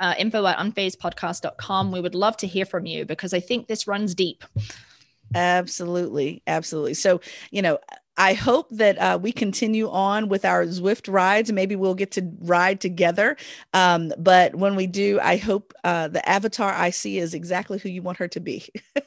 Uh, 0.00 0.14
info 0.18 0.44
at 0.44 0.58
unfazedpodcast.com. 0.58 1.92
We 1.92 2.00
would 2.00 2.16
love 2.16 2.36
to 2.38 2.46
hear 2.48 2.66
from 2.66 2.84
you 2.84 3.06
because 3.06 3.32
I 3.32 3.40
think 3.40 3.68
this 3.68 3.86
runs 3.86 4.14
deep. 4.14 4.44
Absolutely. 5.34 6.42
Absolutely. 6.46 6.94
So, 6.94 7.20
you 7.50 7.62
know, 7.62 7.78
I 8.18 8.34
hope 8.34 8.68
that 8.70 8.98
uh, 8.98 9.16
we 9.22 9.30
continue 9.30 9.88
on 9.88 10.28
with 10.28 10.44
our 10.44 10.64
Zwift 10.64 11.10
rides. 11.10 11.52
Maybe 11.52 11.76
we'll 11.76 11.94
get 11.94 12.10
to 12.12 12.28
ride 12.40 12.80
together. 12.80 13.36
Um, 13.72 14.12
but 14.18 14.56
when 14.56 14.74
we 14.74 14.88
do, 14.88 15.20
I 15.22 15.36
hope 15.36 15.72
uh, 15.84 16.08
the 16.08 16.28
avatar 16.28 16.74
I 16.74 16.90
see 16.90 17.18
is 17.18 17.32
exactly 17.32 17.78
who 17.78 17.88
you 17.88 18.02
want 18.02 18.18
her 18.18 18.26
to 18.26 18.40
be. 18.40 18.68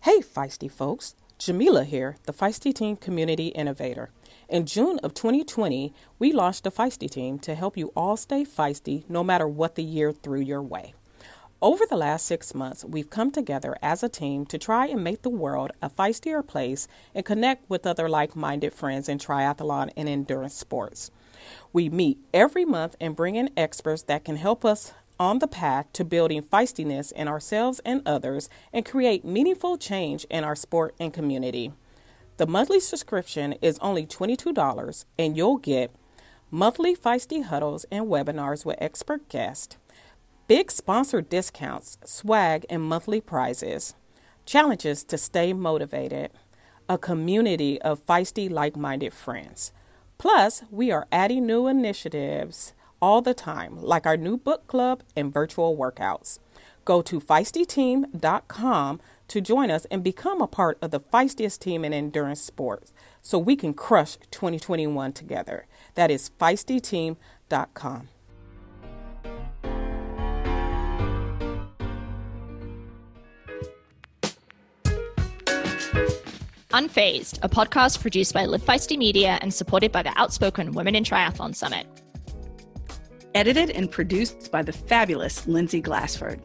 hey, 0.00 0.18
feisty 0.18 0.68
folks. 0.68 1.14
Jamila 1.38 1.84
here, 1.84 2.16
the 2.24 2.32
Feisty 2.32 2.74
Team 2.74 2.96
Community 2.96 3.48
Innovator. 3.48 4.10
In 4.48 4.66
June 4.66 4.98
of 5.04 5.14
2020, 5.14 5.94
we 6.18 6.32
launched 6.32 6.64
the 6.64 6.70
Feisty 6.72 7.08
Team 7.08 7.38
to 7.40 7.54
help 7.54 7.76
you 7.76 7.92
all 7.96 8.16
stay 8.16 8.44
feisty 8.44 9.08
no 9.08 9.22
matter 9.24 9.46
what 9.48 9.76
the 9.76 9.82
year 9.82 10.12
threw 10.12 10.40
your 10.40 10.62
way. 10.62 10.94
Over 11.62 11.86
the 11.88 11.96
last 11.96 12.26
six 12.26 12.56
months, 12.56 12.84
we've 12.84 13.08
come 13.08 13.30
together 13.30 13.76
as 13.80 14.02
a 14.02 14.08
team 14.08 14.46
to 14.46 14.58
try 14.58 14.88
and 14.88 15.04
make 15.04 15.22
the 15.22 15.30
world 15.30 15.70
a 15.80 15.88
feistier 15.88 16.44
place 16.44 16.88
and 17.14 17.24
connect 17.24 17.70
with 17.70 17.86
other 17.86 18.08
like 18.08 18.34
minded 18.34 18.74
friends 18.74 19.08
in 19.08 19.18
triathlon 19.18 19.92
and 19.96 20.08
endurance 20.08 20.56
sports. 20.56 21.12
We 21.72 21.88
meet 21.88 22.18
every 22.34 22.64
month 22.64 22.96
and 23.00 23.14
bring 23.14 23.36
in 23.36 23.50
experts 23.56 24.02
that 24.02 24.24
can 24.24 24.38
help 24.38 24.64
us 24.64 24.92
on 25.20 25.38
the 25.38 25.46
path 25.46 25.86
to 25.92 26.04
building 26.04 26.42
feistiness 26.42 27.12
in 27.12 27.28
ourselves 27.28 27.80
and 27.84 28.02
others 28.04 28.48
and 28.72 28.84
create 28.84 29.24
meaningful 29.24 29.78
change 29.78 30.24
in 30.24 30.42
our 30.42 30.56
sport 30.56 30.96
and 30.98 31.14
community. 31.14 31.70
The 32.38 32.46
monthly 32.48 32.80
subscription 32.80 33.52
is 33.62 33.78
only 33.78 34.04
$22 34.04 35.04
and 35.16 35.36
you'll 35.36 35.58
get 35.58 35.94
monthly 36.50 36.96
feisty 36.96 37.44
huddles 37.44 37.86
and 37.92 38.06
webinars 38.06 38.64
with 38.66 38.78
expert 38.80 39.28
guests 39.28 39.76
Big 40.48 40.72
sponsor 40.72 41.20
discounts, 41.20 41.98
swag, 42.04 42.66
and 42.68 42.82
monthly 42.82 43.20
prizes. 43.20 43.94
Challenges 44.44 45.04
to 45.04 45.16
stay 45.16 45.52
motivated. 45.52 46.30
A 46.88 46.98
community 46.98 47.80
of 47.82 48.04
feisty, 48.04 48.50
like 48.50 48.76
minded 48.76 49.14
friends. 49.14 49.72
Plus, 50.18 50.64
we 50.70 50.90
are 50.90 51.06
adding 51.12 51.46
new 51.46 51.68
initiatives 51.68 52.74
all 53.00 53.22
the 53.22 53.34
time, 53.34 53.80
like 53.80 54.04
our 54.04 54.16
new 54.16 54.36
book 54.36 54.66
club 54.66 55.02
and 55.16 55.32
virtual 55.32 55.76
workouts. 55.76 56.40
Go 56.84 57.02
to 57.02 57.20
feistyteam.com 57.20 59.00
to 59.28 59.40
join 59.40 59.70
us 59.70 59.84
and 59.86 60.02
become 60.02 60.40
a 60.42 60.48
part 60.48 60.76
of 60.82 60.90
the 60.90 61.00
feistiest 61.00 61.60
team 61.60 61.84
in 61.84 61.92
endurance 61.92 62.40
sports 62.40 62.92
so 63.22 63.38
we 63.38 63.54
can 63.54 63.72
crush 63.74 64.16
2021 64.32 65.12
together. 65.12 65.66
That 65.94 66.10
is 66.10 66.30
feistyteam.com. 66.40 68.08
Unfazed, 76.72 77.38
a 77.42 77.48
podcast 77.48 78.00
produced 78.00 78.32
by 78.32 78.46
Live 78.46 78.62
Feisty 78.62 78.96
Media 78.96 79.38
and 79.42 79.52
supported 79.52 79.92
by 79.92 80.02
the 80.02 80.12
Outspoken 80.18 80.72
Women 80.72 80.94
in 80.94 81.04
Triathlon 81.04 81.54
Summit. 81.54 81.86
Edited 83.34 83.70
and 83.70 83.90
produced 83.90 84.50
by 84.50 84.62
the 84.62 84.72
fabulous 84.72 85.46
Lindsay 85.46 85.82
Glassford. 85.82 86.40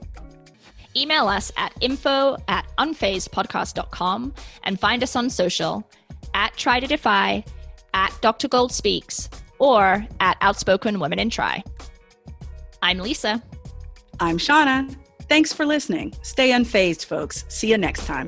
Email 0.96 1.28
us 1.28 1.52
at 1.56 1.74
info 1.80 2.38
at 2.48 2.68
unfazedpodcast.com 2.78 4.34
and 4.64 4.80
find 4.80 5.04
us 5.04 5.16
on 5.16 5.30
social 5.30 5.90
at 6.34 6.56
Tri 6.58 6.82
to 6.82 6.88
Defy, 6.88 7.44
at 7.94 8.14
Dr. 8.22 8.48
Gold 8.48 8.72
Speaks, 8.72 9.30
or 9.60 10.06
at 10.20 10.38
Outspoken 10.42 11.00
Women 11.00 11.20
in 11.20 11.30
Tri. 11.30 11.64
I'm 12.82 13.00
Lisa. 13.00 13.42
I'm 14.20 14.38
Shauna. 14.38 14.94
Thanks 15.30 15.54
for 15.54 15.66
listening. 15.66 16.14
Stay 16.22 16.52
unfazed, 16.52 17.06
folks. 17.06 17.46
See 17.48 17.70
you 17.70 17.78
next 17.78 18.06
time. 18.06 18.28